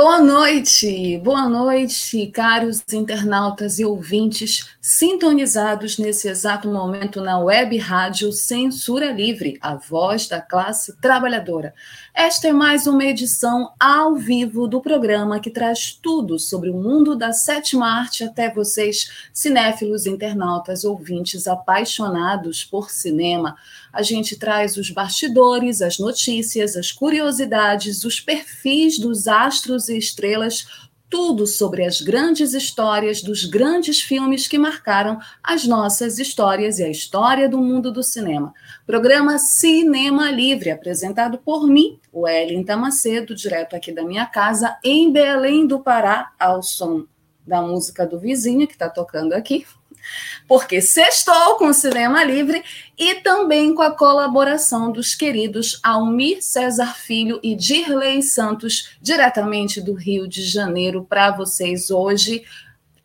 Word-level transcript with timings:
Boa 0.00 0.20
noite, 0.20 1.18
boa 1.24 1.48
noite, 1.48 2.28
caros 2.28 2.84
internautas 2.92 3.80
e 3.80 3.84
ouvintes 3.84 4.68
sintonizados 4.80 5.98
nesse 5.98 6.28
exato 6.28 6.68
momento 6.68 7.20
na 7.20 7.40
web 7.40 7.76
rádio 7.78 8.30
Censura 8.30 9.10
Livre, 9.10 9.58
a 9.60 9.74
voz 9.74 10.28
da 10.28 10.40
classe 10.40 10.96
trabalhadora. 11.00 11.74
Esta 12.14 12.46
é 12.46 12.52
mais 12.52 12.86
uma 12.86 13.04
edição 13.04 13.72
ao 13.78 14.14
vivo 14.14 14.68
do 14.68 14.80
programa 14.80 15.40
que 15.40 15.50
traz 15.50 15.98
tudo 16.00 16.38
sobre 16.38 16.70
o 16.70 16.76
mundo 16.76 17.16
da 17.16 17.32
sétima 17.32 17.88
arte 17.88 18.22
até 18.22 18.54
vocês, 18.54 19.28
cinéfilos, 19.32 20.06
internautas, 20.06 20.84
ouvintes 20.84 21.48
apaixonados 21.48 22.64
por 22.64 22.88
cinema. 22.88 23.56
A 23.98 24.02
gente 24.02 24.38
traz 24.38 24.76
os 24.76 24.92
bastidores, 24.92 25.82
as 25.82 25.98
notícias, 25.98 26.76
as 26.76 26.92
curiosidades, 26.92 28.04
os 28.04 28.20
perfis 28.20 28.96
dos 28.96 29.26
astros 29.26 29.88
e 29.88 29.98
estrelas, 29.98 30.68
tudo 31.10 31.48
sobre 31.48 31.84
as 31.84 32.00
grandes 32.00 32.54
histórias 32.54 33.20
dos 33.20 33.44
grandes 33.44 34.00
filmes 34.00 34.46
que 34.46 34.56
marcaram 34.56 35.18
as 35.42 35.66
nossas 35.66 36.20
histórias 36.20 36.78
e 36.78 36.84
a 36.84 36.88
história 36.88 37.48
do 37.48 37.58
mundo 37.58 37.90
do 37.90 38.04
cinema. 38.04 38.54
Programa 38.86 39.36
Cinema 39.36 40.30
Livre, 40.30 40.70
apresentado 40.70 41.36
por 41.36 41.66
mim, 41.66 41.98
Wellington 42.14 42.76
Macedo, 42.76 43.34
direto 43.34 43.74
aqui 43.74 43.90
da 43.90 44.04
minha 44.04 44.26
casa, 44.26 44.78
em 44.84 45.10
Belém 45.10 45.66
do 45.66 45.80
Pará, 45.80 46.30
ao 46.38 46.62
som 46.62 47.04
da 47.44 47.60
música 47.60 48.06
do 48.06 48.16
vizinho 48.16 48.68
que 48.68 48.74
está 48.74 48.88
tocando 48.88 49.32
aqui, 49.32 49.66
porque 50.46 50.80
sextou 50.80 51.56
com 51.56 51.66
o 51.66 51.74
Cinema 51.74 52.24
Livre 52.24 52.64
e 52.98 53.16
também 53.16 53.74
com 53.74 53.82
a 53.82 53.90
colaboração 53.90 54.90
dos 54.90 55.14
queridos 55.14 55.78
Almir 55.82 56.42
César 56.42 56.94
Filho 56.94 57.38
e 57.42 57.54
Dirley 57.54 58.22
Santos, 58.22 58.90
diretamente 59.00 59.80
do 59.80 59.92
Rio 59.92 60.26
de 60.26 60.42
Janeiro, 60.42 61.06
para 61.08 61.30
vocês 61.30 61.90
hoje. 61.90 62.44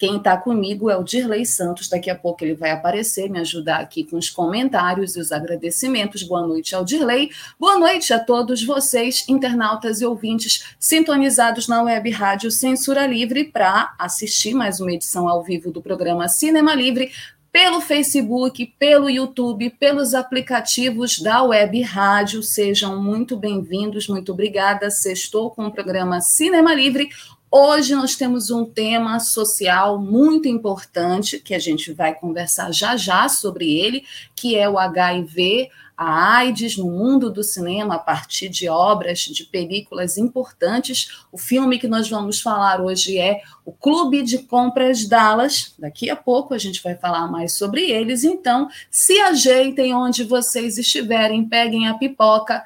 Quem 0.03 0.17
está 0.17 0.35
comigo 0.35 0.89
é 0.89 0.97
o 0.97 1.03
Dirley 1.03 1.45
Santos, 1.45 1.87
daqui 1.87 2.09
a 2.09 2.15
pouco 2.15 2.43
ele 2.43 2.55
vai 2.55 2.71
aparecer, 2.71 3.29
me 3.29 3.39
ajudar 3.39 3.79
aqui 3.79 4.03
com 4.03 4.17
os 4.17 4.29
comentários 4.29 5.15
e 5.15 5.19
os 5.21 5.31
agradecimentos. 5.31 6.23
Boa 6.23 6.45
noite 6.45 6.75
ao 6.75 6.83
Dirley. 6.83 7.31
Boa 7.57 7.79
noite 7.79 8.13
a 8.13 8.19
todos 8.19 8.61
vocês, 8.65 9.23
internautas 9.29 10.01
e 10.01 10.05
ouvintes, 10.05 10.75
sintonizados 10.77 11.69
na 11.69 11.81
web 11.83 12.09
rádio 12.09 12.51
Censura 12.51 13.07
Livre 13.07 13.45
para 13.45 13.95
assistir 13.97 14.53
mais 14.53 14.81
uma 14.81 14.91
edição 14.91 15.29
ao 15.29 15.41
vivo 15.41 15.71
do 15.71 15.81
programa 15.81 16.27
Cinema 16.27 16.75
Livre 16.75 17.09
pelo 17.49 17.79
Facebook, 17.79 18.73
pelo 18.77 19.09
YouTube, 19.09 19.69
pelos 19.79 20.15
aplicativos 20.15 21.19
da 21.19 21.43
Web 21.43 21.81
Rádio. 21.83 22.41
Sejam 22.41 23.01
muito 23.01 23.37
bem-vindos, 23.37 24.07
muito 24.09 24.31
obrigada. 24.31 24.89
Sextou 24.89 25.51
com 25.51 25.67
o 25.67 25.71
programa 25.71 26.19
Cinema 26.19 26.73
Livre, 26.73 27.09
Hoje 27.55 27.93
nós 27.93 28.15
temos 28.15 28.49
um 28.49 28.65
tema 28.65 29.19
social 29.19 29.99
muito 30.01 30.47
importante 30.47 31.39
que 31.39 31.53
a 31.53 31.59
gente 31.59 31.93
vai 31.93 32.15
conversar 32.15 32.71
já 32.71 32.97
já 32.97 33.29
sobre 33.29 33.77
ele, 33.77 34.03
que 34.35 34.55
é 34.55 34.67
o 34.67 34.79
HIV, 34.79 35.69
a 35.95 36.37
AIDS 36.37 36.77
no 36.77 36.85
mundo 36.85 37.29
do 37.29 37.43
cinema 37.43 37.93
a 37.93 37.99
partir 37.99 38.49
de 38.49 38.67
obras, 38.67 39.19
de 39.19 39.43
películas 39.43 40.17
importantes. 40.17 41.25
O 41.31 41.37
filme 41.37 41.77
que 41.77 41.87
nós 41.87 42.09
vamos 42.09 42.41
falar 42.41 42.81
hoje 42.81 43.19
é 43.19 43.41
o 43.63 43.71
Clube 43.71 44.23
de 44.23 44.39
Compras 44.39 45.07
Dallas. 45.07 45.75
Daqui 45.77 46.09
a 46.09 46.15
pouco 46.15 46.55
a 46.55 46.57
gente 46.57 46.81
vai 46.81 46.95
falar 46.95 47.27
mais 47.27 47.53
sobre 47.53 47.83
eles. 47.83 48.23
Então, 48.23 48.67
se 48.89 49.19
ajeitem 49.19 49.93
onde 49.93 50.23
vocês 50.23 50.79
estiverem, 50.79 51.47
peguem 51.47 51.87
a 51.87 51.93
pipoca 51.93 52.63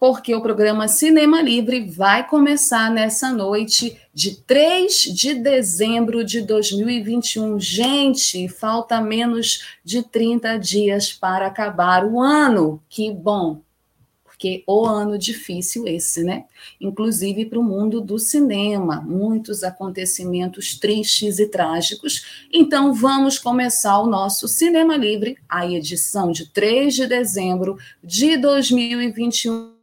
porque 0.00 0.34
o 0.34 0.40
programa 0.40 0.88
Cinema 0.88 1.42
Livre 1.42 1.84
vai 1.90 2.26
começar 2.26 2.90
nessa 2.90 3.30
noite 3.30 4.00
de 4.14 4.34
3 4.34 4.94
de 5.14 5.34
dezembro 5.34 6.24
de 6.24 6.40
2021. 6.40 7.60
Gente, 7.60 8.48
falta 8.48 8.98
menos 8.98 9.62
de 9.84 10.02
30 10.02 10.56
dias 10.56 11.12
para 11.12 11.46
acabar 11.46 12.06
o 12.06 12.18
ano. 12.18 12.82
Que 12.88 13.12
bom! 13.12 13.60
Porque 14.24 14.64
o 14.66 14.86
ano 14.86 15.18
difícil 15.18 15.86
esse, 15.86 16.24
né? 16.24 16.46
Inclusive 16.80 17.44
para 17.44 17.58
o 17.58 17.62
mundo 17.62 18.00
do 18.00 18.18
cinema, 18.18 19.02
muitos 19.02 19.62
acontecimentos 19.62 20.78
tristes 20.78 21.38
e 21.38 21.46
trágicos. 21.46 22.46
Então 22.50 22.94
vamos 22.94 23.38
começar 23.38 24.00
o 24.00 24.06
nosso 24.06 24.48
Cinema 24.48 24.96
Livre, 24.96 25.36
a 25.46 25.66
edição 25.66 26.32
de 26.32 26.46
3 26.46 26.94
de 26.94 27.06
dezembro 27.06 27.76
de 28.02 28.38
2021 28.38 29.79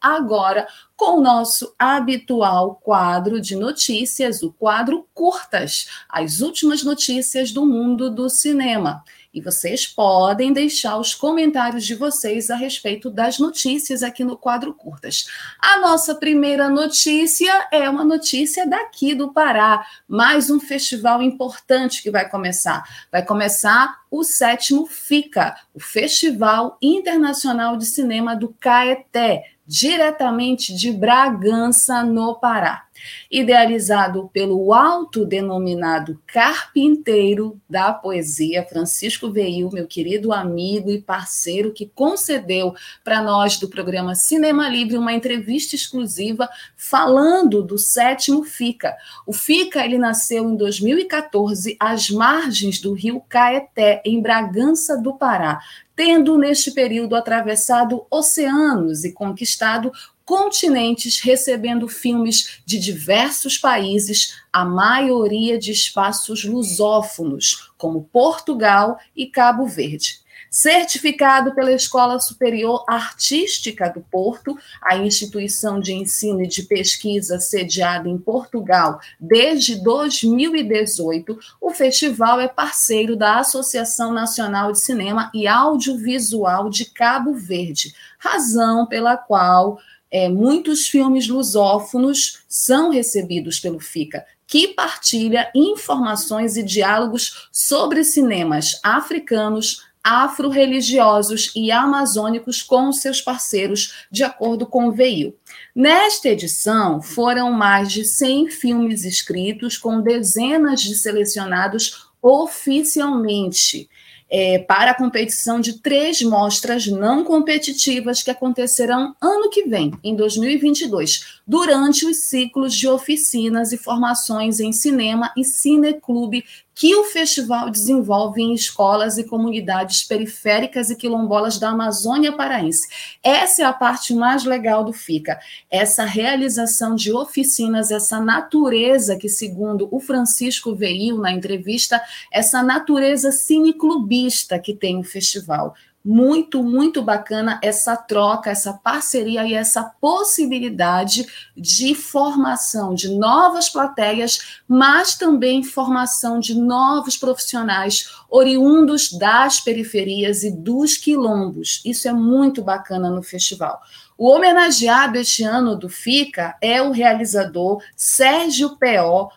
agora 0.00 0.66
com 0.96 1.18
o 1.18 1.22
nosso 1.22 1.74
habitual 1.78 2.74
quadro 2.82 3.40
de 3.40 3.54
notícias, 3.54 4.42
o 4.42 4.52
quadro 4.52 5.06
Curtas, 5.14 5.88
as 6.08 6.40
últimas 6.40 6.82
notícias 6.82 7.52
do 7.52 7.64
mundo 7.64 8.10
do 8.10 8.28
cinema. 8.28 9.02
E 9.32 9.40
vocês 9.40 9.86
podem 9.86 10.52
deixar 10.52 10.98
os 10.98 11.14
comentários 11.14 11.86
de 11.86 11.94
vocês 11.94 12.50
a 12.50 12.56
respeito 12.56 13.08
das 13.08 13.38
notícias 13.38 14.02
aqui 14.02 14.24
no 14.24 14.36
quadro 14.36 14.74
Curtas. 14.74 15.26
A 15.60 15.78
nossa 15.78 16.16
primeira 16.16 16.68
notícia 16.68 17.68
é 17.70 17.88
uma 17.88 18.04
notícia 18.04 18.66
daqui 18.66 19.14
do 19.14 19.32
Pará, 19.32 19.86
mais 20.08 20.50
um 20.50 20.58
festival 20.58 21.22
importante 21.22 22.02
que 22.02 22.10
vai 22.10 22.28
começar. 22.28 22.82
Vai 23.10 23.24
começar 23.24 24.00
o 24.10 24.24
sétimo 24.24 24.86
FICA, 24.86 25.54
o 25.72 25.78
Festival 25.78 26.76
Internacional 26.82 27.76
de 27.76 27.86
Cinema 27.86 28.34
do 28.34 28.48
Caeté 28.58 29.44
diretamente 29.70 30.74
de 30.74 30.90
Bragança, 30.90 32.02
no 32.02 32.34
Pará. 32.34 32.86
Idealizado 33.30 34.30
pelo 34.32 34.72
autodenominado 34.72 36.20
carpinteiro 36.26 37.60
da 37.68 37.92
poesia, 37.92 38.66
Francisco 38.66 39.30
Veil, 39.30 39.70
meu 39.72 39.86
querido 39.86 40.32
amigo 40.32 40.90
e 40.90 41.00
parceiro, 41.00 41.72
que 41.72 41.86
concedeu 41.86 42.74
para 43.04 43.22
nós 43.22 43.58
do 43.58 43.68
programa 43.68 44.14
Cinema 44.14 44.68
Livre 44.68 44.96
uma 44.96 45.12
entrevista 45.12 45.74
exclusiva 45.74 46.48
falando 46.76 47.62
do 47.62 47.78
sétimo 47.78 48.44
FICA. 48.44 48.96
O 49.26 49.32
FICA 49.32 49.84
ele 49.84 49.98
nasceu 49.98 50.48
em 50.48 50.56
2014 50.56 51.76
às 51.78 52.10
margens 52.10 52.80
do 52.80 52.92
rio 52.92 53.22
Caeté, 53.28 54.02
em 54.04 54.20
Bragança 54.20 54.96
do 54.96 55.14
Pará 55.14 55.60
tendo 56.00 56.38
neste 56.38 56.70
período 56.70 57.14
atravessado 57.14 58.06
oceanos 58.10 59.04
e 59.04 59.12
conquistado 59.12 59.92
continentes, 60.30 61.18
recebendo 61.18 61.88
filmes 61.88 62.60
de 62.64 62.78
diversos 62.78 63.58
países, 63.58 64.36
a 64.52 64.64
maioria 64.64 65.58
de 65.58 65.72
espaços 65.72 66.44
lusófonos, 66.44 67.72
como 67.76 68.04
Portugal 68.12 68.96
e 69.16 69.26
Cabo 69.26 69.66
Verde 69.66 70.20
certificado 70.50 71.54
pela 71.54 71.70
Escola 71.70 72.18
Superior 72.18 72.84
Artística 72.88 73.88
do 73.88 74.00
Porto, 74.00 74.58
a 74.82 74.96
instituição 74.96 75.78
de 75.78 75.92
ensino 75.92 76.42
e 76.42 76.48
de 76.48 76.64
pesquisa 76.64 77.38
sediada 77.38 78.08
em 78.08 78.18
Portugal 78.18 79.00
desde 79.20 79.80
2018. 79.80 81.38
O 81.60 81.70
festival 81.70 82.40
é 82.40 82.48
parceiro 82.48 83.14
da 83.14 83.38
Associação 83.38 84.12
Nacional 84.12 84.72
de 84.72 84.80
Cinema 84.80 85.30
e 85.32 85.46
Audiovisual 85.46 86.68
de 86.68 86.84
Cabo 86.86 87.32
Verde, 87.32 87.94
razão 88.18 88.86
pela 88.86 89.16
qual 89.16 89.78
é, 90.10 90.28
muitos 90.28 90.88
filmes 90.88 91.28
lusófonos 91.28 92.42
são 92.48 92.90
recebidos 92.90 93.60
pelo 93.60 93.78
FICA, 93.78 94.24
que 94.46 94.68
partilha 94.68 95.50
informações 95.54 96.56
e 96.56 96.62
diálogos 96.62 97.48
sobre 97.52 98.02
cinemas 98.02 98.80
africanos, 98.82 99.88
afro-religiosos 100.02 101.52
e 101.54 101.70
amazônicos 101.70 102.62
com 102.62 102.90
seus 102.90 103.20
parceiros, 103.20 104.06
de 104.10 104.24
acordo 104.24 104.66
com 104.66 104.88
o 104.88 104.92
VEIU. 104.92 105.36
Nesta 105.74 106.30
edição, 106.30 107.00
foram 107.00 107.52
mais 107.52 107.92
de 107.92 108.04
100 108.04 108.50
filmes 108.50 109.04
escritos, 109.04 109.76
com 109.76 110.00
dezenas 110.00 110.80
de 110.80 110.94
selecionados 110.94 112.08
oficialmente 112.22 113.88
é, 114.30 114.58
para 114.58 114.92
a 114.92 114.94
competição 114.94 115.60
de 115.60 115.80
três 115.80 116.22
mostras 116.22 116.86
não 116.86 117.24
competitivas 117.24 118.22
que 118.22 118.30
acontecerão 118.30 119.14
ano 119.20 119.50
que 119.50 119.64
vem, 119.64 119.92
em 120.04 120.14
2022, 120.14 121.40
durante 121.46 122.06
os 122.06 122.18
ciclos 122.18 122.74
de 122.74 122.86
oficinas 122.86 123.72
e 123.72 123.76
formações 123.76 124.60
em 124.60 124.72
cinema 124.72 125.32
e 125.36 125.44
cineclube 125.44 126.44
que 126.80 126.96
o 126.96 127.04
festival 127.04 127.68
desenvolve 127.68 128.40
em 128.40 128.54
escolas 128.54 129.18
e 129.18 129.24
comunidades 129.24 130.02
periféricas 130.02 130.88
e 130.88 130.96
quilombolas 130.96 131.58
da 131.58 131.68
Amazônia 131.68 132.32
Paraense. 132.32 132.88
Essa 133.22 133.60
é 133.60 133.64
a 133.66 133.72
parte 133.74 134.14
mais 134.14 134.46
legal 134.46 134.82
do 134.82 134.90
FICA, 134.90 135.38
essa 135.70 136.06
realização 136.06 136.94
de 136.94 137.12
oficinas, 137.12 137.90
essa 137.90 138.18
natureza 138.18 139.14
que, 139.18 139.28
segundo 139.28 139.90
o 139.90 140.00
Francisco 140.00 140.74
veio 140.74 141.18
na 141.18 141.30
entrevista, 141.30 142.00
essa 142.32 142.62
natureza 142.62 143.30
cineclubista 143.30 144.58
que 144.58 144.72
tem 144.72 144.98
o 144.98 145.04
festival 145.04 145.74
muito, 146.04 146.62
muito 146.62 147.02
bacana 147.02 147.60
essa 147.62 147.96
troca, 147.96 148.50
essa 148.50 148.72
parceria 148.72 149.46
e 149.46 149.54
essa 149.54 149.82
possibilidade 150.00 151.26
de 151.56 151.94
formação 151.94 152.94
de 152.94 153.08
novas 153.08 153.68
plateias, 153.68 154.60
mas 154.66 155.14
também 155.14 155.62
formação 155.62 156.40
de 156.40 156.54
novos 156.54 157.16
profissionais 157.16 158.10
oriundos 158.28 159.12
das 159.12 159.60
periferias 159.60 160.42
e 160.42 160.50
dos 160.50 160.96
quilombos. 160.96 161.82
Isso 161.84 162.08
é 162.08 162.12
muito 162.12 162.62
bacana 162.62 163.10
no 163.10 163.22
festival. 163.22 163.80
O 164.16 164.28
homenageado 164.28 165.18
este 165.18 165.42
ano 165.42 165.74
do 165.74 165.88
FICA 165.88 166.54
é 166.60 166.82
o 166.82 166.92
realizador 166.92 167.82
Sérgio 167.96 168.76
P.O., 168.76 169.30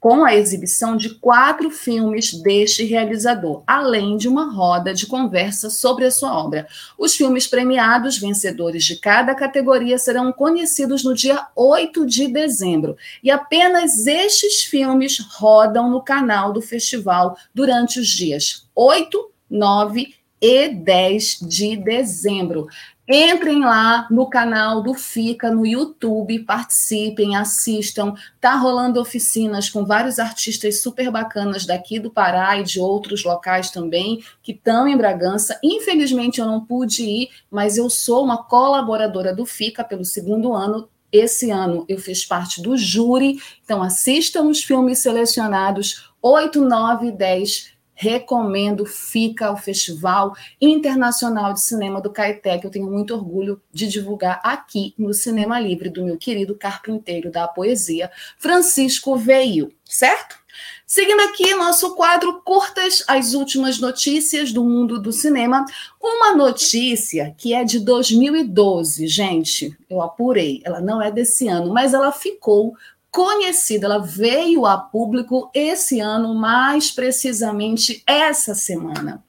com 0.00 0.24
a 0.24 0.34
exibição 0.34 0.96
de 0.96 1.10
quatro 1.10 1.70
filmes 1.70 2.32
deste 2.32 2.84
realizador, 2.84 3.62
além 3.66 4.16
de 4.16 4.28
uma 4.28 4.52
roda 4.52 4.94
de 4.94 5.06
conversa 5.06 5.70
sobre 5.70 6.04
a 6.04 6.10
sua 6.10 6.36
obra. 6.36 6.68
Os 6.96 7.16
filmes 7.16 7.46
premiados, 7.46 8.18
vencedores 8.18 8.84
de 8.84 8.96
cada 8.96 9.34
categoria, 9.34 9.98
serão 9.98 10.32
conhecidos 10.32 11.02
no 11.02 11.14
dia 11.14 11.46
8 11.56 12.06
de 12.06 12.28
dezembro. 12.28 12.96
E 13.22 13.30
apenas 13.30 14.06
estes 14.06 14.62
filmes 14.62 15.18
rodam 15.18 15.90
no 15.90 16.02
canal 16.02 16.52
do 16.52 16.62
festival 16.62 17.36
durante 17.52 17.98
os 17.98 18.08
dias 18.08 18.68
8, 18.74 19.30
9 19.50 20.14
e 20.40 20.68
10 20.68 21.40
de 21.42 21.76
dezembro. 21.76 22.68
Entrem 23.10 23.60
lá 23.64 24.06
no 24.10 24.28
canal 24.28 24.82
do 24.82 24.92
FICA 24.92 25.50
no 25.50 25.64
YouTube, 25.64 26.40
participem, 26.40 27.36
assistam. 27.36 28.14
Tá 28.38 28.54
rolando 28.54 29.00
oficinas 29.00 29.70
com 29.70 29.86
vários 29.86 30.18
artistas 30.18 30.82
super 30.82 31.10
bacanas 31.10 31.64
daqui 31.64 31.98
do 31.98 32.10
Pará 32.10 32.58
e 32.58 32.64
de 32.64 32.78
outros 32.78 33.24
locais 33.24 33.70
também 33.70 34.22
que 34.42 34.52
estão 34.52 34.86
em 34.86 34.94
Bragança. 34.94 35.58
Infelizmente 35.64 36.38
eu 36.38 36.46
não 36.46 36.62
pude 36.62 37.02
ir, 37.02 37.30
mas 37.50 37.78
eu 37.78 37.88
sou 37.88 38.22
uma 38.22 38.44
colaboradora 38.44 39.34
do 39.34 39.46
FICA 39.46 39.82
pelo 39.82 40.04
segundo 40.04 40.52
ano 40.52 40.86
esse 41.10 41.50
ano 41.50 41.86
eu 41.88 41.98
fiz 41.98 42.26
parte 42.26 42.60
do 42.60 42.76
júri, 42.76 43.40
então 43.64 43.82
assistam 43.82 44.42
os 44.42 44.62
filmes 44.62 44.98
selecionados 44.98 46.12
8, 46.20 46.60
9 46.60 47.06
e 47.06 47.12
10 47.12 47.77
recomendo, 48.00 48.86
fica 48.86 49.50
o 49.50 49.56
Festival 49.56 50.32
Internacional 50.60 51.52
de 51.52 51.60
Cinema 51.60 52.00
do 52.00 52.12
Caeté, 52.12 52.56
que 52.56 52.64
eu 52.64 52.70
tenho 52.70 52.88
muito 52.88 53.12
orgulho 53.12 53.60
de 53.72 53.88
divulgar 53.88 54.40
aqui 54.44 54.94
no 54.96 55.12
Cinema 55.12 55.58
Livre, 55.58 55.90
do 55.90 56.04
meu 56.04 56.16
querido 56.16 56.54
carpinteiro 56.54 57.28
da 57.28 57.48
poesia, 57.48 58.08
Francisco 58.38 59.16
Veio, 59.16 59.72
certo? 59.84 60.38
Seguindo 60.86 61.20
aqui 61.22 61.52
nosso 61.56 61.96
quadro 61.96 62.40
Curtas, 62.42 63.02
as 63.08 63.34
últimas 63.34 63.80
notícias 63.80 64.52
do 64.52 64.62
mundo 64.62 65.00
do 65.00 65.12
cinema. 65.12 65.64
Uma 66.00 66.36
notícia 66.36 67.34
que 67.36 67.52
é 67.52 67.64
de 67.64 67.80
2012, 67.80 69.08
gente, 69.08 69.76
eu 69.90 70.00
apurei, 70.00 70.62
ela 70.64 70.80
não 70.80 71.02
é 71.02 71.10
desse 71.10 71.48
ano, 71.48 71.72
mas 71.72 71.94
ela 71.94 72.12
ficou 72.12 72.74
conhecida, 73.18 73.86
ela 73.86 73.98
veio 73.98 74.64
a 74.64 74.78
público 74.78 75.50
esse 75.52 75.98
ano, 75.98 76.36
mais 76.36 76.92
precisamente 76.92 78.00
essa 78.06 78.54
semana. 78.54 79.24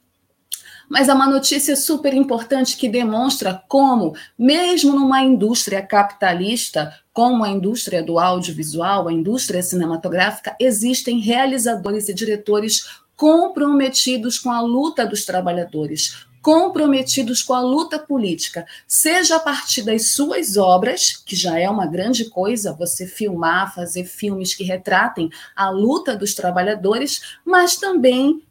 Mas 0.87 1.09
é 1.09 1.13
uma 1.13 1.27
notícia 1.27 1.75
super 1.75 2.13
importante 2.13 2.77
que 2.77 2.87
demonstra 2.87 3.63
como, 3.67 4.13
mesmo 4.37 4.93
numa 4.93 5.23
indústria 5.23 5.81
capitalista, 5.81 6.93
como 7.11 7.43
a 7.43 7.49
indústria 7.49 8.03
do 8.03 8.19
audiovisual, 8.19 9.07
a 9.07 9.13
indústria 9.13 9.63
cinematográfica, 9.63 10.55
existem 10.59 11.19
realizadores 11.19 12.07
e 12.09 12.13
diretores 12.13 12.85
comprometidos 13.15 14.37
com 14.37 14.51
a 14.51 14.61
luta 14.61 15.03
dos 15.03 15.25
trabalhadores, 15.25 16.27
comprometidos 16.41 17.41
com 17.41 17.53
a 17.53 17.61
luta 17.61 17.99
política, 17.99 18.65
seja 18.87 19.35
a 19.35 19.39
partir 19.39 19.81
das 19.81 20.11
suas 20.11 20.57
obras, 20.57 21.15
que 21.25 21.35
já 21.35 21.59
é 21.59 21.69
uma 21.69 21.85
grande 21.85 22.25
coisa 22.29 22.73
você 22.73 23.05
filmar, 23.05 23.73
fazer 23.73 24.05
filmes 24.05 24.53
que 24.53 24.63
retratem 24.63 25.29
a 25.55 25.69
luta 25.69 26.15
dos 26.15 26.33
trabalhadores, 26.33 27.37
mas 27.45 27.75
também 27.75 28.41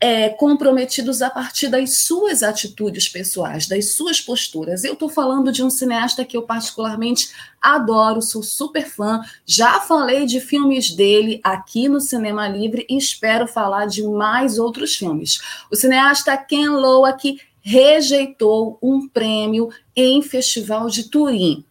é, 0.00 0.28
comprometidos 0.28 1.22
a 1.22 1.30
partir 1.30 1.68
das 1.68 1.98
suas 1.98 2.42
atitudes 2.42 3.08
pessoais, 3.08 3.66
das 3.66 3.94
suas 3.94 4.20
posturas. 4.20 4.84
Eu 4.84 4.92
estou 4.92 5.08
falando 5.08 5.50
de 5.50 5.62
um 5.62 5.70
cineasta 5.70 6.24
que 6.24 6.36
eu 6.36 6.42
particularmente 6.42 7.30
adoro, 7.60 8.22
sou 8.22 8.42
super 8.42 8.88
fã, 8.88 9.20
já 9.44 9.80
falei 9.80 10.24
de 10.24 10.40
filmes 10.40 10.90
dele 10.90 11.40
aqui 11.42 11.88
no 11.88 12.00
Cinema 12.00 12.46
Livre 12.46 12.86
e 12.88 12.96
espero 12.96 13.48
falar 13.48 13.86
de 13.86 14.04
mais 14.04 14.58
outros 14.58 14.94
filmes. 14.94 15.40
O 15.70 15.74
cineasta 15.74 16.36
Ken 16.36 16.68
Loach 16.68 17.40
rejeitou 17.68 18.78
um 18.82 19.06
prêmio 19.06 19.68
em 19.94 20.22
Festival 20.22 20.88
de 20.88 21.10
Turim. 21.10 21.66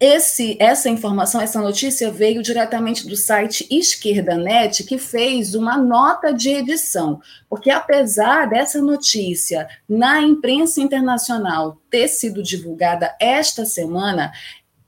Esse, 0.00 0.56
essa 0.58 0.90
informação, 0.90 1.40
essa 1.40 1.60
notícia 1.62 2.10
veio 2.10 2.42
diretamente 2.42 3.06
do 3.06 3.14
site 3.14 3.66
Esquerda.net, 3.70 4.82
que 4.82 4.98
fez 4.98 5.54
uma 5.54 5.78
nota 5.78 6.34
de 6.34 6.50
edição, 6.50 7.20
porque 7.48 7.70
apesar 7.70 8.46
dessa 8.48 8.82
notícia 8.82 9.68
na 9.88 10.20
imprensa 10.20 10.80
internacional 10.80 11.80
ter 11.88 12.08
sido 12.08 12.42
divulgada 12.42 13.14
esta 13.20 13.64
semana, 13.64 14.32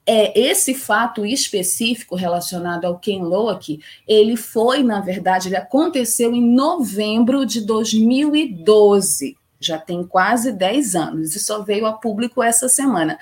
é, 0.05 0.37
esse 0.37 0.75
fato 0.75 1.25
específico 1.25 2.17
relacionado 2.17 2.87
ao 2.87 2.99
Ken 2.99 3.23
Loach, 3.23 3.79
ele 4.07 4.37
foi, 4.37 4.83
na 4.83 5.01
verdade, 5.01 5.49
ele 5.49 5.57
aconteceu 5.57 6.35
em 6.35 6.43
novembro 6.43 7.47
de 7.47 7.61
2012, 7.61 9.39
já 9.61 9.79
tem 9.79 10.05
quase 10.05 10.53
10 10.53 10.95
anos, 10.95 11.35
e 11.35 11.41
só 11.41 11.63
veio 11.63 11.87
a 11.87 11.93
público 11.93 12.43
essa 12.43 12.69
semana 12.69 13.19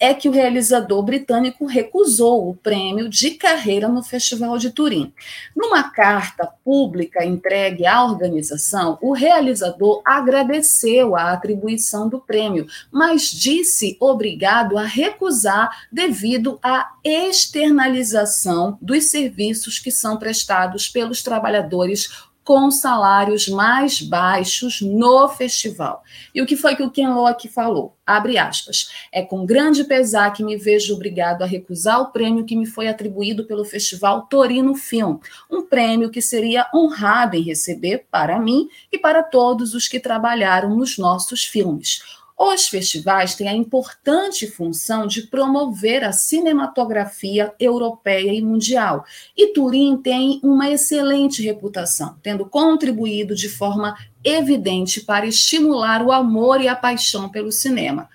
é 0.00 0.14
que 0.14 0.28
o 0.28 0.32
realizador 0.32 1.02
britânico 1.02 1.66
recusou 1.66 2.48
o 2.48 2.54
prêmio 2.54 3.08
de 3.08 3.32
carreira 3.32 3.88
no 3.88 4.02
Festival 4.02 4.56
de 4.56 4.70
Turim. 4.70 5.12
Numa 5.56 5.90
carta 5.90 6.46
pública 6.64 7.24
entregue 7.24 7.86
à 7.86 8.04
organização, 8.04 8.98
o 9.02 9.12
realizador 9.12 10.00
agradeceu 10.04 11.16
a 11.16 11.32
atribuição 11.32 12.08
do 12.08 12.20
prêmio, 12.20 12.66
mas 12.92 13.22
disse 13.22 13.96
obrigado 13.98 14.78
a 14.78 14.84
recusar 14.84 15.86
devido 15.90 16.58
à 16.62 16.92
externalização 17.02 18.78
dos 18.80 19.06
serviços 19.06 19.78
que 19.78 19.90
são 19.90 20.16
prestados 20.16 20.88
pelos 20.88 21.22
trabalhadores 21.22 22.27
com 22.48 22.70
salários 22.70 23.46
mais 23.46 24.00
baixos 24.00 24.80
no 24.80 25.28
festival. 25.28 26.02
E 26.34 26.40
o 26.40 26.46
que 26.46 26.56
foi 26.56 26.74
que 26.74 26.82
o 26.82 26.90
Ken 26.90 27.08
Loach 27.08 27.46
falou? 27.46 27.94
Abre 28.06 28.38
aspas. 28.38 28.88
É 29.12 29.20
com 29.20 29.44
grande 29.44 29.84
pesar 29.84 30.32
que 30.32 30.42
me 30.42 30.56
vejo 30.56 30.94
obrigado 30.94 31.42
a 31.42 31.46
recusar 31.46 32.00
o 32.00 32.10
prêmio 32.10 32.46
que 32.46 32.56
me 32.56 32.64
foi 32.64 32.88
atribuído 32.88 33.44
pelo 33.44 33.66
Festival 33.66 34.22
Torino 34.30 34.74
Film, 34.74 35.18
um 35.50 35.60
prêmio 35.60 36.08
que 36.08 36.22
seria 36.22 36.66
honrado 36.74 37.36
em 37.36 37.42
receber 37.42 38.06
para 38.10 38.40
mim 38.40 38.70
e 38.90 38.96
para 38.96 39.22
todos 39.22 39.74
os 39.74 39.86
que 39.86 40.00
trabalharam 40.00 40.74
nos 40.74 40.96
nossos 40.96 41.44
filmes. 41.44 42.00
Os 42.38 42.68
festivais 42.68 43.34
têm 43.34 43.48
a 43.48 43.52
importante 43.52 44.46
função 44.46 45.08
de 45.08 45.22
promover 45.22 46.04
a 46.04 46.12
cinematografia 46.12 47.52
europeia 47.58 48.32
e 48.32 48.40
mundial. 48.40 49.04
E 49.36 49.52
Turim 49.52 49.96
tem 49.96 50.38
uma 50.40 50.70
excelente 50.70 51.42
reputação, 51.42 52.16
tendo 52.22 52.46
contribuído 52.46 53.34
de 53.34 53.48
forma 53.48 53.98
evidente 54.22 55.00
para 55.00 55.26
estimular 55.26 56.00
o 56.00 56.12
amor 56.12 56.60
e 56.60 56.68
a 56.68 56.76
paixão 56.76 57.28
pelo 57.28 57.50
cinema. 57.50 58.08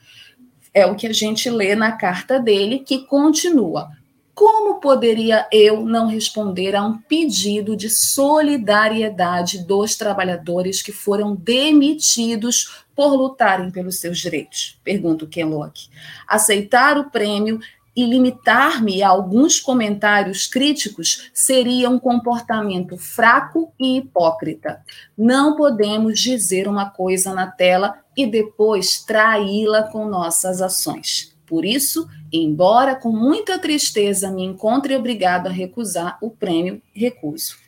É 0.74 0.86
o 0.86 0.96
que 0.96 1.06
a 1.06 1.14
gente 1.14 1.50
lê 1.50 1.76
na 1.76 1.92
carta 1.92 2.40
dele, 2.40 2.80
que 2.80 3.06
continua. 3.06 3.90
Como 4.34 4.80
poderia 4.80 5.48
eu 5.52 5.86
não 5.86 6.08
responder 6.08 6.76
a 6.76 6.84
um 6.84 6.98
pedido 6.98 7.76
de 7.76 7.88
solidariedade 7.90 9.64
dos 9.64 9.96
trabalhadores 9.96 10.82
que 10.82 10.92
foram 10.92 11.36
demitidos 11.36 12.83
por 12.96 13.14
lutarem 13.14 13.72
pelos 13.72 14.00
seus 14.00 14.20
direitos? 14.20 14.80
Pergunta 14.84 15.26
o 15.26 15.28
Ken 15.28 15.46
Locke. 15.46 15.90
Aceitar 16.28 16.98
o 16.98 17.10
prêmio 17.10 17.60
e 17.96 18.06
limitar-me 18.06 19.04
a 19.04 19.10
alguns 19.10 19.60
comentários 19.60 20.48
críticos 20.48 21.30
seria 21.34 21.90
um 21.90 22.00
comportamento 22.00 22.98
fraco 22.98 23.72
e 23.80 23.98
hipócrita. 23.98 24.82
Não 25.18 25.56
podemos 25.56 26.20
dizer 26.20 26.68
uma 26.68 26.90
coisa 26.90 27.34
na 27.34 27.48
tela 27.48 28.00
e 28.18 28.26
depois 28.26 29.04
traí-la 29.04 29.84
com 29.84 30.08
nossas 30.08 30.62
ações. 30.62 31.34
Por 31.46 31.66
isso, 31.66 32.08
embora 32.32 32.96
com 32.96 33.12
muita 33.12 33.60
tristeza 33.60 34.32
me 34.32 34.44
encontre 34.44 34.96
obrigado 34.96 35.48
a 35.48 35.52
recusar 35.52 36.18
o 36.22 36.32
prêmio, 36.32 36.82
recuso. 36.94 37.63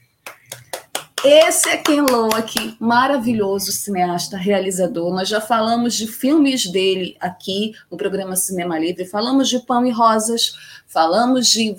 Esse 1.27 1.70
é 1.70 1.77
Ken 1.77 2.03
Loach, 2.03 2.77
maravilhoso 2.79 3.72
cineasta, 3.72 4.38
realizador. 4.38 5.12
Nós 5.12 5.27
já 5.27 5.41
falamos 5.41 5.96
de 5.96 6.05
filmes 6.05 6.67
dele 6.67 7.17
aqui 7.20 7.74
no 7.89 7.98
programa 7.98 8.36
Cinema 8.36 8.77
Livre, 8.77 9.05
falamos 9.05 9.50
de 9.50 9.58
Pão 9.58 9.84
e 9.88 9.89
Rosas, 9.89 10.55
falamos 10.86 11.48
de 11.48 11.77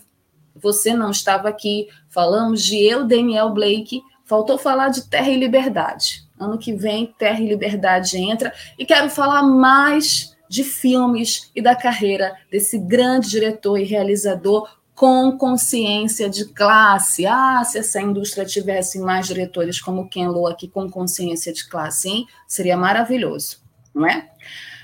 Você 0.52 0.94
Não 0.94 1.12
Estava 1.12 1.48
Aqui, 1.48 1.86
falamos 2.08 2.60
de 2.60 2.76
Eu, 2.76 3.06
Daniel 3.06 3.50
Blake, 3.50 4.02
faltou 4.24 4.58
falar 4.58 4.88
de 4.88 5.08
Terra 5.08 5.30
e 5.30 5.38
Liberdade. 5.38 6.26
Ano 6.36 6.58
que 6.58 6.72
vem, 6.72 7.14
Terra 7.16 7.40
e 7.40 7.46
Liberdade 7.46 8.18
entra, 8.18 8.52
e 8.76 8.84
quero 8.84 9.08
falar 9.08 9.44
mais 9.44 10.36
de 10.48 10.64
filmes 10.64 11.52
e 11.54 11.62
da 11.62 11.76
carreira 11.76 12.34
desse 12.50 12.78
grande 12.78 13.30
diretor 13.30 13.78
e 13.78 13.84
realizador 13.84 14.68
com 14.96 15.36
consciência 15.36 16.28
de 16.28 16.46
classe. 16.46 17.26
Ah, 17.26 17.62
se 17.62 17.78
essa 17.78 18.00
indústria 18.00 18.46
tivesse 18.46 18.98
mais 18.98 19.26
diretores 19.26 19.78
como 19.80 20.08
Ken 20.08 20.28
Lo 20.28 20.46
aqui 20.46 20.66
com 20.66 20.90
consciência 20.90 21.52
de 21.52 21.68
classe, 21.68 22.08
hein? 22.08 22.26
Seria 22.48 22.76
maravilhoso, 22.76 23.58
não 23.94 24.06
é? 24.06 24.30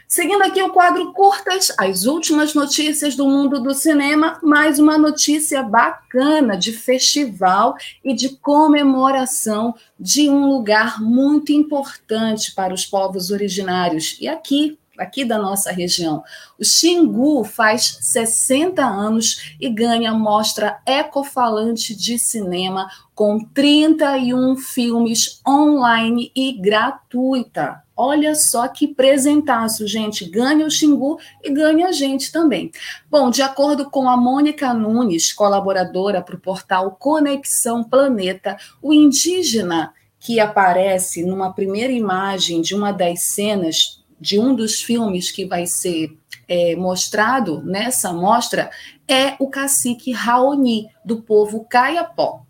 Seguindo 0.06 0.42
aqui 0.42 0.62
o 0.62 0.68
quadro 0.68 1.10
Curtas, 1.14 1.72
as 1.78 2.04
últimas 2.04 2.52
notícias 2.52 3.16
do 3.16 3.26
mundo 3.26 3.62
do 3.62 3.72
cinema, 3.72 4.38
mais 4.42 4.78
uma 4.78 4.98
notícia 4.98 5.62
bacana 5.62 6.54
de 6.54 6.70
festival 6.70 7.74
e 8.04 8.12
de 8.12 8.36
comemoração 8.36 9.74
de 9.98 10.28
um 10.28 10.46
lugar 10.46 11.00
muito 11.00 11.50
importante 11.50 12.54
para 12.54 12.74
os 12.74 12.84
povos 12.84 13.30
originários. 13.30 14.18
E 14.20 14.28
aqui, 14.28 14.78
aqui 14.98 15.24
da 15.24 15.38
nossa 15.38 15.72
região. 15.72 16.22
O 16.58 16.64
Xingu 16.64 17.44
faz 17.44 17.98
60 18.00 18.84
anos 18.84 19.56
e 19.60 19.68
ganha 19.68 20.12
mostra 20.12 20.80
ecofalante 20.86 21.94
de 21.94 22.18
cinema 22.18 22.88
com 23.14 23.38
31 23.38 24.56
filmes 24.56 25.40
online 25.46 26.30
e 26.34 26.52
gratuita. 26.52 27.82
Olha 27.96 28.34
só 28.34 28.66
que 28.68 28.88
presentaço, 28.88 29.86
gente. 29.86 30.28
Ganha 30.28 30.66
o 30.66 30.70
Xingu 30.70 31.18
e 31.42 31.50
ganha 31.50 31.88
a 31.88 31.92
gente 31.92 32.32
também. 32.32 32.70
Bom, 33.10 33.30
de 33.30 33.42
acordo 33.42 33.90
com 33.90 34.08
a 34.08 34.16
Mônica 34.16 34.72
Nunes, 34.74 35.32
colaboradora 35.32 36.22
para 36.22 36.34
o 36.34 36.40
portal 36.40 36.96
Conexão 36.98 37.84
Planeta, 37.84 38.56
o 38.80 38.92
indígena 38.92 39.92
que 40.18 40.38
aparece 40.38 41.24
numa 41.24 41.52
primeira 41.52 41.92
imagem 41.92 42.60
de 42.60 42.74
uma 42.74 42.92
das 42.92 43.22
cenas 43.22 44.01
de 44.22 44.38
um 44.38 44.54
dos 44.54 44.80
filmes 44.80 45.30
que 45.32 45.44
vai 45.44 45.66
ser 45.66 46.16
é, 46.48 46.74
mostrado 46.76 47.60
nessa 47.64 48.12
mostra 48.12 48.70
é 49.08 49.34
o 49.40 49.50
cacique 49.50 50.12
Raoni, 50.12 50.86
do 51.04 51.20
povo 51.20 51.66
Caiapó. 51.68 52.44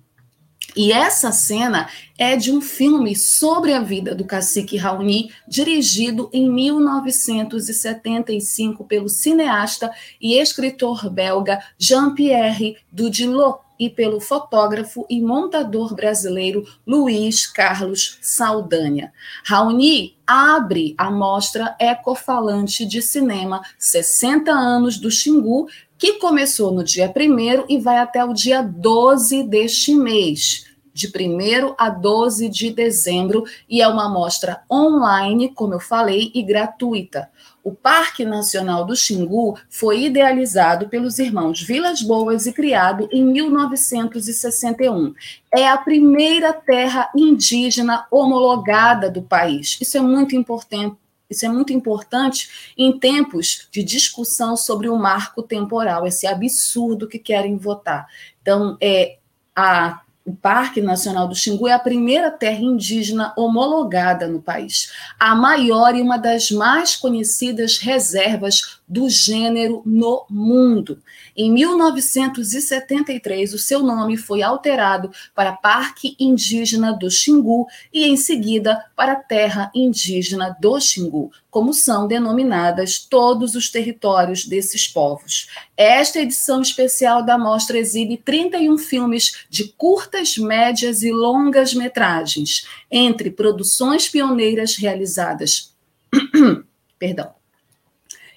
E 0.77 0.93
essa 0.93 1.33
cena 1.33 1.89
é 2.19 2.37
de 2.37 2.53
um 2.53 2.61
filme 2.61 3.17
sobre 3.17 3.73
a 3.73 3.81
vida 3.81 4.15
do 4.15 4.27
cacique 4.27 4.77
Raoni, 4.77 5.33
dirigido 5.49 6.29
em 6.33 6.51
1975 6.51 8.85
pelo 8.85 9.09
cineasta 9.09 9.91
e 10.21 10.39
escritor 10.39 11.09
belga 11.11 11.59
Jean-Pierre 11.79 12.77
Dudilot 12.91 13.62
e 13.83 13.91
pelo 13.91 14.21
fotógrafo 14.21 15.05
e 15.11 15.21
montador 15.21 15.93
brasileiro 15.93 16.65
Luiz 16.87 17.49
Carlos 17.49 18.17
Saldanha. 18.23 19.13
Raoni 19.45 20.17
abre 20.25 20.95
a 20.97 21.11
mostra 21.11 21.75
Ecofalante 21.81 22.87
de 22.87 23.03
Cinema 23.03 23.61
60 23.77 24.53
anos 24.53 24.99
do 24.99 25.11
Xingu, 25.11 25.67
que 25.99 26.13
começou 26.21 26.71
no 26.71 26.85
dia 26.85 27.13
1 27.13 27.65
e 27.69 27.81
vai 27.81 27.99
até 27.99 28.25
o 28.25 28.33
dia 28.33 28.63
12 28.63 29.43
deste 29.49 29.93
mês 29.97 30.71
de 30.95 31.09
1 31.09 31.75
a 31.77 31.89
12 31.89 32.49
de 32.49 32.71
dezembro, 32.71 33.45
e 33.69 33.83
é 33.83 33.89
uma 33.89 34.09
mostra 34.09 34.63
online, 34.71 35.49
como 35.49 35.75
eu 35.75 35.81
falei, 35.81 36.31
e 36.35 36.43
gratuita. 36.43 37.31
O 37.65 37.73
Parque 37.73 38.25
Nacional 38.25 38.85
do 38.85 38.97
Xingu 38.97 39.57
foi 39.71 40.05
idealizado 40.05 40.89
pelos 40.89 41.21
irmãos 41.21 41.63
Vilas 41.63 42.03
Boas 42.03 42.47
e 42.47 42.53
criado 42.53 43.09
em 43.13 43.25
1961. 43.25 45.15
É 45.55 45.69
a 45.69 45.77
primeira 45.77 46.53
terra 46.53 47.09
indígena 47.17 48.05
homologada 48.11 49.09
do 49.09 49.23
país. 49.23 49.79
Isso 49.81 49.97
é 49.97 50.01
muito 50.01 50.35
importante. 50.35 50.97
Isso 51.31 51.47
é 51.47 51.49
muito 51.49 51.73
importante 51.73 52.75
em 52.77 52.99
tempos 52.99 53.69
de 53.71 53.83
discussão 53.83 54.55
sobre 54.55 54.89
o 54.91 54.99
marco 54.99 55.43
temporal, 55.43 56.07
esse 56.07 56.27
absurdo 56.27 57.09
que 57.09 57.19
querem 57.19 57.57
votar. 57.57 58.07
Então, 58.43 58.77
é, 58.83 59.17
a 59.57 60.02
o 60.25 60.35
Parque 60.35 60.81
Nacional 60.81 61.27
do 61.27 61.35
Xingu 61.35 61.67
é 61.67 61.73
a 61.73 61.79
primeira 61.79 62.31
terra 62.31 62.61
indígena 62.61 63.33
homologada 63.37 64.29
no 64.29 64.41
país, 64.41 64.93
a 65.19 65.35
maior 65.35 65.95
e 65.97 66.03
uma 66.03 66.17
das 66.17 66.51
mais 66.51 66.95
conhecidas 66.95 67.79
reservas 67.79 68.81
do 68.89 69.09
gênero 69.09 69.83
no 69.87 70.27
mundo. 70.29 71.01
Em 71.37 71.51
1973, 71.51 73.55
o 73.55 73.59
seu 73.59 73.83
nome 73.83 74.17
foi 74.17 74.43
alterado 74.43 75.11
para 75.35 75.53
Parque 75.53 76.17
Indígena 76.21 76.93
do 76.93 77.11
Xingu 77.11 77.67
e, 77.93 78.05
em 78.05 78.17
seguida, 78.17 78.85
para 78.95 79.17
Terra 79.17 79.71
Indígena 79.75 80.57
do 80.61 80.79
Xingu, 80.81 81.31
como 81.51 81.73
são 81.73 82.07
denominadas 82.07 82.99
todos 82.99 83.55
os 83.55 83.71
territórios 83.71 84.47
desses 84.47 84.87
povos. 84.87 85.49
Esta 85.77 86.21
edição 86.21 86.61
especial 86.61 87.25
da 87.25 87.39
mostra 87.39 87.79
exibe 87.79 88.17
31 88.17 88.79
filmes 88.79 89.47
de 89.49 89.69
curtas, 89.69 90.37
médias 90.37 91.03
e 91.03 91.11
longas 91.11 91.75
metragens, 91.75 92.67
entre 92.91 93.31
produções 93.31 94.09
pioneiras 94.09 94.77
realizadas. 94.77 95.75
Perdão 96.99 97.42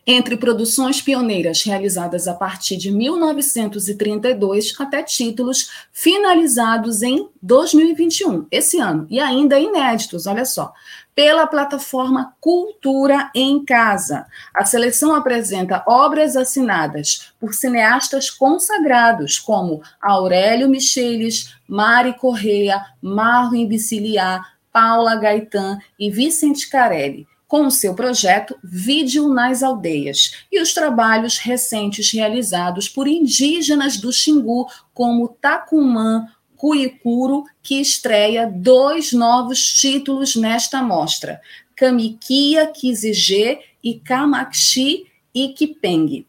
entre 0.07 0.37
produções 0.37 1.01
pioneiras 1.01 1.63
realizadas 1.63 2.27
a 2.27 2.33
partir 2.33 2.77
de 2.77 2.91
1932 2.91 4.75
até 4.79 5.01
títulos 5.01 5.71
finalizados 5.91 7.01
em 7.01 7.27
2021, 7.41 8.45
esse 8.51 8.79
ano, 8.79 9.07
e 9.09 9.19
ainda 9.19 9.59
inéditos, 9.59 10.27
olha 10.27 10.45
só, 10.45 10.71
pela 11.15 11.47
plataforma 11.47 12.35
Cultura 12.39 13.31
em 13.33 13.63
Casa. 13.63 14.27
A 14.53 14.65
seleção 14.65 15.15
apresenta 15.15 15.83
obras 15.87 16.35
assinadas 16.35 17.33
por 17.39 17.53
cineastas 17.53 18.29
consagrados 18.29 19.39
como 19.39 19.81
Aurélio 20.01 20.69
Micheles, 20.69 21.55
Mari 21.67 22.13
Correia, 22.13 22.85
Marlon 23.01 23.65
Biciliar, 23.65 24.55
Paula 24.71 25.15
Gaetan 25.15 25.79
e 25.97 26.11
Vicente 26.11 26.69
Carelli 26.69 27.25
com 27.47 27.67
o 27.67 27.71
seu 27.71 27.93
projeto 27.93 28.57
Vídeo 28.63 29.27
nas 29.29 29.61
Aldeias 29.61 30.45
e 30.51 30.61
os 30.61 30.73
trabalhos 30.73 31.37
recentes 31.37 32.11
realizados 32.11 32.89
por 32.89 33.07
indígenas 33.07 33.97
do 33.97 34.11
Xingu, 34.11 34.67
como 34.93 35.27
Tacumã, 35.27 36.27
Cuicuro, 36.55 37.43
que 37.61 37.79
estreia 37.79 38.49
dois 38.51 39.11
novos 39.11 39.73
títulos 39.73 40.35
nesta 40.35 40.81
mostra: 40.81 41.39
Kamikia 41.75 42.67
Kizige 42.67 43.59
e 43.83 43.99
Kamakshi 43.99 45.05
Ikipeng. 45.33 46.25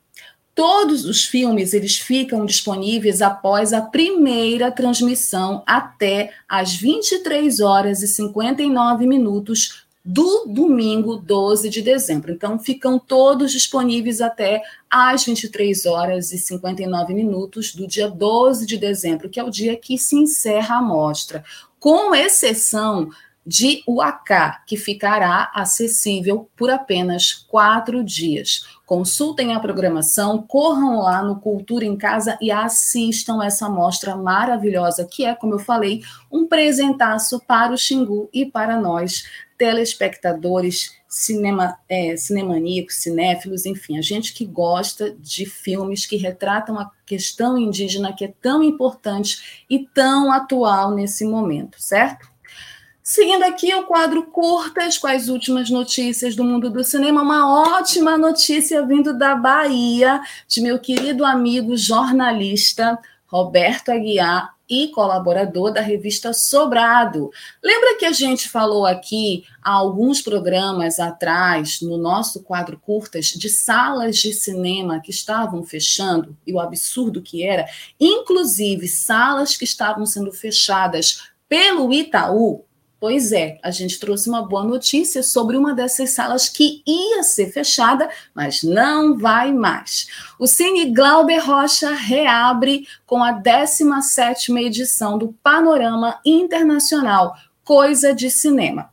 Todos 0.55 1.05
os 1.05 1.25
filmes 1.25 1.75
eles 1.75 1.99
ficam 1.99 2.47
disponíveis 2.47 3.21
após 3.21 3.75
a 3.75 3.83
primeira 3.83 4.71
transmissão 4.71 5.63
até 5.67 6.33
às 6.49 6.75
23 6.75 7.61
horas 7.61 8.03
e 8.03 8.09
59 8.09 9.07
minutos 9.07 9.86
do 10.09 10.47
domingo 10.47 11.17
12 11.17 11.69
de 11.69 11.83
dezembro. 11.83 12.33
Então, 12.33 12.61
ficam 12.61 12.97
todos 12.97 13.51
disponíveis 13.51 14.21
até 14.21 14.63
às 14.89 15.25
23 15.25 15.85
horas 15.85 16.31
e 16.31 16.39
59 16.39 17.13
minutos 17.13 17.75
do 17.75 17.89
dia 17.89 18.09
12 18.09 18.67
de 18.67 18.79
dezembro, 18.79 19.29
que 19.29 19.41
é 19.41 19.43
o 19.43 19.51
dia 19.51 19.77
que 19.77 19.99
se 19.99 20.15
encerra 20.15 20.77
a 20.77 20.83
mostra, 20.83 21.45
com 21.81 22.15
exceção 22.15 23.11
de 23.45 23.83
Uacá, 23.87 24.63
que 24.65 24.77
ficará 24.77 25.51
acessível 25.53 26.49
por 26.57 26.71
apenas 26.71 27.33
quatro 27.33 28.05
dias. 28.05 28.65
Consultem 28.87 29.53
a 29.53 29.59
programação, 29.59 30.41
corram 30.41 31.01
lá 31.01 31.21
no 31.21 31.41
Cultura 31.41 31.85
em 31.85 31.97
Casa 31.97 32.39
e 32.41 32.53
assistam 32.53 33.43
essa 33.43 33.69
mostra 33.69 34.15
maravilhosa, 34.15 35.05
que 35.05 35.25
é, 35.25 35.35
como 35.35 35.55
eu 35.55 35.59
falei, 35.59 36.03
um 36.31 36.47
presentaço 36.47 37.41
para 37.49 37.73
o 37.73 37.77
Xingu 37.77 38.31
e 38.33 38.47
para 38.47 38.81
nós, 38.81 39.25
telespectadores, 39.59 40.97
cinema, 41.09 41.77
é, 41.89 42.17
cinemaníacos, 42.17 42.97
cinéfilos, 42.97 43.67
enfim, 43.67 43.99
a 43.99 44.03
gente 44.03 44.33
que 44.33 44.45
gosta 44.45 45.11
de 45.19 45.47
filmes 45.47 46.07
que 46.07 46.17
retratam 46.17 46.79
a 46.79 46.89
questão 47.05 47.59
indígena 47.59 48.13
que 48.13 48.25
é 48.25 48.33
tão 48.41 48.63
importante 48.63 49.65
e 49.69 49.85
tão 49.85 50.31
atual 50.31 50.95
nesse 50.95 51.25
momento, 51.25 51.83
certo? 51.83 52.36
Seguindo 53.09 53.45
aqui 53.45 53.73
o 53.73 53.85
quadro 53.85 54.25
Curtas 54.25 54.99
com 54.99 55.07
as 55.07 55.29
últimas 55.29 55.71
notícias 55.71 56.35
do 56.35 56.43
mundo 56.43 56.69
do 56.69 56.83
cinema, 56.83 57.23
uma 57.23 57.79
ótima 57.79 58.19
notícia 58.19 58.85
vindo 58.85 59.17
da 59.17 59.37
Bahia, 59.37 60.21
de 60.49 60.61
meu 60.61 60.77
querido 60.77 61.25
amigo 61.25 61.77
jornalista 61.77 62.99
Roberto 63.27 63.91
Aguiar 63.91 64.57
e 64.69 64.89
colaborador 64.89 65.73
da 65.73 65.81
revista 65.81 66.33
Sobrado. 66.33 67.31
Lembra 67.63 67.97
que 67.97 68.05
a 68.05 68.11
gente 68.11 68.49
falou 68.49 68.85
aqui 68.85 69.45
há 69.63 69.71
alguns 69.71 70.21
programas 70.21 70.99
atrás, 70.99 71.81
no 71.81 71.97
nosso 71.97 72.43
quadro 72.43 72.77
Curtas, 72.77 73.27
de 73.27 73.49
salas 73.49 74.17
de 74.17 74.33
cinema 74.33 75.01
que 75.01 75.13
estavam 75.13 75.63
fechando 75.63 76.37
e 76.45 76.53
o 76.53 76.59
absurdo 76.59 77.23
que 77.23 77.47
era, 77.47 77.67
inclusive 78.01 78.89
salas 78.89 79.57
que 79.57 79.63
estavam 79.63 80.05
sendo 80.05 80.33
fechadas 80.33 81.31
pelo 81.49 81.93
Itaú, 81.93 82.67
Pois 82.99 83.31
é, 83.31 83.59
a 83.63 83.71
gente 83.71 84.01
trouxe 84.01 84.27
uma 84.27 84.41
boa 84.47 84.65
notícia 84.65 85.23
sobre 85.23 85.57
uma 85.57 85.75
dessas 85.75 86.11
salas 86.11 86.49
que 86.49 86.83
ia 86.87 87.23
ser 87.23 87.53
fechada, 87.53 88.09
mas 88.35 88.63
não 88.63 89.19
vai 89.19 89.53
mais. 89.53 90.07
O 90.39 90.47
Cine 90.47 90.93
Glauber 90.93 91.39
Rocha 91.39 91.91
reabre 91.93 92.87
com 93.05 93.23
a 93.23 93.35
17ª 93.35 94.59
edição 94.63 95.19
do 95.19 95.35
Panorama 95.43 96.19
Internacional 96.25 97.37
Coisa 97.63 98.15
de 98.15 98.31
Cinema 98.31 98.91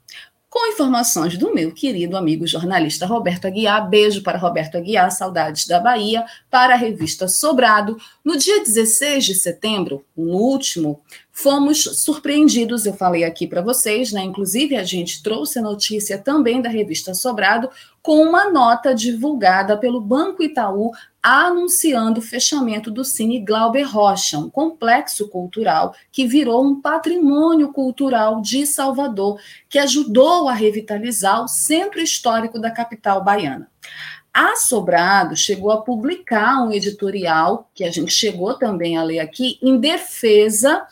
com 0.53 0.67
informações 0.67 1.35
do 1.35 1.51
meu 1.51 1.71
querido 1.71 2.15
amigo 2.15 2.45
jornalista 2.45 3.07
Roberto 3.07 3.45
Aguiar. 3.45 3.89
Beijo 3.89 4.21
para 4.21 4.37
Roberto 4.37 4.77
Aguiar, 4.77 5.09
saudades 5.09 5.65
da 5.65 5.79
Bahia, 5.79 6.23
para 6.47 6.75
a 6.75 6.77
revista 6.77 7.27
Sobrado. 7.27 7.97
No 8.23 8.37
dia 8.37 8.63
16 8.63 9.25
de 9.25 9.33
setembro, 9.33 10.05
no 10.15 10.35
último, 10.35 11.01
fomos 11.35 11.83
surpreendidos, 11.83 12.85
eu 12.85 12.93
falei 12.93 13.23
aqui 13.23 13.47
para 13.47 13.59
vocês, 13.59 14.11
né? 14.11 14.21
Inclusive, 14.21 14.77
a 14.77 14.83
gente 14.83 15.23
trouxe 15.23 15.57
a 15.57 15.63
notícia 15.63 16.15
também 16.15 16.61
da 16.61 16.69
revista 16.69 17.15
Sobrado, 17.15 17.69
com 18.03 18.21
uma 18.21 18.51
nota 18.51 18.93
divulgada 18.93 19.75
pelo 19.75 19.99
Banco 19.99 20.43
Itaú 20.43 20.91
anunciando 21.23 22.19
o 22.19 22.23
fechamento 22.23 22.91
do 22.91 23.03
Cine 23.03 23.39
Glauber 23.39 23.83
Rocha, 23.83 24.37
um 24.37 24.49
complexo 24.49 25.27
cultural 25.29 25.95
que 26.11 26.27
virou 26.27 26.63
um 26.63 26.79
patrimônio 26.79 27.73
cultural 27.73 28.39
de 28.39 28.67
Salvador, 28.67 29.39
que 29.67 29.79
ajudou 29.79 30.47
a 30.47 30.53
revitalizar 30.53 31.43
o 31.43 31.47
centro 31.47 31.99
histórico 31.99 32.59
da 32.59 32.69
capital 32.69 33.23
baiana. 33.23 33.69
A 34.31 34.55
Sobrado 34.55 35.35
chegou 35.35 35.71
a 35.71 35.81
publicar 35.81 36.61
um 36.61 36.71
editorial, 36.71 37.69
que 37.73 37.83
a 37.83 37.91
gente 37.91 38.11
chegou 38.11 38.53
também 38.55 38.97
a 38.97 39.03
ler 39.03 39.19
aqui, 39.19 39.57
em 39.61 39.79
defesa 39.79 40.85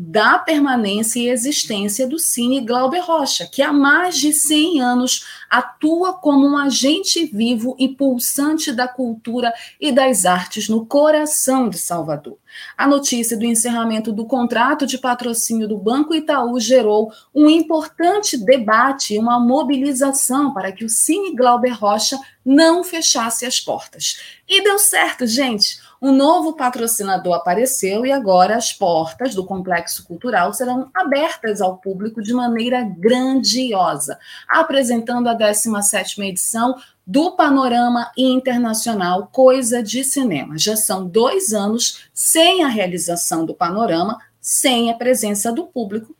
da 0.00 0.38
permanência 0.38 1.18
e 1.18 1.28
existência 1.28 2.06
do 2.06 2.20
Cine 2.20 2.60
Glauber 2.60 3.00
Rocha, 3.00 3.48
que 3.50 3.60
há 3.60 3.72
mais 3.72 4.16
de 4.16 4.32
100 4.32 4.80
anos 4.80 5.26
atua 5.50 6.12
como 6.12 6.46
um 6.46 6.56
agente 6.56 7.26
vivo 7.26 7.74
e 7.80 7.88
pulsante 7.88 8.70
da 8.70 8.86
cultura 8.86 9.52
e 9.80 9.90
das 9.90 10.24
artes 10.24 10.68
no 10.68 10.86
coração 10.86 11.68
de 11.68 11.78
Salvador. 11.78 12.38
A 12.76 12.86
notícia 12.86 13.36
do 13.36 13.44
encerramento 13.44 14.12
do 14.12 14.24
contrato 14.24 14.86
de 14.86 14.98
patrocínio 14.98 15.66
do 15.66 15.76
Banco 15.76 16.14
Itaú 16.14 16.60
gerou 16.60 17.10
um 17.34 17.48
importante 17.48 18.36
debate 18.36 19.14
e 19.14 19.18
uma 19.18 19.40
mobilização 19.40 20.54
para 20.54 20.70
que 20.70 20.84
o 20.84 20.88
Cine 20.88 21.34
Glauber 21.34 21.72
Rocha 21.72 22.16
não 22.44 22.84
fechasse 22.84 23.44
as 23.44 23.58
portas. 23.58 24.20
E 24.48 24.62
deu 24.62 24.78
certo, 24.78 25.26
gente. 25.26 25.80
Um 26.00 26.12
novo 26.12 26.52
patrocinador 26.52 27.34
apareceu 27.34 28.06
e 28.06 28.12
agora 28.12 28.56
as 28.56 28.72
portas 28.72 29.34
do 29.34 29.44
complexo 29.44 30.04
cultural 30.04 30.52
serão 30.52 30.88
abertas 30.94 31.60
ao 31.60 31.78
público 31.78 32.22
de 32.22 32.32
maneira 32.32 32.84
grandiosa, 32.84 34.16
apresentando 34.48 35.28
a 35.28 35.36
17ª 35.36 36.24
edição 36.24 36.76
do 37.04 37.32
Panorama 37.32 38.12
Internacional 38.16 39.26
Coisa 39.26 39.82
de 39.82 40.04
Cinema. 40.04 40.56
Já 40.56 40.76
são 40.76 41.04
dois 41.04 41.52
anos 41.52 42.08
sem 42.14 42.62
a 42.62 42.68
realização 42.68 43.44
do 43.44 43.52
Panorama, 43.54 44.18
sem 44.40 44.92
a 44.92 44.94
presença 44.94 45.50
do 45.50 45.66
público 45.66 46.14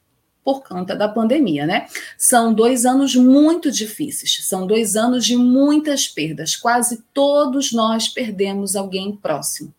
por 0.48 0.62
conta 0.62 0.96
da 0.96 1.06
pandemia, 1.06 1.66
né? 1.66 1.88
São 2.16 2.54
dois 2.54 2.86
anos 2.86 3.14
muito 3.14 3.70
difíceis, 3.70 4.46
são 4.46 4.66
dois 4.66 4.96
anos 4.96 5.26
de 5.26 5.36
muitas 5.36 6.08
perdas. 6.08 6.56
Quase 6.56 7.04
todos 7.12 7.70
nós 7.70 8.08
perdemos 8.08 8.74
alguém 8.74 9.14
próximo. 9.14 9.74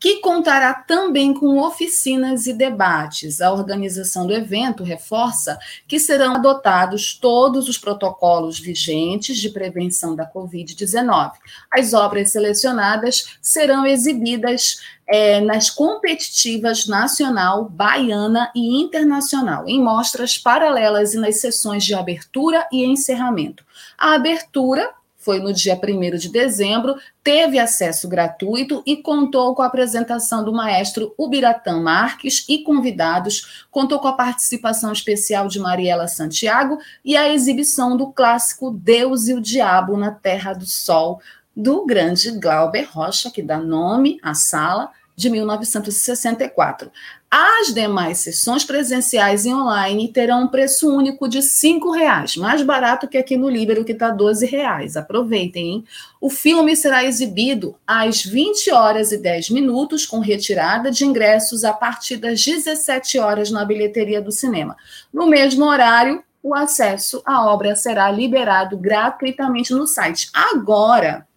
que 0.00 0.20
contará 0.20 0.74
também 0.74 1.34
com 1.34 1.58
oficinas 1.58 2.46
e 2.46 2.52
debates. 2.52 3.40
A 3.40 3.52
organização 3.52 4.26
do 4.26 4.32
evento 4.32 4.84
reforça 4.84 5.58
que 5.86 5.98
serão 5.98 6.36
adotados 6.36 7.14
todos 7.14 7.68
os 7.68 7.78
protocolos 7.78 8.58
vigentes 8.60 9.38
de 9.38 9.50
prevenção 9.50 10.14
da 10.14 10.30
Covid-19. 10.30 11.32
As 11.70 11.92
obras 11.92 12.30
selecionadas 12.30 13.38
serão 13.42 13.84
exibidas 13.84 14.80
é, 15.08 15.40
nas 15.40 15.70
competitivas 15.70 16.86
nacional, 16.86 17.64
baiana 17.64 18.52
e 18.54 18.80
internacional, 18.80 19.66
em 19.66 19.82
mostras 19.82 20.36
paralelas 20.36 21.14
e 21.14 21.18
nas 21.18 21.40
sessões 21.40 21.82
de 21.82 21.94
abertura 21.94 22.68
e 22.70 22.84
encerramento. 22.84 23.64
A 23.96 24.14
abertura 24.14 24.90
foi 25.18 25.40
no 25.40 25.52
dia 25.52 25.74
1 25.74 26.16
de 26.16 26.28
dezembro, 26.30 26.96
teve 27.24 27.58
acesso 27.58 28.08
gratuito 28.08 28.82
e 28.86 28.96
contou 28.96 29.52
com 29.54 29.62
a 29.62 29.66
apresentação 29.66 30.44
do 30.44 30.52
maestro 30.52 31.12
Ubiratã 31.18 31.80
Marques 31.80 32.46
e 32.48 32.62
convidados, 32.62 33.66
contou 33.70 33.98
com 33.98 34.06
a 34.06 34.12
participação 34.12 34.92
especial 34.92 35.48
de 35.48 35.58
Mariela 35.58 36.06
Santiago 36.06 36.78
e 37.04 37.16
a 37.16 37.28
exibição 37.28 37.96
do 37.96 38.12
clássico 38.12 38.70
Deus 38.70 39.26
e 39.26 39.34
o 39.34 39.40
Diabo 39.40 39.96
na 39.96 40.12
Terra 40.12 40.52
do 40.52 40.66
Sol, 40.66 41.20
do 41.54 41.84
grande 41.84 42.30
Glauber 42.38 42.88
Rocha, 42.88 43.30
que 43.30 43.42
dá 43.42 43.58
nome 43.58 44.18
à 44.22 44.32
sala, 44.32 44.90
de 45.16 45.28
1964. 45.28 46.92
As 47.30 47.74
demais 47.74 48.18
sessões 48.18 48.64
presenciais 48.64 49.44
e 49.44 49.52
online 49.52 50.10
terão 50.10 50.44
um 50.44 50.48
preço 50.48 50.88
único 50.88 51.28
de 51.28 51.40
R$ 51.40 51.78
reais, 51.94 52.36
mais 52.36 52.62
barato 52.62 53.06
que 53.06 53.18
aqui 53.18 53.36
no 53.36 53.50
Líbero, 53.50 53.84
que 53.84 53.92
está 53.92 54.08
R$ 54.08 54.46
reais. 54.46 54.96
Aproveitem, 54.96 55.66
hein? 55.66 55.84
O 56.22 56.30
filme 56.30 56.74
será 56.74 57.04
exibido 57.04 57.76
às 57.86 58.24
20 58.24 58.72
horas 58.72 59.12
e 59.12 59.18
10 59.18 59.50
minutos, 59.50 60.06
com 60.06 60.20
retirada 60.20 60.90
de 60.90 61.04
ingressos 61.04 61.64
a 61.64 61.72
partir 61.74 62.16
das 62.16 62.42
17 62.42 63.18
horas 63.18 63.50
na 63.50 63.62
bilheteria 63.62 64.22
do 64.22 64.32
cinema. 64.32 64.74
No 65.12 65.26
mesmo 65.26 65.66
horário, 65.66 66.24
o 66.42 66.54
acesso 66.54 67.20
à 67.26 67.44
obra 67.44 67.76
será 67.76 68.10
liberado 68.10 68.78
gratuitamente 68.78 69.74
no 69.74 69.86
site. 69.86 70.30
Agora, 70.32 71.27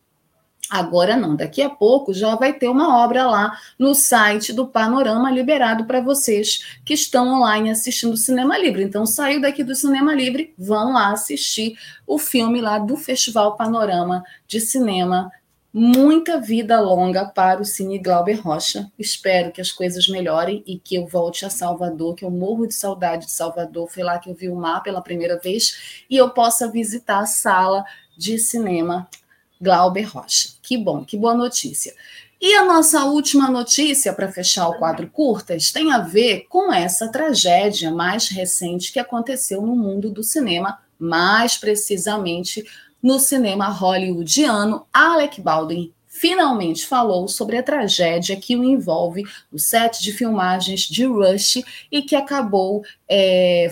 Agora 0.72 1.18
não, 1.18 1.36
daqui 1.36 1.62
a 1.62 1.70
pouco 1.70 2.14
já 2.14 2.34
vai 2.36 2.54
ter 2.54 2.70
uma 2.70 3.04
obra 3.04 3.28
lá 3.28 3.60
no 3.78 3.94
site 3.94 4.54
do 4.54 4.66
Panorama 4.66 5.30
liberado 5.30 5.84
para 5.84 6.00
vocês 6.00 6.80
que 6.86 6.94
estão 6.94 7.28
online 7.28 7.70
assistindo 7.70 8.16
Cinema 8.16 8.58
Livre. 8.58 8.82
Então, 8.82 9.06
saiu 9.06 9.42
daqui 9.42 9.66
do 9.66 9.76
Cinema 9.76 10.16
Livre, 10.16 10.54
vão 10.58 10.94
lá 10.94 11.12
assistir 11.12 11.78
o 12.08 12.18
filme 12.18 12.62
lá 12.62 12.80
do 12.80 12.96
Festival 12.96 13.58
Panorama 13.58 14.24
de 14.48 14.62
Cinema. 14.62 15.30
Muita 15.74 16.40
vida 16.40 16.80
longa 16.80 17.26
para 17.26 17.62
o 17.62 17.66
Cine 17.66 18.00
Glauber 18.00 18.40
Rocha. 18.40 18.90
Espero 18.98 19.52
que 19.52 19.60
as 19.60 19.74
coisas 19.74 20.08
melhorem 20.08 20.64
e 20.66 20.80
que 20.80 20.96
eu 20.96 21.06
volte 21.06 21.46
a 21.46 21.50
Salvador, 21.50 22.16
que 22.16 22.24
eu 22.24 22.32
morro 22.32 22.66
de 22.66 22.74
saudade 22.74 23.26
de 23.26 23.34
Salvador. 23.34 23.90
Foi 23.90 24.04
lá 24.04 24.18
que 24.20 24.30
eu 24.30 24.34
vi 24.34 24.48
o 24.48 24.56
mar 24.56 24.82
pela 24.82 25.02
primeira 25.02 25.38
vez 25.38 26.06
e 26.10 26.16
eu 26.16 26.30
possa 26.30 26.72
visitar 26.72 27.20
a 27.20 27.26
sala 27.26 27.84
de 28.18 28.40
cinema 28.40 29.10
Glauber 29.62 30.04
Rocha. 30.04 30.50
Que 30.62 30.78
bom, 30.78 31.06
que 31.06 31.16
boa 31.16 31.36
notícia. 31.36 31.94
E 32.42 32.56
a 32.56 32.66
nossa 32.66 33.06
última 33.06 33.52
notícia, 33.52 34.12
para 34.14 34.32
fechar 34.32 34.68
o 34.68 34.74
quadro 34.80 35.08
curtas, 35.08 35.72
tem 35.72 35.92
a 35.92 36.00
ver 36.00 36.48
com 36.50 36.74
essa 36.74 37.08
tragédia 37.08 37.92
mais 37.92 38.30
recente 38.30 38.92
que 38.92 39.00
aconteceu 39.00 39.62
no 39.62 39.76
mundo 39.76 40.10
do 40.10 40.24
cinema, 40.24 40.80
mais 40.98 41.56
precisamente 41.56 42.66
no 43.02 43.20
cinema 43.20 43.68
hollywoodiano. 43.68 44.88
Alec 44.92 45.40
Baldwin 45.40 45.94
finalmente 46.08 46.86
falou 46.86 47.28
sobre 47.28 47.58
a 47.58 47.64
tragédia 47.64 48.36
que 48.36 48.56
o 48.56 48.64
envolve 48.64 49.24
o 49.52 49.60
set 49.60 50.02
de 50.02 50.12
filmagens 50.12 50.82
de 50.82 51.06
Rush 51.06 51.64
e 51.92 52.02
que 52.02 52.16
acabou 52.16 52.84
é, 53.08 53.72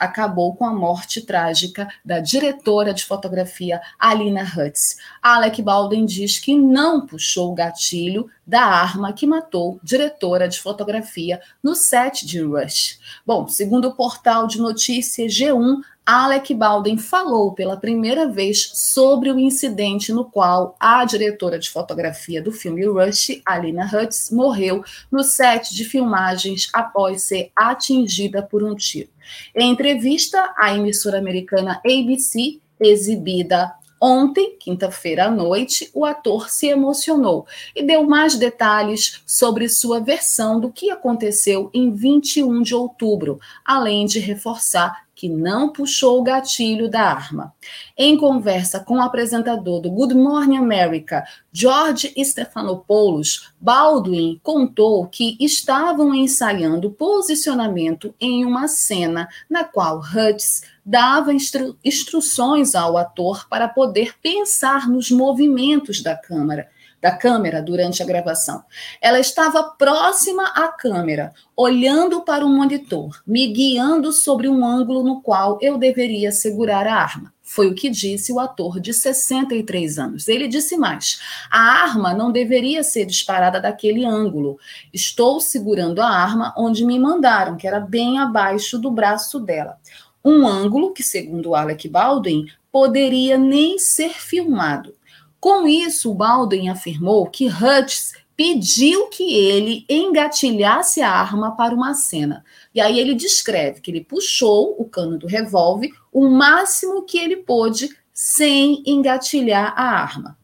acabou 0.00 0.56
com 0.56 0.64
a 0.64 0.72
morte 0.72 1.20
trágica 1.20 1.86
da 2.02 2.18
diretora 2.18 2.94
de 2.94 3.04
fotografia 3.04 3.80
Alina 3.98 4.42
Hutz. 4.42 4.96
Alec 5.22 5.60
Baldwin 5.60 6.06
diz 6.06 6.38
que 6.38 6.56
não 6.56 7.06
puxou 7.06 7.52
o 7.52 7.54
gatilho 7.54 8.30
da 8.46 8.62
arma 8.62 9.12
que 9.12 9.26
matou 9.26 9.78
diretora 9.82 10.48
de 10.48 10.58
fotografia 10.58 11.40
no 11.62 11.74
set 11.74 12.26
de 12.26 12.40
Rush. 12.40 12.98
Bom, 13.26 13.46
segundo 13.46 13.88
o 13.88 13.94
portal 13.94 14.46
de 14.46 14.58
notícias 14.58 15.32
G1, 15.32 15.82
Alec 16.12 16.52
Baldwin 16.52 16.98
falou 16.98 17.52
pela 17.52 17.76
primeira 17.76 18.28
vez 18.28 18.72
sobre 18.74 19.30
o 19.30 19.38
incidente 19.38 20.12
no 20.12 20.24
qual 20.24 20.74
a 20.80 21.04
diretora 21.04 21.56
de 21.56 21.70
fotografia 21.70 22.42
do 22.42 22.50
filme 22.50 22.84
Rush, 22.84 23.40
Alina 23.46 23.88
Hutz, 23.88 24.28
morreu 24.28 24.82
no 25.08 25.22
set 25.22 25.72
de 25.72 25.84
filmagens 25.84 26.68
após 26.72 27.22
ser 27.22 27.52
atingida 27.54 28.42
por 28.42 28.64
um 28.64 28.74
tiro. 28.74 29.08
Em 29.54 29.70
entrevista 29.70 30.52
à 30.58 30.74
emissora 30.74 31.16
americana 31.16 31.80
ABC, 31.86 32.58
exibida 32.80 33.72
Ontem, 34.00 34.56
quinta-feira 34.58 35.26
à 35.26 35.30
noite, 35.30 35.90
o 35.92 36.06
ator 36.06 36.48
se 36.48 36.68
emocionou 36.68 37.46
e 37.76 37.82
deu 37.82 38.04
mais 38.04 38.34
detalhes 38.34 39.22
sobre 39.26 39.68
sua 39.68 40.00
versão 40.00 40.58
do 40.58 40.72
que 40.72 40.90
aconteceu 40.90 41.68
em 41.74 41.92
21 41.92 42.62
de 42.62 42.74
outubro, 42.74 43.38
além 43.62 44.06
de 44.06 44.18
reforçar 44.18 45.04
que 45.20 45.28
não 45.28 45.70
puxou 45.70 46.18
o 46.18 46.22
gatilho 46.22 46.88
da 46.88 47.02
arma. 47.02 47.52
Em 47.94 48.16
conversa 48.16 48.80
com 48.80 48.94
o 48.94 49.02
apresentador 49.02 49.78
do 49.78 49.90
Good 49.90 50.14
Morning 50.14 50.56
America, 50.56 51.22
George 51.52 52.14
Stephanopoulos, 52.24 53.52
Baldwin 53.60 54.40
contou 54.42 55.06
que 55.08 55.36
estavam 55.38 56.14
ensaiando 56.14 56.90
posicionamento 56.90 58.14
em 58.18 58.46
uma 58.46 58.66
cena 58.66 59.28
na 59.50 59.62
qual 59.62 59.98
Hutz 60.00 60.62
dava 60.90 61.32
instru 61.32 61.78
instruções 61.84 62.74
ao 62.74 62.96
ator 62.96 63.46
para 63.48 63.68
poder 63.68 64.16
pensar 64.20 64.88
nos 64.88 65.08
movimentos 65.08 66.02
da 66.02 66.16
câmera 66.16 66.68
da 67.00 67.10
câmera 67.10 67.62
durante 67.62 68.02
a 68.02 68.06
gravação. 68.06 68.62
Ela 69.00 69.18
estava 69.18 69.62
próxima 69.62 70.44
à 70.48 70.68
câmera, 70.68 71.32
olhando 71.56 72.22
para 72.22 72.44
o 72.44 72.48
monitor, 72.50 73.22
me 73.26 73.46
guiando 73.46 74.12
sobre 74.12 74.50
um 74.50 74.62
ângulo 74.62 75.02
no 75.02 75.22
qual 75.22 75.58
eu 75.62 75.78
deveria 75.78 76.30
segurar 76.30 76.86
a 76.86 76.94
arma. 76.94 77.32
Foi 77.42 77.68
o 77.68 77.74
que 77.74 77.90
disse 77.90 78.32
o 78.32 78.38
ator 78.38 78.78
de 78.78 78.92
63 78.92 79.98
anos. 79.98 80.28
Ele 80.28 80.46
disse 80.46 80.76
mais: 80.76 81.20
a 81.50 81.58
arma 81.58 82.14
não 82.14 82.30
deveria 82.30 82.84
ser 82.84 83.06
disparada 83.06 83.60
daquele 83.60 84.04
ângulo. 84.04 84.58
Estou 84.92 85.40
segurando 85.40 86.00
a 86.00 86.08
arma 86.08 86.54
onde 86.56 86.84
me 86.84 86.98
mandaram, 86.98 87.56
que 87.56 87.66
era 87.66 87.80
bem 87.80 88.18
abaixo 88.18 88.78
do 88.78 88.90
braço 88.90 89.40
dela. 89.40 89.78
Um 90.24 90.46
ângulo 90.46 90.92
que, 90.92 91.02
segundo 91.02 91.54
Alec 91.54 91.88
Baldwin, 91.88 92.46
poderia 92.70 93.38
nem 93.38 93.78
ser 93.78 94.10
filmado. 94.10 94.94
Com 95.40 95.66
isso, 95.66 96.12
Baldwin 96.12 96.68
afirmou 96.68 97.26
que 97.26 97.46
Hutch 97.46 98.12
pediu 98.36 99.08
que 99.08 99.34
ele 99.34 99.84
engatilhasse 99.88 101.02
a 101.02 101.10
arma 101.10 101.56
para 101.56 101.74
uma 101.74 101.94
cena. 101.94 102.44
E 102.74 102.80
aí 102.80 102.98
ele 102.98 103.14
descreve 103.14 103.80
que 103.80 103.90
ele 103.90 104.02
puxou 104.02 104.76
o 104.78 104.84
cano 104.86 105.18
do 105.18 105.26
revólver 105.26 105.92
o 106.12 106.28
máximo 106.28 107.02
que 107.02 107.18
ele 107.18 107.36
pôde 107.36 107.88
sem 108.12 108.82
engatilhar 108.86 109.74
a 109.76 109.84
arma. 109.84 110.38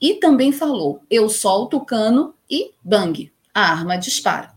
E 0.00 0.14
também 0.14 0.52
falou: 0.52 1.00
eu 1.10 1.28
solto 1.28 1.76
o 1.76 1.84
cano 1.84 2.34
e 2.50 2.72
bang, 2.82 3.32
a 3.54 3.72
arma 3.72 3.96
dispara. 3.96 4.55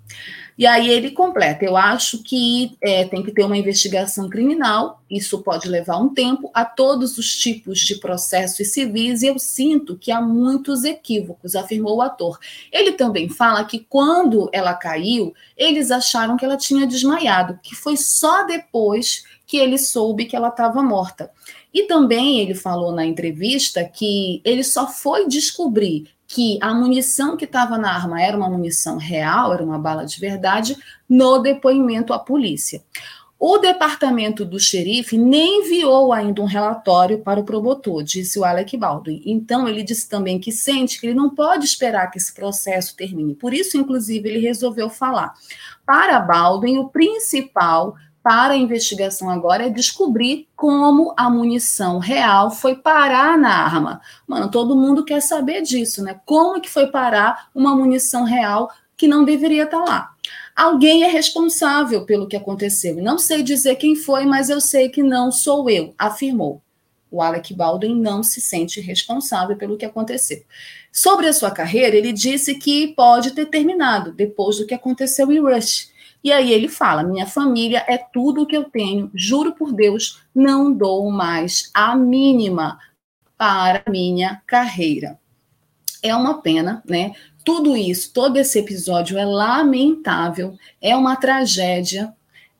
E 0.59 0.67
aí 0.67 0.89
ele 0.89 1.11
completa: 1.11 1.63
eu 1.63 1.77
acho 1.77 2.21
que 2.21 2.77
é, 2.81 3.05
tem 3.05 3.23
que 3.23 3.31
ter 3.31 3.45
uma 3.45 3.57
investigação 3.57 4.27
criminal, 4.27 5.01
isso 5.09 5.41
pode 5.41 5.69
levar 5.69 5.95
um 5.97 6.13
tempo, 6.13 6.51
a 6.53 6.65
todos 6.65 7.17
os 7.17 7.33
tipos 7.37 7.79
de 7.79 7.95
processos 7.95 8.73
civis, 8.73 9.21
e 9.21 9.27
eu 9.27 9.39
sinto 9.39 9.97
que 9.97 10.11
há 10.11 10.19
muitos 10.19 10.83
equívocos, 10.83 11.55
afirmou 11.55 11.95
o 11.95 12.01
ator. 12.01 12.37
Ele 12.73 12.91
também 12.91 13.29
fala 13.29 13.63
que 13.63 13.79
quando 13.87 14.49
ela 14.51 14.73
caiu, 14.73 15.33
eles 15.55 15.91
acharam 15.91 16.35
que 16.35 16.43
ela 16.43 16.57
tinha 16.57 16.85
desmaiado, 16.85 17.57
que 17.63 17.73
foi 17.73 17.95
só 17.95 18.45
depois 18.45 19.23
que 19.47 19.55
ele 19.55 19.77
soube 19.77 20.25
que 20.25 20.35
ela 20.35 20.49
estava 20.49 20.83
morta. 20.83 21.31
E 21.73 21.83
também 21.83 22.41
ele 22.41 22.53
falou 22.53 22.91
na 22.91 23.05
entrevista 23.05 23.85
que 23.85 24.41
ele 24.43 24.65
só 24.65 24.87
foi 24.87 25.25
descobrir 25.25 26.09
que 26.31 26.59
a 26.61 26.75
munição 26.75 27.35
que 27.35 27.45
estava 27.45 27.75
na 27.75 27.91
arma 27.91 28.21
era 28.21 28.37
uma 28.37 28.47
munição 28.47 28.97
real, 28.97 29.51
era 29.51 29.63
uma 29.63 29.79
bala 29.79 30.05
de 30.05 30.19
verdade, 30.19 30.77
no 31.09 31.39
depoimento 31.39 32.13
à 32.13 32.19
polícia. 32.19 32.83
O 33.39 33.57
departamento 33.57 34.45
do 34.45 34.59
xerife 34.59 35.17
nem 35.17 35.61
enviou 35.61 36.13
ainda 36.13 36.39
um 36.43 36.45
relatório 36.45 37.19
para 37.19 37.39
o 37.39 37.43
promotor, 37.43 38.03
disse 38.03 38.37
o 38.37 38.43
Alec 38.43 38.77
Baldwin. 38.77 39.23
Então, 39.25 39.67
ele 39.67 39.81
disse 39.81 40.07
também 40.07 40.37
que 40.37 40.51
sente 40.51 40.99
que 40.99 41.07
ele 41.07 41.15
não 41.15 41.33
pode 41.33 41.65
esperar 41.65 42.11
que 42.11 42.19
esse 42.19 42.31
processo 42.31 42.95
termine. 42.95 43.33
Por 43.33 43.51
isso, 43.51 43.75
inclusive, 43.75 44.29
ele 44.29 44.39
resolveu 44.39 44.87
falar. 44.87 45.33
Para 45.83 46.19
Baldwin, 46.19 46.77
o 46.77 46.89
principal 46.89 47.95
para 48.21 48.53
a 48.53 48.57
investigação 48.57 49.29
agora 49.29 49.67
é 49.67 49.69
descobrir 49.69 50.47
como 50.55 51.13
a 51.17 51.29
munição 51.29 51.99
real 51.99 52.51
foi 52.51 52.75
parar 52.75 53.37
na 53.37 53.49
arma. 53.49 54.01
Mano, 54.27 54.51
todo 54.51 54.75
mundo 54.75 55.05
quer 55.05 55.21
saber 55.21 55.61
disso, 55.61 56.03
né? 56.03 56.19
Como 56.25 56.59
que 56.59 56.69
foi 56.69 56.87
parar 56.87 57.49
uma 57.55 57.75
munição 57.75 58.23
real 58.23 58.69
que 58.97 59.07
não 59.07 59.23
deveria 59.23 59.63
estar 59.63 59.79
lá? 59.79 60.11
Alguém 60.55 61.03
é 61.03 61.07
responsável 61.07 62.05
pelo 62.05 62.27
que 62.27 62.35
aconteceu. 62.35 62.95
Não 62.95 63.17
sei 63.17 63.41
dizer 63.41 63.75
quem 63.75 63.95
foi, 63.95 64.25
mas 64.25 64.49
eu 64.49 64.59
sei 64.59 64.89
que 64.89 65.01
não 65.01 65.31
sou 65.31 65.69
eu, 65.69 65.93
afirmou. 65.97 66.61
O 67.11 67.21
Alec 67.21 67.53
Baldwin 67.53 67.99
não 67.99 68.21
se 68.21 68.39
sente 68.39 68.79
responsável 68.81 69.55
pelo 69.55 69.77
que 69.77 69.85
aconteceu. 69.85 70.43
Sobre 70.91 71.27
a 71.27 71.33
sua 71.33 71.49
carreira, 71.49 71.95
ele 71.95 72.11
disse 72.11 72.55
que 72.55 72.89
pode 72.89 73.31
ter 73.31 73.47
terminado 73.47 74.11
depois 74.11 74.57
do 74.57 74.65
que 74.65 74.73
aconteceu 74.73 75.31
em 75.31 75.39
Rush 75.39 75.88
e 76.23 76.31
aí 76.31 76.51
ele 76.51 76.67
fala: 76.67 77.03
minha 77.03 77.25
família 77.25 77.83
é 77.87 77.97
tudo 77.97 78.43
o 78.43 78.45
que 78.45 78.55
eu 78.55 78.65
tenho, 78.65 79.09
juro 79.13 79.53
por 79.53 79.71
Deus, 79.71 80.21
não 80.33 80.73
dou 80.73 81.09
mais 81.11 81.69
a 81.73 81.95
mínima 81.95 82.79
para 83.37 83.83
minha 83.89 84.41
carreira. 84.45 85.19
É 86.01 86.15
uma 86.15 86.41
pena, 86.41 86.83
né? 86.85 87.13
Tudo 87.43 87.75
isso, 87.75 88.11
todo 88.13 88.37
esse 88.37 88.59
episódio 88.59 89.17
é 89.17 89.25
lamentável, 89.25 90.57
é 90.81 90.95
uma 90.95 91.15
tragédia, 91.15 92.13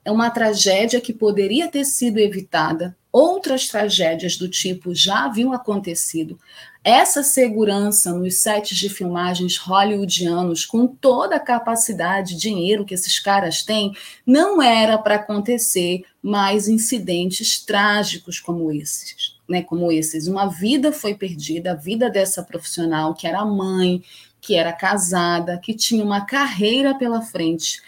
é 0.03 0.11
uma 0.11 0.29
tragédia 0.29 1.01
que 1.01 1.13
poderia 1.13 1.67
ter 1.67 1.83
sido 1.83 2.17
evitada. 2.17 2.97
Outras 3.11 3.67
tragédias 3.67 4.37
do 4.37 4.47
tipo 4.47 4.93
já 4.95 5.25
haviam 5.25 5.51
acontecido. 5.51 6.39
Essa 6.83 7.21
segurança 7.23 8.13
nos 8.13 8.35
sets 8.35 8.77
de 8.77 8.89
filmagens 8.89 9.57
hollywoodianos, 9.57 10.65
com 10.65 10.87
toda 10.87 11.35
a 11.35 11.39
capacidade, 11.39 12.37
dinheiro 12.37 12.85
que 12.85 12.93
esses 12.93 13.19
caras 13.19 13.63
têm, 13.63 13.93
não 14.25 14.61
era 14.61 14.97
para 14.97 15.15
acontecer 15.15 16.03
mais 16.21 16.67
incidentes 16.67 17.63
trágicos 17.63 18.39
como 18.39 18.71
esses. 18.71 19.37
Né, 19.47 19.63
como 19.63 19.91
esses. 19.91 20.27
Uma 20.27 20.45
vida 20.45 20.91
foi 20.91 21.15
perdida, 21.15 21.71
a 21.71 21.75
vida 21.75 22.07
dessa 22.07 22.43
profissional 22.43 23.15
que 23.15 23.25
era 23.25 23.43
mãe, 23.43 24.03
que 24.39 24.55
era 24.55 24.71
casada, 24.71 25.57
que 25.57 25.73
tinha 25.73 26.03
uma 26.03 26.21
carreira 26.21 26.93
pela 26.93 27.21
frente. 27.21 27.81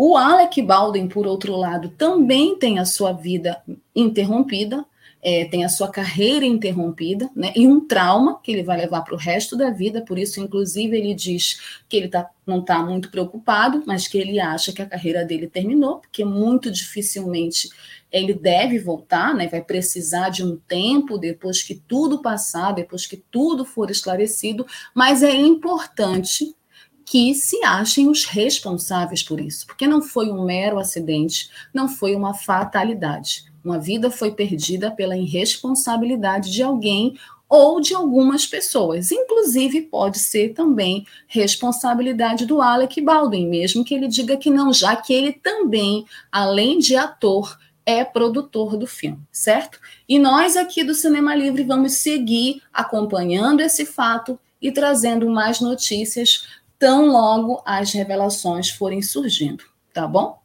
O 0.00 0.16
Alec 0.16 0.62
Baldwin, 0.62 1.08
por 1.08 1.26
outro 1.26 1.56
lado, 1.56 1.90
também 1.90 2.56
tem 2.56 2.78
a 2.78 2.84
sua 2.84 3.12
vida 3.12 3.62
interrompida, 3.94 4.86
é, 5.20 5.44
tem 5.46 5.64
a 5.64 5.68
sua 5.68 5.88
carreira 5.88 6.44
interrompida, 6.44 7.28
né, 7.34 7.52
e 7.56 7.66
um 7.66 7.86
trauma 7.86 8.40
que 8.42 8.52
ele 8.52 8.62
vai 8.62 8.76
levar 8.76 9.02
para 9.02 9.14
o 9.14 9.18
resto 9.18 9.56
da 9.56 9.70
vida, 9.70 10.04
por 10.04 10.18
isso, 10.18 10.40
inclusive, 10.40 10.96
ele 10.96 11.14
diz 11.14 11.60
que 11.88 11.96
ele 11.96 12.08
tá, 12.08 12.30
não 12.46 12.60
está 12.60 12.82
muito 12.82 13.10
preocupado, 13.10 13.82
mas 13.86 14.06
que 14.06 14.16
ele 14.16 14.38
acha 14.38 14.72
que 14.72 14.80
a 14.80 14.86
carreira 14.86 15.24
dele 15.24 15.48
terminou, 15.48 15.98
porque 15.98 16.24
muito 16.24 16.70
dificilmente 16.70 17.68
ele 18.10 18.32
deve 18.32 18.78
voltar, 18.78 19.34
né, 19.34 19.48
vai 19.48 19.62
precisar 19.62 20.28
de 20.28 20.44
um 20.44 20.56
tempo 20.56 21.18
depois 21.18 21.62
que 21.62 21.74
tudo 21.74 22.22
passar, 22.22 22.72
depois 22.72 23.06
que 23.06 23.16
tudo 23.16 23.64
for 23.64 23.90
esclarecido, 23.90 24.66
mas 24.94 25.22
é 25.22 25.34
importante 25.34 26.54
que 27.04 27.34
se 27.34 27.64
achem 27.64 28.08
os 28.08 28.24
responsáveis 28.24 29.22
por 29.22 29.40
isso, 29.40 29.66
porque 29.66 29.86
não 29.86 30.02
foi 30.02 30.30
um 30.30 30.44
mero 30.44 30.78
acidente, 30.78 31.50
não 31.72 31.88
foi 31.88 32.14
uma 32.14 32.34
fatalidade. 32.34 33.44
Uma 33.68 33.78
vida 33.78 34.10
foi 34.10 34.30
perdida 34.30 34.90
pela 34.90 35.14
irresponsabilidade 35.14 36.50
de 36.50 36.62
alguém 36.62 37.18
ou 37.46 37.82
de 37.82 37.94
algumas 37.94 38.46
pessoas. 38.46 39.12
Inclusive, 39.12 39.82
pode 39.82 40.18
ser 40.18 40.54
também 40.54 41.06
responsabilidade 41.26 42.46
do 42.46 42.62
Alec 42.62 42.98
Baldwin, 43.02 43.46
mesmo 43.46 43.84
que 43.84 43.94
ele 43.94 44.08
diga 44.08 44.38
que 44.38 44.48
não, 44.48 44.72
já 44.72 44.96
que 44.96 45.12
ele 45.12 45.34
também, 45.34 46.06
além 46.32 46.78
de 46.78 46.96
ator, 46.96 47.58
é 47.84 48.02
produtor 48.02 48.74
do 48.78 48.86
filme, 48.86 49.20
certo? 49.30 49.78
E 50.08 50.18
nós 50.18 50.56
aqui 50.56 50.82
do 50.82 50.94
Cinema 50.94 51.34
Livre 51.34 51.62
vamos 51.62 51.92
seguir 51.92 52.62
acompanhando 52.72 53.60
esse 53.60 53.84
fato 53.84 54.40
e 54.62 54.72
trazendo 54.72 55.28
mais 55.28 55.60
notícias 55.60 56.48
tão 56.78 57.08
logo 57.08 57.62
as 57.66 57.92
revelações 57.92 58.70
forem 58.70 59.02
surgindo, 59.02 59.62
tá 59.92 60.06
bom? 60.06 60.40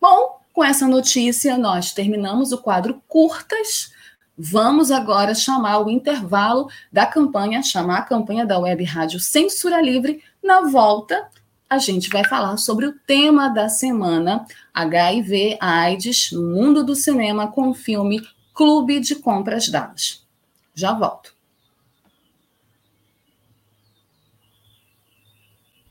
Bom, 0.00 0.41
com 0.52 0.62
essa 0.62 0.86
notícia, 0.86 1.56
nós 1.56 1.92
terminamos 1.92 2.52
o 2.52 2.58
quadro 2.58 3.02
Curtas. 3.08 3.92
Vamos 4.36 4.90
agora 4.90 5.34
chamar 5.34 5.80
o 5.80 5.90
intervalo 5.90 6.68
da 6.92 7.06
campanha, 7.06 7.62
chamar 7.62 7.98
a 7.98 8.02
campanha 8.02 8.44
da 8.44 8.58
Web 8.58 8.84
Rádio 8.84 9.18
Censura 9.18 9.80
Livre. 9.80 10.22
Na 10.42 10.62
volta, 10.62 11.28
a 11.68 11.78
gente 11.78 12.10
vai 12.10 12.24
falar 12.24 12.56
sobre 12.58 12.86
o 12.86 12.92
tema 13.06 13.48
da 13.48 13.68
semana, 13.68 14.46
HIV, 14.74 15.56
AIDS, 15.60 16.32
mundo 16.32 16.84
do 16.84 16.94
cinema, 16.94 17.50
com 17.50 17.70
o 17.70 17.74
filme 17.74 18.20
Clube 18.52 19.00
de 19.00 19.14
Compras 19.16 19.68
Dadas. 19.68 20.26
Já 20.74 20.92
volto. 20.92 21.41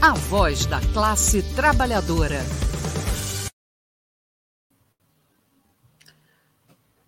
A 0.00 0.12
voz 0.12 0.64
da 0.64 0.80
classe 0.92 1.42
trabalhadora. 1.56 2.38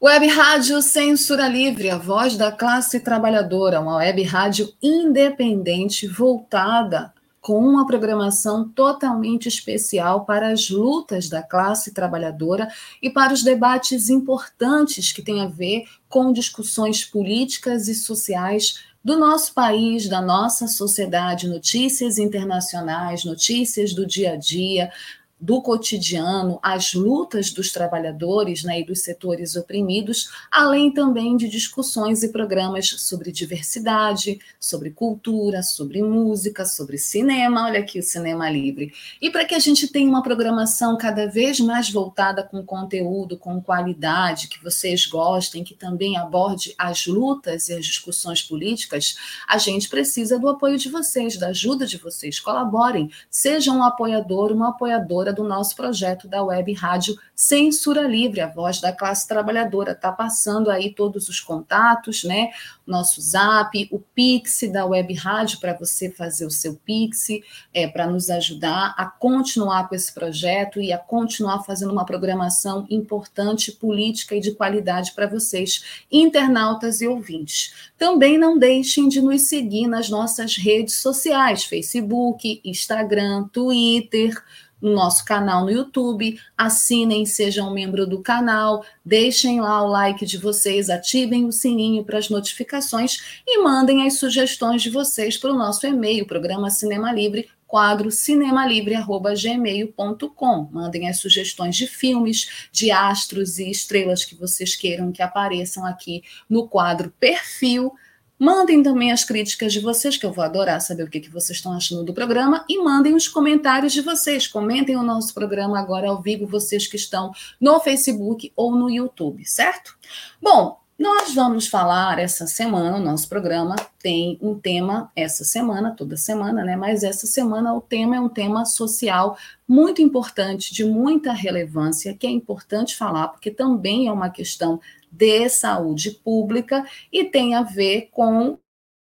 Web 0.03 0.27
Rádio 0.27 0.83
Censura 0.83 1.47
Livre, 1.47 1.89
a 1.89 1.97
voz 1.97 2.37
da 2.37 2.51
classe 2.51 2.99
trabalhadora, 2.99 3.81
uma 3.81 3.99
web 3.99 4.21
rádio 4.25 4.73
independente 4.83 6.09
voltada 6.09 7.15
com 7.41 7.59
uma 7.61 7.87
programação 7.87 8.69
totalmente 8.69 9.47
especial 9.47 10.25
para 10.25 10.53
as 10.53 10.69
lutas 10.69 11.29
da 11.29 11.45
classe 11.45 11.95
trabalhadora 11.95 12.69
e 13.01 13.09
para 13.09 13.33
os 13.33 13.45
debates 13.45 14.11
importantes 14.11 15.13
que 15.13 15.23
têm 15.23 15.43
a 15.43 15.47
ver 15.47 15.85
com 16.09 16.33
discussões 16.33 17.05
políticas 17.05 17.87
e 17.87 17.95
sociais 17.95 18.81
do 19.03 19.19
nosso 19.19 19.55
país, 19.55 20.09
da 20.09 20.21
nossa 20.21 20.69
sociedade, 20.69 21.49
notícias 21.49 22.19
internacionais, 22.19 23.25
notícias 23.25 23.95
do 23.95 24.07
dia 24.07 24.33
a 24.33 24.37
dia, 24.37 24.91
do 25.41 25.63
cotidiano, 25.63 26.59
as 26.63 26.93
lutas 26.93 27.51
dos 27.51 27.73
trabalhadores 27.73 28.63
né, 28.63 28.81
e 28.81 28.85
dos 28.85 29.01
setores 29.01 29.57
oprimidos, 29.57 30.29
além 30.51 30.93
também 30.93 31.37
de 31.37 31.49
discussões 31.49 32.23
e 32.23 32.31
programas 32.31 32.89
sobre 32.89 33.33
diversidade, 33.33 34.39
sobre 34.59 34.91
cultura, 34.91 35.63
sobre 35.63 36.03
música, 36.03 36.67
sobre 36.67 36.99
cinema. 36.99 37.65
Olha 37.65 37.81
aqui 37.81 37.99
o 37.99 38.03
cinema 38.03 38.51
livre. 38.51 38.93
E 39.21 39.31
para 39.31 39.45
que 39.45 39.55
a 39.55 39.59
gente 39.59 39.89
tenha 39.89 40.09
uma 40.09 40.23
programação 40.23 40.99
cada 40.99 41.27
vez 41.27 41.59
mais 41.59 41.91
voltada 41.91 42.43
com 42.43 42.63
conteúdo, 42.63 43.39
com 43.39 43.61
qualidade, 43.63 44.49
que 44.49 44.63
vocês 44.63 45.07
gostem, 45.07 45.65
que 45.65 45.75
também 45.75 46.19
aborde 46.19 46.75
as 46.77 47.07
lutas 47.07 47.69
e 47.69 47.73
as 47.73 47.87
discussões 47.87 48.43
políticas, 48.43 49.17
a 49.49 49.57
gente 49.57 49.89
precisa 49.89 50.39
do 50.39 50.49
apoio 50.49 50.77
de 50.77 50.91
vocês, 50.91 51.39
da 51.39 51.49
ajuda 51.49 51.87
de 51.87 51.97
vocês. 51.97 52.39
Colaborem, 52.39 53.11
sejam 53.31 53.79
um 53.79 53.83
apoiador, 53.83 54.53
uma 54.53 54.71
apoiadora 54.71 55.30
do 55.33 55.45
nosso 55.45 55.75
projeto 55.77 56.29
da 56.29 56.43
Web 56.43 56.73
Rádio 56.73 57.17
Censura 57.35 58.03
Livre, 58.03 58.41
a 58.41 58.47
voz 58.47 58.81
da 58.81 58.93
classe 58.93 59.27
trabalhadora. 59.27 59.93
Está 59.93 60.13
passando 60.13 60.71
aí 60.71 60.93
todos 60.93 61.29
os 61.29 61.41
contatos, 61.41 62.23
né? 62.23 62.51
Nosso 62.87 63.21
zap, 63.21 63.89
o 63.91 63.99
Pix 63.99 64.61
da 64.71 64.85
Web 64.85 65.15
Rádio 65.15 65.59
para 65.59 65.73
você 65.73 66.11
fazer 66.11 66.45
o 66.45 66.51
seu 66.51 66.75
Pix, 66.75 67.29
é, 67.73 67.87
para 67.87 68.07
nos 68.07 68.29
ajudar 68.29 68.95
a 68.97 69.07
continuar 69.07 69.89
com 69.89 69.95
esse 69.95 70.13
projeto 70.13 70.81
e 70.81 70.93
a 70.93 70.99
continuar 70.99 71.63
fazendo 71.63 71.93
uma 71.93 72.05
programação 72.05 72.87
importante, 72.91 73.73
política 73.73 74.35
e 74.35 74.41
de 74.41 74.53
qualidade 74.53 75.13
para 75.13 75.27
vocês, 75.27 76.03
internautas 76.11 77.01
e 77.01 77.09
ouvintes. 77.09 77.91
Também 77.97 78.37
não 78.37 78.59
deixem 78.59 79.09
de 79.09 79.21
nos 79.21 79.43
seguir 79.43 79.87
nas 79.87 80.11
nossas 80.11 80.57
redes 80.57 81.01
sociais: 81.01 81.65
Facebook, 81.65 82.61
Instagram, 82.65 83.49
Twitter 83.49 84.35
no 84.81 84.95
nosso 84.95 85.25
canal 85.25 85.65
no 85.65 85.71
YouTube, 85.71 86.39
assinem, 86.57 87.27
sejam 87.27 87.73
membro 87.73 88.07
do 88.07 88.23
canal, 88.23 88.85
deixem 89.05 89.61
lá 89.61 89.83
o 89.83 89.89
like 89.89 90.25
de 90.25 90.39
vocês, 90.39 90.89
ativem 90.89 91.45
o 91.45 91.51
sininho 91.53 92.05
para 92.05 92.19
as 92.19 92.29
notificações 92.29 93.43
e 93.47 93.61
mandem 93.63 94.07
as 94.07 94.19
sugestões 94.19 94.83
de 94.83 94.91
vocês 94.91 95.37
para 95.37 95.53
o 95.53 95.57
nosso 95.57 95.87
e-mail, 95.87 96.27
programa 96.27 96.71
Cinema 96.71 97.13
Livre, 97.13 97.49
quadro 97.67 98.11
cinemalivre@gmail.com. 98.11 100.69
Mandem 100.73 101.09
as 101.09 101.19
sugestões 101.19 101.77
de 101.77 101.87
filmes, 101.87 102.69
de 102.73 102.91
astros 102.91 103.61
e 103.61 103.71
estrelas 103.71 104.25
que 104.25 104.35
vocês 104.35 104.75
queiram 104.75 105.13
que 105.13 105.23
apareçam 105.23 105.87
aqui 105.87 106.25
no 106.49 106.67
quadro 106.67 107.15
perfil 107.21 107.93
Mandem 108.41 108.83
também 108.83 109.13
as 109.13 109.23
críticas 109.23 109.71
de 109.71 109.81
vocês, 109.81 110.17
que 110.17 110.25
eu 110.25 110.33
vou 110.33 110.43
adorar 110.43 110.81
saber 110.81 111.03
o 111.03 111.11
que, 111.11 111.21
que 111.21 111.29
vocês 111.29 111.59
estão 111.59 111.75
achando 111.75 112.03
do 112.03 112.15
programa, 112.15 112.65
e 112.67 112.83
mandem 112.83 113.15
os 113.15 113.29
comentários 113.29 113.93
de 113.93 114.01
vocês. 114.01 114.49
Comentem 114.49 114.97
o 114.97 115.03
nosso 115.03 115.35
programa 115.35 115.79
agora 115.79 116.09
ao 116.09 116.23
vivo, 116.23 116.47
vocês 116.47 116.87
que 116.87 116.97
estão 116.97 117.33
no 117.61 117.79
Facebook 117.81 118.51
ou 118.57 118.75
no 118.75 118.89
YouTube, 118.89 119.45
certo? 119.45 119.95
Bom, 120.41 120.81
nós 120.99 121.35
vamos 121.35 121.67
falar 121.67 122.19
essa 122.19 122.47
semana, 122.47 122.97
o 122.97 123.01
nosso 123.01 123.29
programa 123.29 123.77
tem 124.03 124.39
um 124.41 124.59
tema 124.59 125.13
essa 125.15 125.45
semana, 125.45 125.95
toda 125.95 126.17
semana, 126.17 126.65
né? 126.65 126.77
Mas 126.77 127.03
essa 127.03 127.27
semana 127.27 127.75
o 127.75 127.81
tema 127.83 128.17
é 128.17 128.21
um 128.21 128.29
tema 128.29 128.65
social 128.65 129.37
muito 129.69 130.01
importante, 130.01 130.73
de 130.73 130.85
muita 130.85 131.33
relevância, 131.33 132.15
que 132.15 132.27
é 132.27 132.31
importante 132.31 132.97
falar, 132.97 133.29
porque 133.29 133.51
também 133.51 134.09
é 134.09 134.13
uma 134.13 134.31
questão 134.31 134.81
de 135.11 135.49
saúde 135.49 136.11
pública 136.11 136.87
e 137.13 137.25
tem 137.25 137.55
a 137.55 137.63
ver 137.63 138.09
com 138.13 138.59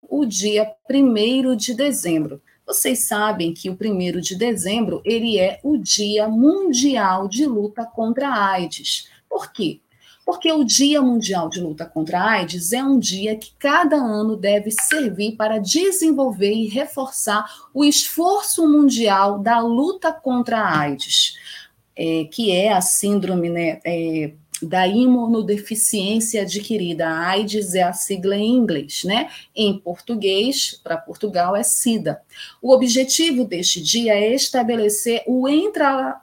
o 0.03 0.25
dia 0.25 0.71
1 0.91 1.57
de 1.57 1.75
dezembro. 1.75 2.41
Vocês 2.67 3.01
sabem 3.01 3.55
que 3.55 3.71
o 3.71 3.79
1 3.81 4.21
de 4.21 4.37
dezembro 4.37 5.01
ele 5.05 5.39
é 5.39 5.59
o 5.63 5.79
Dia 5.79 6.29
Mundial 6.29 7.27
de 7.27 7.47
Luta 7.47 7.85
contra 7.85 8.29
a 8.29 8.51
AIDS. 8.51 9.09
Por 9.29 9.53
quê? 9.53 9.81
Porque 10.25 10.53
o 10.53 10.63
Dia 10.63 11.01
Mundial 11.01 11.49
de 11.49 11.59
Luta 11.59 11.87
contra 11.87 12.21
a 12.21 12.31
AIDS 12.33 12.75
é 12.75 12.85
um 12.85 12.99
dia 12.99 13.35
que 13.37 13.53
cada 13.59 13.97
ano 13.97 14.37
deve 14.37 14.71
servir 14.71 15.37
para 15.37 15.57
desenvolver 15.57 16.53
e 16.53 16.69
reforçar 16.69 17.47
o 17.73 17.83
esforço 17.83 18.69
mundial 18.69 19.39
da 19.39 19.61
luta 19.61 20.13
contra 20.13 20.59
a 20.59 20.81
AIDS, 20.81 21.39
é, 21.97 22.25
que 22.31 22.53
é 22.53 22.71
a 22.71 22.83
síndrome 22.83 23.49
né, 23.49 23.81
é, 23.83 24.35
da 24.63 24.87
imunodeficiência 24.87 26.43
adquirida. 26.43 27.07
A 27.09 27.29
AIDS 27.29 27.75
é 27.75 27.83
a 27.83 27.93
sigla 27.93 28.37
em 28.37 28.57
inglês, 28.57 29.05
né? 29.05 29.31
Em 29.55 29.79
português, 29.79 30.81
para 30.83 30.97
Portugal, 30.97 31.55
é 31.55 31.63
SIDA. 31.63 32.21
O 32.61 32.73
objetivo 32.73 33.45
deste 33.45 33.81
dia 33.81 34.15
é 34.15 34.35
estabelecer 34.35 35.23
o 35.27 35.47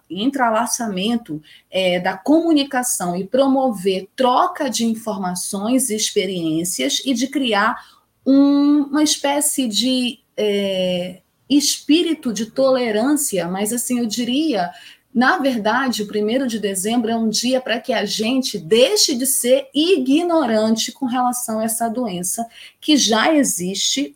entrelaçamento 0.09 1.41
é, 1.71 1.99
da 1.99 2.17
comunicação 2.17 3.15
e 3.15 3.25
promover 3.25 4.07
troca 4.15 4.69
de 4.69 4.85
informações 4.85 5.89
e 5.89 5.95
experiências 5.95 7.01
e 7.05 7.13
de 7.13 7.27
criar 7.27 7.95
um, 8.25 8.83
uma 8.89 9.03
espécie 9.03 9.67
de 9.67 10.19
é, 10.35 11.21
espírito 11.49 12.33
de 12.33 12.47
tolerância, 12.47 13.47
mas 13.47 13.71
assim, 13.71 13.99
eu 13.99 14.05
diria 14.05 14.71
na 15.15 15.37
verdade, 15.37 16.03
o 16.03 16.07
primeiro 16.07 16.45
de 16.45 16.59
dezembro 16.59 17.09
é 17.09 17.15
um 17.15 17.29
dia 17.29 17.61
para 17.61 17.79
que 17.79 17.93
a 17.93 18.03
gente 18.03 18.59
deixe 18.59 19.15
de 19.15 19.25
ser 19.25 19.69
ignorante 19.73 20.91
com 20.91 21.05
relação 21.05 21.59
a 21.59 21.63
essa 21.63 21.87
doença 21.87 22.45
que 22.81 22.97
já 22.97 23.33
existe 23.33 24.13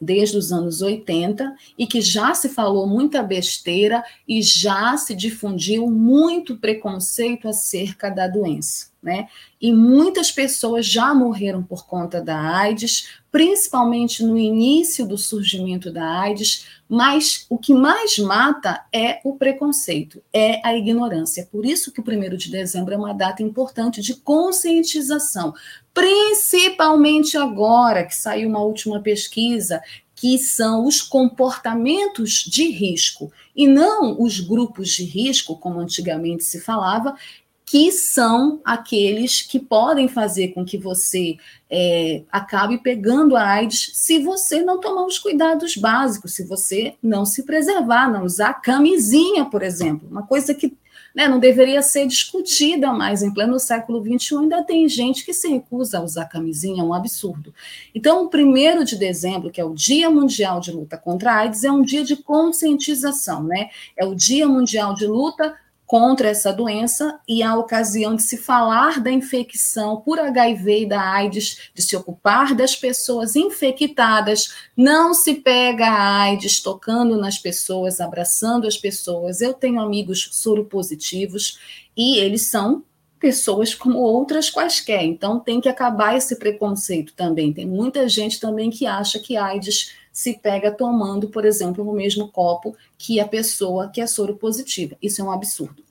desde 0.00 0.36
os 0.36 0.52
anos 0.52 0.82
80 0.82 1.54
e 1.78 1.86
que 1.86 2.00
já 2.00 2.34
se 2.34 2.48
falou 2.48 2.86
muita 2.86 3.22
besteira 3.22 4.04
e 4.26 4.42
já 4.42 4.96
se 4.96 5.14
difundiu 5.14 5.90
muito 5.90 6.56
preconceito 6.56 7.48
acerca 7.48 8.10
da 8.10 8.26
doença 8.26 8.96
né? 9.06 9.28
E 9.60 9.72
muitas 9.72 10.32
pessoas 10.32 10.84
já 10.84 11.14
morreram 11.14 11.62
por 11.62 11.86
conta 11.86 12.20
da 12.20 12.36
AIDS, 12.36 13.20
principalmente 13.30 14.24
no 14.24 14.36
início 14.36 15.06
do 15.06 15.16
surgimento 15.16 15.92
da 15.92 16.04
AIDS, 16.04 16.66
mas 16.88 17.46
o 17.48 17.56
que 17.56 17.72
mais 17.72 18.18
mata 18.18 18.84
é 18.92 19.20
o 19.22 19.36
preconceito, 19.36 20.20
é 20.32 20.60
a 20.66 20.76
ignorância. 20.76 21.48
Por 21.52 21.64
isso 21.64 21.92
que 21.92 22.00
o 22.00 22.04
primeiro 22.04 22.36
de 22.36 22.50
dezembro 22.50 22.94
é 22.94 22.96
uma 22.96 23.14
data 23.14 23.44
importante 23.44 24.02
de 24.02 24.14
conscientização, 24.16 25.54
principalmente 25.96 27.38
agora 27.38 28.04
que 28.04 28.14
saiu 28.14 28.50
uma 28.50 28.60
última 28.60 29.00
pesquisa 29.00 29.80
que 30.14 30.36
são 30.36 30.84
os 30.84 31.00
comportamentos 31.00 32.44
de 32.46 32.70
risco 32.70 33.32
e 33.56 33.66
não 33.66 34.20
os 34.20 34.38
grupos 34.38 34.90
de 34.90 35.04
risco, 35.04 35.56
como 35.56 35.80
antigamente 35.80 36.44
se 36.44 36.60
falava, 36.60 37.16
que 37.64 37.90
são 37.90 38.60
aqueles 38.62 39.40
que 39.40 39.58
podem 39.58 40.06
fazer 40.06 40.48
com 40.48 40.66
que 40.66 40.76
você 40.76 41.38
é, 41.70 42.22
acabe 42.30 42.76
pegando 42.76 43.34
a 43.34 43.42
AIDS 43.42 43.92
se 43.94 44.18
você 44.18 44.62
não 44.62 44.78
tomar 44.78 45.06
os 45.06 45.18
cuidados 45.18 45.78
básicos, 45.78 46.34
se 46.34 46.44
você 46.44 46.94
não 47.02 47.24
se 47.24 47.42
preservar, 47.42 48.12
não 48.12 48.24
usar 48.24 48.52
camisinha, 48.60 49.46
por 49.46 49.62
exemplo, 49.62 50.06
uma 50.10 50.26
coisa 50.26 50.54
que 50.54 50.76
né, 51.16 51.26
não 51.26 51.38
deveria 51.38 51.80
ser 51.80 52.06
discutida 52.06 52.92
mais 52.92 53.22
em 53.22 53.32
pleno 53.32 53.58
século 53.58 54.04
XXI, 54.04 54.36
ainda 54.36 54.62
tem 54.62 54.86
gente 54.86 55.24
que 55.24 55.32
se 55.32 55.48
recusa 55.48 55.98
a 55.98 56.02
usar 56.02 56.26
camisinha, 56.26 56.82
é 56.82 56.84
um 56.84 56.92
absurdo. 56.92 57.54
Então, 57.94 58.26
o 58.26 58.28
primeiro 58.28 58.84
de 58.84 58.96
dezembro, 58.96 59.50
que 59.50 59.58
é 59.58 59.64
o 59.64 59.72
Dia 59.72 60.10
Mundial 60.10 60.60
de 60.60 60.72
Luta 60.72 60.98
contra 60.98 61.32
a 61.32 61.36
AIDS, 61.38 61.64
é 61.64 61.72
um 61.72 61.80
dia 61.80 62.04
de 62.04 62.16
conscientização, 62.16 63.42
né? 63.42 63.70
É 63.96 64.04
o 64.04 64.14
Dia 64.14 64.46
Mundial 64.46 64.92
de 64.92 65.06
Luta 65.06 65.54
contra 65.86 66.28
essa 66.28 66.52
doença 66.52 67.20
e 67.28 67.42
a 67.42 67.56
ocasião 67.56 68.16
de 68.16 68.22
se 68.22 68.36
falar 68.36 69.00
da 69.00 69.10
infecção 69.10 70.00
por 70.00 70.18
HIV 70.18 70.82
e 70.82 70.88
da 70.88 71.00
AIDS, 71.00 71.70
de 71.72 71.80
se 71.80 71.94
ocupar 71.94 72.54
das 72.54 72.74
pessoas 72.74 73.36
infectadas, 73.36 74.52
não 74.76 75.14
se 75.14 75.34
pega 75.34 75.86
a 75.86 76.22
AIDS 76.22 76.60
tocando 76.60 77.16
nas 77.16 77.38
pessoas, 77.38 78.00
abraçando 78.00 78.66
as 78.66 78.76
pessoas. 78.76 79.40
Eu 79.40 79.54
tenho 79.54 79.80
amigos 79.80 80.28
soropositivos 80.32 81.58
e 81.96 82.18
eles 82.18 82.48
são 82.48 82.82
pessoas 83.20 83.74
como 83.74 83.98
outras 83.98 84.50
quaisquer. 84.50 85.04
Então 85.04 85.38
tem 85.38 85.60
que 85.60 85.68
acabar 85.68 86.16
esse 86.16 86.36
preconceito 86.36 87.12
também. 87.14 87.52
Tem 87.52 87.66
muita 87.66 88.08
gente 88.08 88.40
também 88.40 88.70
que 88.70 88.86
acha 88.86 89.18
que 89.18 89.36
AIDS 89.36 89.92
se 90.16 90.32
pega 90.32 90.72
tomando, 90.72 91.28
por 91.28 91.44
exemplo, 91.44 91.86
o 91.86 91.94
mesmo 91.94 92.28
copo 92.28 92.74
que 92.96 93.20
a 93.20 93.28
pessoa 93.28 93.90
que 93.90 94.00
é 94.00 94.06
soro 94.06 94.34
positiva. 94.34 94.96
Isso 95.02 95.20
é 95.20 95.24
um 95.24 95.30
absurdo. 95.30 95.84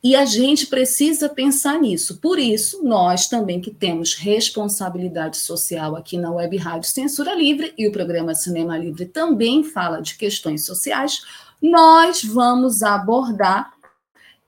E 0.00 0.14
a 0.14 0.24
gente 0.24 0.68
precisa 0.68 1.28
pensar 1.28 1.76
nisso. 1.80 2.20
Por 2.20 2.38
isso, 2.38 2.84
nós 2.84 3.26
também 3.26 3.60
que 3.60 3.72
temos 3.72 4.14
responsabilidade 4.14 5.38
social 5.38 5.96
aqui 5.96 6.16
na 6.16 6.30
Web 6.30 6.56
Rádio 6.56 6.88
Censura 6.88 7.34
Livre 7.34 7.74
e 7.76 7.88
o 7.88 7.90
programa 7.90 8.32
Cinema 8.32 8.78
Livre 8.78 9.06
também 9.06 9.64
fala 9.64 10.00
de 10.00 10.16
questões 10.16 10.64
sociais, 10.64 11.20
nós 11.60 12.22
vamos 12.22 12.84
abordar 12.84 13.72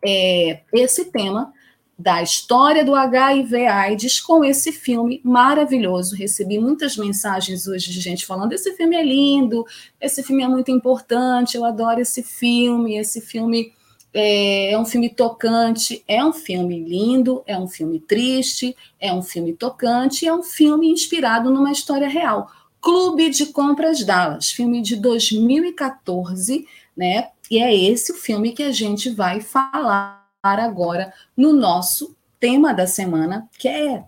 é, 0.04 0.60
esse 0.72 1.06
tema 1.06 1.52
da 2.00 2.22
história 2.22 2.82
do 2.82 2.94
HIV/AIDS 2.94 4.20
com 4.20 4.42
esse 4.42 4.72
filme 4.72 5.20
maravilhoso. 5.22 6.16
Recebi 6.16 6.58
muitas 6.58 6.96
mensagens 6.96 7.66
hoje 7.68 7.92
de 7.92 8.00
gente 8.00 8.24
falando: 8.24 8.54
esse 8.54 8.72
filme 8.72 8.96
é 8.96 9.04
lindo, 9.04 9.66
esse 10.00 10.22
filme 10.22 10.42
é 10.42 10.48
muito 10.48 10.70
importante, 10.70 11.56
eu 11.56 11.64
adoro 11.64 12.00
esse 12.00 12.22
filme, 12.22 12.96
esse 12.96 13.20
filme 13.20 13.74
é, 14.14 14.72
é 14.72 14.78
um 14.78 14.86
filme 14.86 15.10
tocante, 15.10 16.02
é 16.08 16.24
um 16.24 16.32
filme 16.32 16.82
lindo, 16.82 17.42
é 17.46 17.58
um 17.58 17.68
filme 17.68 18.00
triste, 18.00 18.74
é 18.98 19.12
um 19.12 19.22
filme 19.22 19.52
tocante, 19.52 20.26
é 20.26 20.32
um 20.32 20.42
filme 20.42 20.88
inspirado 20.88 21.50
numa 21.50 21.70
história 21.70 22.08
real. 22.08 22.50
Clube 22.80 23.28
de 23.28 23.44
Compras 23.46 24.02
Dallas, 24.02 24.50
filme 24.50 24.80
de 24.80 24.96
2014, 24.96 26.66
né? 26.96 27.28
E 27.50 27.58
é 27.58 27.76
esse 27.76 28.10
o 28.10 28.14
filme 28.14 28.52
que 28.52 28.62
a 28.62 28.72
gente 28.72 29.10
vai 29.10 29.42
falar 29.42 30.19
agora 30.42 31.12
no 31.36 31.52
nosso 31.52 32.16
tema 32.38 32.72
da 32.72 32.86
semana, 32.86 33.48
que 33.58 33.68
é 33.68 34.04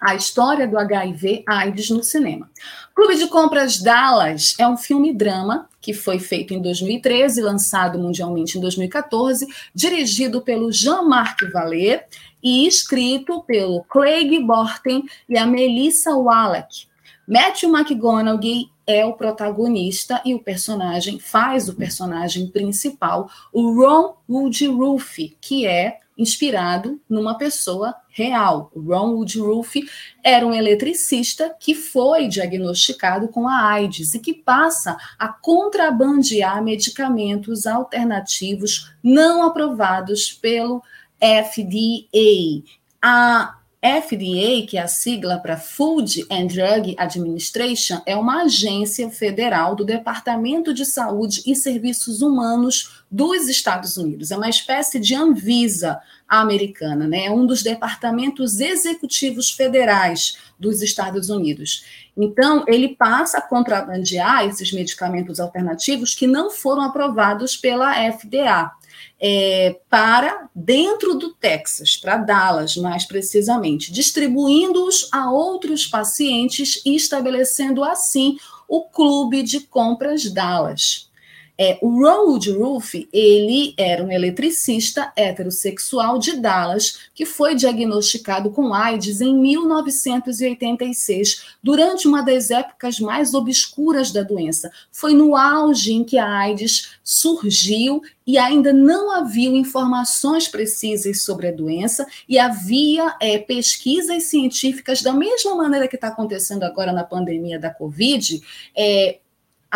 a 0.00 0.14
história 0.14 0.66
do 0.66 0.76
HIV 0.76 1.44
AIDS 1.46 1.88
no 1.90 2.02
cinema. 2.02 2.50
Clube 2.94 3.16
de 3.16 3.26
Compras 3.28 3.80
Dallas 3.80 4.54
é 4.58 4.68
um 4.68 4.76
filme-drama 4.76 5.68
que 5.80 5.94
foi 5.94 6.18
feito 6.18 6.52
em 6.52 6.60
2013, 6.60 7.40
lançado 7.40 7.98
mundialmente 7.98 8.58
em 8.58 8.60
2014, 8.60 9.46
dirigido 9.74 10.42
pelo 10.42 10.72
Jean-Marc 10.72 11.42
Vallée 11.52 12.04
e 12.42 12.66
escrito 12.66 13.42
pelo 13.42 13.82
Craig 13.84 14.38
Borten 14.40 15.04
e 15.28 15.38
a 15.38 15.46
Melissa 15.46 16.14
Wallach. 16.14 16.86
Matthew 17.26 17.74
McGonaghy 17.74 18.70
é 18.86 19.04
o 19.04 19.14
protagonista 19.14 20.20
e 20.24 20.34
o 20.34 20.40
personagem 20.40 21.18
faz 21.18 21.68
o 21.68 21.74
personagem 21.74 22.48
principal, 22.48 23.30
o 23.52 23.72
Ron 23.72 24.14
Woodruff, 24.28 25.36
que 25.40 25.66
é 25.66 26.00
inspirado 26.16 27.00
numa 27.08 27.36
pessoa 27.36 27.94
real. 28.08 28.70
O 28.74 28.80
Ron 28.80 29.14
Woodruff 29.14 29.84
era 30.22 30.46
um 30.46 30.54
eletricista 30.54 31.54
que 31.58 31.74
foi 31.74 32.28
diagnosticado 32.28 33.28
com 33.28 33.48
a 33.48 33.70
AIDS 33.70 34.14
e 34.14 34.20
que 34.20 34.34
passa 34.34 34.96
a 35.18 35.28
contrabandear 35.28 36.62
medicamentos 36.62 37.66
alternativos 37.66 38.92
não 39.02 39.42
aprovados 39.42 40.32
pelo 40.32 40.82
FDA. 41.18 42.62
A 43.02 43.58
FDA, 43.84 44.66
que 44.66 44.78
é 44.78 44.80
a 44.80 44.88
sigla 44.88 45.36
para 45.38 45.58
Food 45.58 46.24
and 46.30 46.46
Drug 46.46 46.94
Administration, 46.96 48.00
é 48.06 48.16
uma 48.16 48.44
agência 48.44 49.10
federal 49.10 49.76
do 49.76 49.84
Departamento 49.84 50.72
de 50.72 50.86
Saúde 50.86 51.42
e 51.44 51.54
Serviços 51.54 52.22
Humanos 52.22 53.04
dos 53.10 53.46
Estados 53.46 53.98
Unidos. 53.98 54.30
É 54.30 54.36
uma 54.38 54.48
espécie 54.48 54.98
de 54.98 55.14
Anvisa 55.14 56.00
americana, 56.26 57.06
né? 57.06 57.26
É 57.26 57.30
um 57.30 57.44
dos 57.44 57.62
departamentos 57.62 58.58
executivos 58.58 59.50
federais 59.50 60.38
dos 60.58 60.80
Estados 60.80 61.28
Unidos. 61.28 61.84
Então, 62.16 62.64
ele 62.66 62.96
passa 62.96 63.36
a 63.36 63.42
contrabandear 63.42 64.46
esses 64.46 64.72
medicamentos 64.72 65.38
alternativos 65.38 66.14
que 66.14 66.26
não 66.26 66.50
foram 66.50 66.80
aprovados 66.80 67.54
pela 67.54 67.92
FDA 68.12 68.72
é, 69.20 69.78
para 69.88 70.48
dentro 70.54 71.14
do 71.14 71.32
Texas, 71.32 71.96
para 71.96 72.16
Dallas, 72.16 72.76
mais 72.76 73.04
precisamente, 73.04 73.92
distribuindo-os 73.92 75.08
a 75.12 75.30
outros 75.30 75.86
pacientes 75.86 76.82
e 76.84 76.94
estabelecendo 76.94 77.84
assim 77.84 78.38
o 78.68 78.84
Clube 78.84 79.42
de 79.42 79.60
Compras 79.60 80.24
Dallas. 80.30 81.10
É, 81.56 81.78
o 81.80 82.02
Ron 82.02 82.30
Woodruff, 82.30 83.08
ele 83.12 83.74
era 83.76 84.02
um 84.02 84.10
eletricista 84.10 85.12
heterossexual 85.16 86.18
de 86.18 86.36
Dallas 86.36 86.98
que 87.14 87.24
foi 87.24 87.54
diagnosticado 87.54 88.50
com 88.50 88.74
AIDS 88.74 89.20
em 89.20 89.38
1986, 89.38 91.54
durante 91.62 92.08
uma 92.08 92.22
das 92.22 92.50
épocas 92.50 92.98
mais 92.98 93.34
obscuras 93.34 94.10
da 94.10 94.22
doença. 94.22 94.68
Foi 94.90 95.14
no 95.14 95.36
auge 95.36 95.92
em 95.92 96.02
que 96.02 96.18
a 96.18 96.28
AIDS 96.28 96.94
surgiu 97.04 98.02
e 98.26 98.38
ainda 98.38 98.72
não 98.72 99.12
havia 99.12 99.50
informações 99.50 100.48
precisas 100.48 101.22
sobre 101.22 101.48
a 101.48 101.52
doença 101.52 102.06
e 102.28 102.38
havia 102.38 103.14
é, 103.20 103.38
pesquisas 103.38 104.24
científicas 104.24 105.02
da 105.02 105.12
mesma 105.12 105.54
maneira 105.54 105.86
que 105.86 105.94
está 105.94 106.08
acontecendo 106.08 106.64
agora 106.64 106.92
na 106.92 107.04
pandemia 107.04 107.58
da 107.58 107.70
Covid, 107.70 108.42
é, 108.76 109.18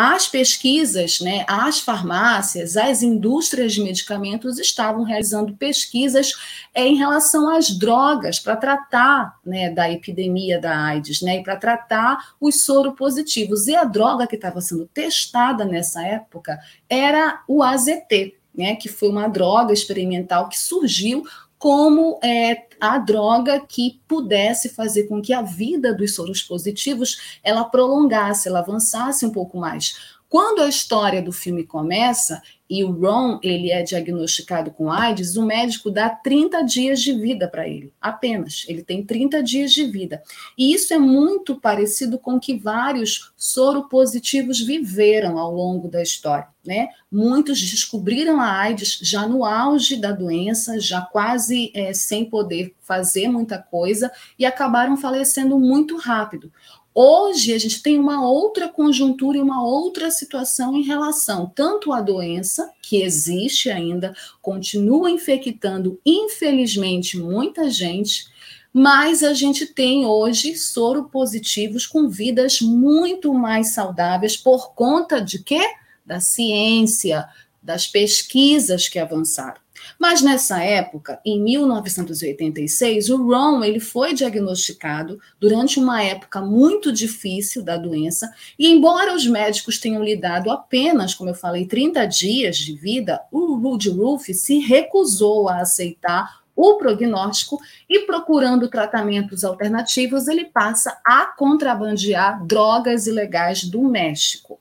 as 0.00 0.28
pesquisas, 0.28 1.18
né, 1.18 1.44
as 1.48 1.80
farmácias, 1.80 2.76
as 2.76 3.02
indústrias 3.02 3.72
de 3.72 3.82
medicamentos 3.82 4.56
estavam 4.56 5.02
realizando 5.02 5.56
pesquisas 5.56 6.30
é, 6.72 6.86
em 6.86 6.94
relação 6.94 7.50
às 7.50 7.76
drogas 7.76 8.38
para 8.38 8.54
tratar 8.54 9.36
né, 9.44 9.70
da 9.70 9.90
epidemia 9.90 10.60
da 10.60 10.84
AIDS, 10.84 11.20
né, 11.20 11.38
e 11.38 11.42
para 11.42 11.56
tratar 11.56 12.36
os 12.40 12.64
soropositivos. 12.64 13.66
E 13.66 13.74
a 13.74 13.82
droga 13.82 14.28
que 14.28 14.36
estava 14.36 14.60
sendo 14.60 14.86
testada 14.86 15.64
nessa 15.64 16.00
época 16.06 16.60
era 16.88 17.42
o 17.48 17.60
AZT, 17.60 18.36
né, 18.54 18.76
que 18.76 18.88
foi 18.88 19.08
uma 19.08 19.26
droga 19.26 19.72
experimental 19.72 20.48
que 20.48 20.60
surgiu 20.60 21.24
como 21.58 22.18
é, 22.22 22.66
a 22.80 22.98
droga 22.98 23.60
que 23.60 24.00
pudesse 24.06 24.68
fazer 24.68 25.08
com 25.08 25.20
que 25.20 25.32
a 25.32 25.42
vida 25.42 25.92
dos 25.92 26.14
soros 26.14 26.42
positivos 26.42 27.38
ela 27.42 27.64
prolongasse, 27.64 28.48
ela 28.48 28.60
avançasse 28.60 29.26
um 29.26 29.30
pouco 29.30 29.58
mais. 29.58 30.17
Quando 30.28 30.60
a 30.60 30.68
história 30.68 31.22
do 31.22 31.32
filme 31.32 31.64
começa 31.64 32.42
e 32.68 32.84
o 32.84 32.90
Ron 32.90 33.40
ele 33.42 33.70
é 33.70 33.82
diagnosticado 33.82 34.70
com 34.70 34.92
AIDS, 34.92 35.36
o 35.36 35.46
médico 35.46 35.90
dá 35.90 36.10
30 36.10 36.62
dias 36.64 37.00
de 37.00 37.14
vida 37.14 37.48
para 37.48 37.66
ele, 37.66 37.90
apenas. 37.98 38.66
Ele 38.68 38.82
tem 38.82 39.02
30 39.02 39.42
dias 39.42 39.72
de 39.72 39.84
vida. 39.84 40.22
E 40.56 40.74
isso 40.74 40.92
é 40.92 40.98
muito 40.98 41.58
parecido 41.58 42.18
com 42.18 42.38
que 42.38 42.58
vários 42.58 43.32
soropositivos 43.38 44.60
viveram 44.60 45.38
ao 45.38 45.50
longo 45.54 45.88
da 45.88 46.02
história. 46.02 46.48
Né? 46.66 46.90
Muitos 47.10 47.58
descobriram 47.58 48.38
a 48.38 48.52
AIDS 48.52 48.98
já 49.00 49.26
no 49.26 49.46
auge 49.46 49.96
da 49.96 50.12
doença, 50.12 50.78
já 50.78 51.00
quase 51.00 51.72
é, 51.74 51.94
sem 51.94 52.26
poder 52.26 52.74
fazer 52.80 53.28
muita 53.28 53.56
coisa, 53.56 54.12
e 54.38 54.44
acabaram 54.44 54.94
falecendo 54.94 55.58
muito 55.58 55.96
rápido. 55.96 56.52
Hoje 56.94 57.54
a 57.54 57.58
gente 57.58 57.82
tem 57.82 57.98
uma 57.98 58.26
outra 58.28 58.68
conjuntura 58.68 59.38
e 59.38 59.40
uma 59.40 59.64
outra 59.64 60.10
situação 60.10 60.76
em 60.76 60.82
relação 60.82 61.50
tanto 61.54 61.92
à 61.92 62.00
doença, 62.00 62.72
que 62.82 63.02
existe 63.02 63.70
ainda, 63.70 64.14
continua 64.42 65.10
infectando, 65.10 66.00
infelizmente, 66.04 67.16
muita 67.16 67.70
gente, 67.70 68.26
mas 68.72 69.22
a 69.22 69.32
gente 69.32 69.66
tem 69.66 70.06
hoje 70.06 70.56
soro 70.56 71.04
positivos 71.04 71.86
com 71.86 72.08
vidas 72.08 72.60
muito 72.60 73.32
mais 73.32 73.72
saudáveis 73.74 74.36
por 74.36 74.74
conta 74.74 75.20
de 75.20 75.42
quê? 75.42 75.62
Da 76.04 76.20
ciência, 76.20 77.28
das 77.62 77.86
pesquisas 77.86 78.88
que 78.88 78.98
avançaram. 78.98 79.60
Mas 79.98 80.22
nessa 80.22 80.62
época, 80.62 81.20
em 81.24 81.40
1986, 81.40 83.10
o 83.10 83.28
Ron 83.28 83.62
ele 83.62 83.80
foi 83.80 84.14
diagnosticado 84.14 85.20
durante 85.38 85.78
uma 85.78 86.02
época 86.02 86.40
muito 86.40 86.92
difícil 86.92 87.62
da 87.62 87.76
doença, 87.76 88.32
e 88.58 88.68
embora 88.68 89.14
os 89.14 89.26
médicos 89.26 89.78
tenham 89.78 90.02
lhe 90.02 90.16
dado 90.16 90.50
apenas, 90.50 91.14
como 91.14 91.30
eu 91.30 91.34
falei, 91.34 91.66
30 91.66 92.06
dias 92.06 92.56
de 92.56 92.74
vida, 92.74 93.20
o 93.30 93.56
Woodruff 93.56 94.32
se 94.34 94.58
recusou 94.58 95.48
a 95.48 95.60
aceitar 95.60 96.38
o 96.58 96.76
prognóstico 96.76 97.60
e 97.88 98.00
procurando 98.00 98.68
tratamentos 98.68 99.44
alternativos, 99.44 100.26
ele 100.26 100.46
passa 100.46 100.98
a 101.06 101.26
contrabandear 101.26 102.44
drogas 102.44 103.06
ilegais 103.06 103.62
do 103.62 103.80
México. 103.82 104.58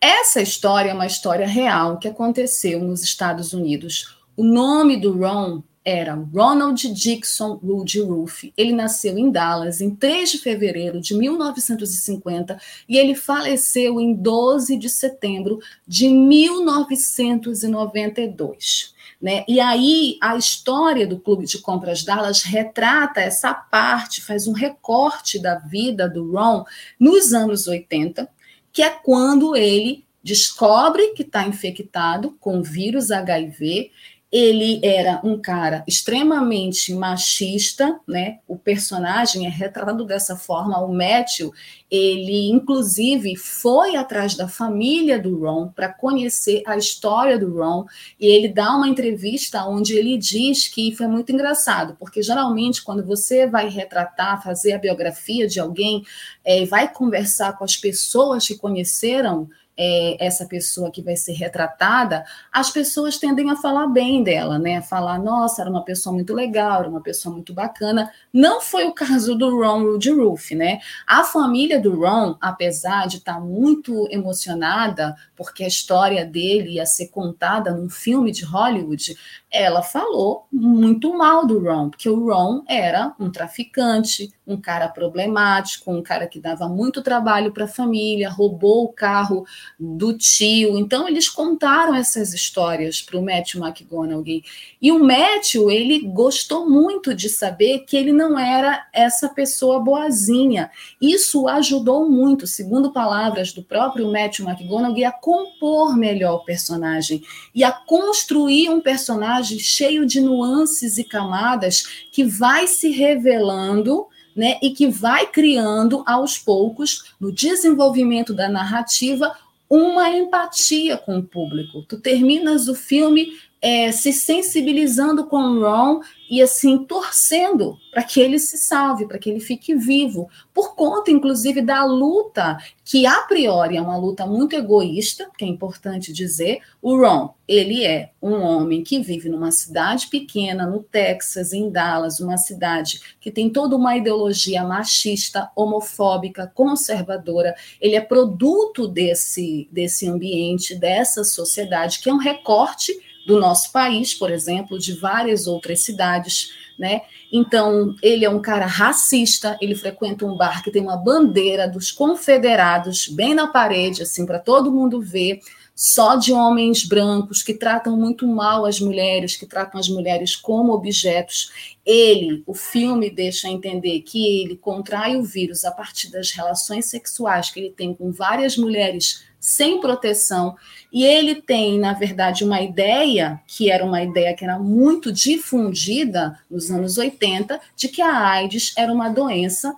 Essa 0.00 0.40
história 0.42 0.90
é 0.90 0.94
uma 0.94 1.06
história 1.06 1.46
real 1.46 1.98
que 1.98 2.08
aconteceu 2.08 2.80
nos 2.80 3.02
Estados 3.02 3.52
Unidos. 3.52 4.16
o 4.36 4.44
nome 4.44 4.96
do 4.98 5.18
Ron 5.18 5.62
era 5.82 6.14
Ronald 6.14 6.92
Dixon 6.92 7.58
Woodruff. 7.62 8.52
Ele 8.56 8.72
nasceu 8.72 9.16
em 9.16 9.30
Dallas 9.30 9.80
em 9.80 9.94
3 9.94 10.32
de 10.32 10.38
fevereiro 10.38 11.00
de 11.00 11.14
1950 11.14 12.60
e 12.88 12.98
ele 12.98 13.14
faleceu 13.14 14.00
em 14.00 14.12
12 14.12 14.76
de 14.76 14.90
setembro 14.90 15.60
de 15.86 16.08
1992. 16.08 18.96
Né? 19.22 19.44
E 19.48 19.60
aí 19.60 20.18
a 20.20 20.36
história 20.36 21.06
do 21.06 21.20
Clube 21.20 21.46
de 21.46 21.58
Compras 21.58 22.02
Dallas 22.04 22.42
retrata 22.42 23.20
essa 23.20 23.54
parte, 23.54 24.20
faz 24.20 24.48
um 24.48 24.52
recorte 24.52 25.38
da 25.38 25.54
vida 25.54 26.08
do 26.08 26.32
Ron 26.32 26.64
nos 26.98 27.32
anos 27.32 27.68
80, 27.68 28.28
que 28.76 28.82
é 28.82 28.90
quando 28.90 29.56
ele 29.56 30.04
descobre 30.22 31.14
que 31.14 31.22
está 31.22 31.46
infectado 31.46 32.36
com 32.38 32.58
o 32.58 32.62
vírus 32.62 33.10
HIV 33.10 33.90
ele 34.30 34.80
era 34.82 35.20
um 35.22 35.40
cara 35.40 35.84
extremamente 35.86 36.92
machista, 36.92 38.00
né? 38.06 38.40
O 38.46 38.58
personagem 38.58 39.46
é 39.46 39.48
retratado 39.48 40.04
dessa 40.04 40.36
forma. 40.36 40.80
O 40.80 40.92
Matthew, 40.92 41.52
ele 41.88 42.50
inclusive 42.50 43.36
foi 43.36 43.94
atrás 43.94 44.34
da 44.34 44.48
família 44.48 45.18
do 45.18 45.38
Ron 45.38 45.68
para 45.68 45.92
conhecer 45.92 46.62
a 46.66 46.76
história 46.76 47.38
do 47.38 47.56
Ron 47.56 47.86
e 48.18 48.26
ele 48.26 48.48
dá 48.48 48.74
uma 48.74 48.88
entrevista 48.88 49.64
onde 49.64 49.94
ele 49.94 50.18
diz 50.18 50.66
que 50.66 50.94
foi 50.96 51.06
muito 51.06 51.30
engraçado, 51.30 51.96
porque 51.98 52.20
geralmente 52.20 52.82
quando 52.82 53.04
você 53.04 53.46
vai 53.46 53.68
retratar, 53.68 54.42
fazer 54.42 54.72
a 54.72 54.78
biografia 54.78 55.46
de 55.46 55.60
alguém, 55.60 56.04
é, 56.44 56.64
vai 56.66 56.92
conversar 56.92 57.56
com 57.56 57.64
as 57.64 57.76
pessoas 57.76 58.46
que 58.46 58.58
conheceram 58.58 59.48
é, 59.76 60.24
essa 60.24 60.46
pessoa 60.46 60.90
que 60.90 61.02
vai 61.02 61.16
ser 61.16 61.32
retratada, 61.32 62.24
as 62.52 62.70
pessoas 62.70 63.18
tendem 63.18 63.50
a 63.50 63.56
falar 63.56 63.86
bem 63.88 64.22
dela, 64.22 64.58
né? 64.58 64.80
Falar, 64.80 65.18
nossa, 65.18 65.60
era 65.60 65.70
uma 65.70 65.84
pessoa 65.84 66.12
muito 66.12 66.32
legal, 66.32 66.80
era 66.80 66.88
uma 66.88 67.02
pessoa 67.02 67.32
muito 67.34 67.52
bacana. 67.52 68.10
Não 68.32 68.60
foi 68.60 68.84
o 68.84 68.94
caso 68.94 69.34
do 69.34 69.60
Ron 69.60 69.82
Woodruff, 69.82 70.54
né? 70.54 70.80
A 71.06 71.24
família 71.24 71.80
do 71.80 72.00
Ron, 72.00 72.36
apesar 72.40 73.06
de 73.06 73.18
estar 73.18 73.34
tá 73.34 73.40
muito 73.40 74.08
emocionada, 74.10 75.14
porque 75.36 75.64
a 75.64 75.68
história 75.68 76.24
dele 76.24 76.76
ia 76.76 76.86
ser 76.86 77.08
contada 77.08 77.70
num 77.72 77.90
filme 77.90 78.32
de 78.32 78.44
Hollywood, 78.44 79.16
ela 79.56 79.82
falou 79.82 80.46
muito 80.52 81.16
mal 81.16 81.46
do 81.46 81.58
Ron, 81.58 81.90
porque 81.90 82.08
o 82.08 82.26
Ron 82.26 82.62
era 82.68 83.14
um 83.18 83.30
traficante, 83.30 84.30
um 84.46 84.56
cara 84.56 84.88
problemático, 84.88 85.90
um 85.90 86.02
cara 86.02 86.26
que 86.26 86.38
dava 86.38 86.68
muito 86.68 87.02
trabalho 87.02 87.52
para 87.52 87.64
a 87.64 87.68
família, 87.68 88.30
roubou 88.30 88.84
o 88.84 88.92
carro 88.92 89.44
do 89.78 90.16
tio. 90.16 90.78
Então 90.78 91.08
eles 91.08 91.28
contaram 91.28 91.94
essas 91.94 92.32
histórias 92.32 93.00
para 93.00 93.18
o 93.18 93.24
Matthew 93.24 93.64
McGonagall. 93.64 94.42
E 94.80 94.92
o 94.92 95.02
Matthew, 95.02 95.70
ele 95.70 96.00
gostou 96.00 96.68
muito 96.68 97.14
de 97.14 97.28
saber 97.28 97.80
que 97.80 97.96
ele 97.96 98.12
não 98.12 98.38
era 98.38 98.86
essa 98.92 99.28
pessoa 99.28 99.80
boazinha. 99.80 100.70
Isso 101.00 101.48
ajudou 101.48 102.08
muito, 102.08 102.46
segundo 102.46 102.92
palavras 102.92 103.52
do 103.52 103.62
próprio 103.62 104.10
Matthew 104.12 104.48
McGonagall, 104.48 105.06
a 105.06 105.12
compor 105.12 105.96
melhor 105.96 106.36
o 106.36 106.44
personagem 106.44 107.22
e 107.54 107.64
a 107.64 107.72
construir 107.72 108.68
um 108.68 108.80
personagem 108.80 109.45
personagem 109.46 109.58
cheio 109.58 110.04
de 110.04 110.20
nuances 110.20 110.98
e 110.98 111.04
camadas 111.04 112.06
que 112.10 112.24
vai 112.24 112.66
se 112.66 112.90
revelando 112.90 114.06
né, 114.34 114.58
e 114.62 114.70
que 114.70 114.88
vai 114.88 115.26
criando 115.26 116.02
aos 116.06 116.36
poucos, 116.36 117.14
no 117.18 117.32
desenvolvimento 117.32 118.34
da 118.34 118.48
narrativa, 118.48 119.34
uma 119.68 120.10
empatia 120.10 120.98
com 120.98 121.18
o 121.18 121.22
público. 121.22 121.82
Tu 121.82 121.98
terminas 121.98 122.68
o 122.68 122.74
filme 122.74 123.32
é, 123.66 123.90
se 123.90 124.12
sensibilizando 124.12 125.26
com 125.26 125.38
o 125.38 125.60
Ron 125.60 126.00
e 126.30 126.40
assim 126.40 126.78
torcendo 126.84 127.76
para 127.90 128.04
que 128.04 128.20
ele 128.20 128.38
se 128.38 128.56
salve, 128.58 129.08
para 129.08 129.18
que 129.18 129.28
ele 129.28 129.40
fique 129.40 129.74
vivo, 129.74 130.28
por 130.54 130.76
conta 130.76 131.10
inclusive 131.10 131.60
da 131.62 131.84
luta 131.84 132.58
que 132.84 133.06
a 133.06 133.22
priori 133.22 133.76
é 133.76 133.82
uma 133.82 133.96
luta 133.96 134.24
muito 134.24 134.54
egoísta, 134.54 135.28
que 135.36 135.44
é 135.44 135.48
importante 135.48 136.12
dizer. 136.12 136.60
O 136.80 136.96
Ron, 136.96 137.34
ele 137.48 137.84
é 137.84 138.12
um 138.22 138.34
homem 138.34 138.84
que 138.84 139.00
vive 139.00 139.28
numa 139.28 139.50
cidade 139.50 140.06
pequena 140.06 140.64
no 140.64 140.80
Texas, 140.84 141.52
em 141.52 141.68
Dallas, 141.68 142.20
uma 142.20 142.36
cidade 142.36 143.00
que 143.20 143.32
tem 143.32 143.50
toda 143.50 143.74
uma 143.74 143.96
ideologia 143.96 144.62
machista, 144.62 145.50
homofóbica, 145.56 146.52
conservadora. 146.54 147.56
Ele 147.80 147.96
é 147.96 148.00
produto 148.00 148.86
desse 148.86 149.68
desse 149.72 150.08
ambiente, 150.08 150.76
dessa 150.76 151.24
sociedade 151.24 151.98
que 151.98 152.08
é 152.08 152.14
um 152.14 152.18
recorte 152.18 152.92
do 153.26 153.40
nosso 153.40 153.72
país, 153.72 154.14
por 154.14 154.30
exemplo, 154.30 154.78
de 154.78 154.92
várias 154.94 155.46
outras 155.48 155.80
cidades, 155.80 156.52
né? 156.78 157.02
Então, 157.32 157.94
ele 158.00 158.24
é 158.24 158.30
um 158.30 158.40
cara 158.40 158.66
racista, 158.66 159.58
ele 159.60 159.74
frequenta 159.74 160.24
um 160.24 160.36
bar 160.36 160.62
que 160.62 160.70
tem 160.70 160.80
uma 160.80 160.96
bandeira 160.96 161.68
dos 161.68 161.90
confederados 161.90 163.08
bem 163.08 163.34
na 163.34 163.48
parede, 163.48 164.02
assim, 164.02 164.24
para 164.24 164.38
todo 164.38 164.70
mundo 164.70 165.00
ver, 165.00 165.40
só 165.74 166.14
de 166.14 166.32
homens 166.32 166.86
brancos 166.86 167.42
que 167.42 167.52
tratam 167.52 167.96
muito 167.98 168.26
mal 168.26 168.64
as 168.64 168.80
mulheres, 168.80 169.36
que 169.36 169.44
tratam 169.44 169.78
as 169.78 169.88
mulheres 169.88 170.34
como 170.34 170.72
objetos. 170.72 171.50
Ele, 171.84 172.42
o 172.46 172.54
filme 172.54 173.10
deixa 173.10 173.48
entender 173.48 174.00
que 174.00 174.40
ele 174.40 174.56
contrai 174.56 175.16
o 175.16 175.24
vírus 175.24 175.64
a 175.64 175.70
partir 175.70 176.10
das 176.10 176.30
relações 176.30 176.86
sexuais 176.86 177.50
que 177.50 177.60
ele 177.60 177.70
tem 177.70 177.92
com 177.92 178.10
várias 178.10 178.56
mulheres 178.56 179.26
sem 179.46 179.80
proteção. 179.80 180.56
E 180.92 181.04
ele 181.04 181.36
tem, 181.36 181.78
na 181.78 181.92
verdade, 181.92 182.42
uma 182.42 182.60
ideia, 182.60 183.40
que 183.46 183.70
era 183.70 183.84
uma 183.84 184.02
ideia 184.02 184.34
que 184.34 184.44
era 184.44 184.58
muito 184.58 185.12
difundida 185.12 186.36
nos 186.50 186.68
anos 186.68 186.98
80, 186.98 187.60
de 187.76 187.86
que 187.86 188.02
a 188.02 188.26
AIDS 188.26 188.74
era 188.76 188.92
uma 188.92 189.08
doença 189.08 189.72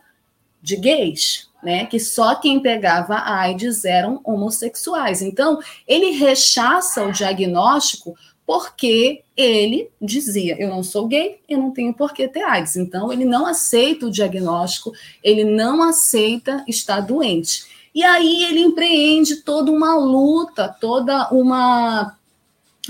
de 0.62 0.76
gays, 0.76 1.50
né? 1.62 1.84
Que 1.84 2.00
só 2.00 2.34
quem 2.36 2.60
pegava 2.60 3.16
a 3.16 3.40
AIDS 3.40 3.84
eram 3.84 4.22
homossexuais. 4.24 5.20
Então, 5.20 5.58
ele 5.86 6.12
rechaça 6.12 7.04
o 7.04 7.12
diagnóstico 7.12 8.16
porque 8.46 9.22
ele 9.36 9.90
dizia: 10.00 10.56
eu 10.58 10.70
não 10.70 10.82
sou 10.82 11.06
gay, 11.06 11.40
eu 11.46 11.58
não 11.58 11.70
tenho 11.72 11.92
por 11.92 12.14
que 12.14 12.26
ter 12.26 12.42
AIDS. 12.42 12.76
Então, 12.76 13.12
ele 13.12 13.26
não 13.26 13.44
aceita 13.44 14.06
o 14.06 14.10
diagnóstico, 14.10 14.92
ele 15.22 15.44
não 15.44 15.82
aceita 15.82 16.64
estar 16.66 17.00
doente. 17.00 17.77
E 17.98 18.04
aí 18.04 18.44
ele 18.44 18.60
empreende 18.60 19.42
toda 19.42 19.72
uma 19.72 19.96
luta, 19.96 20.68
toda 20.68 21.28
uma. 21.32 22.16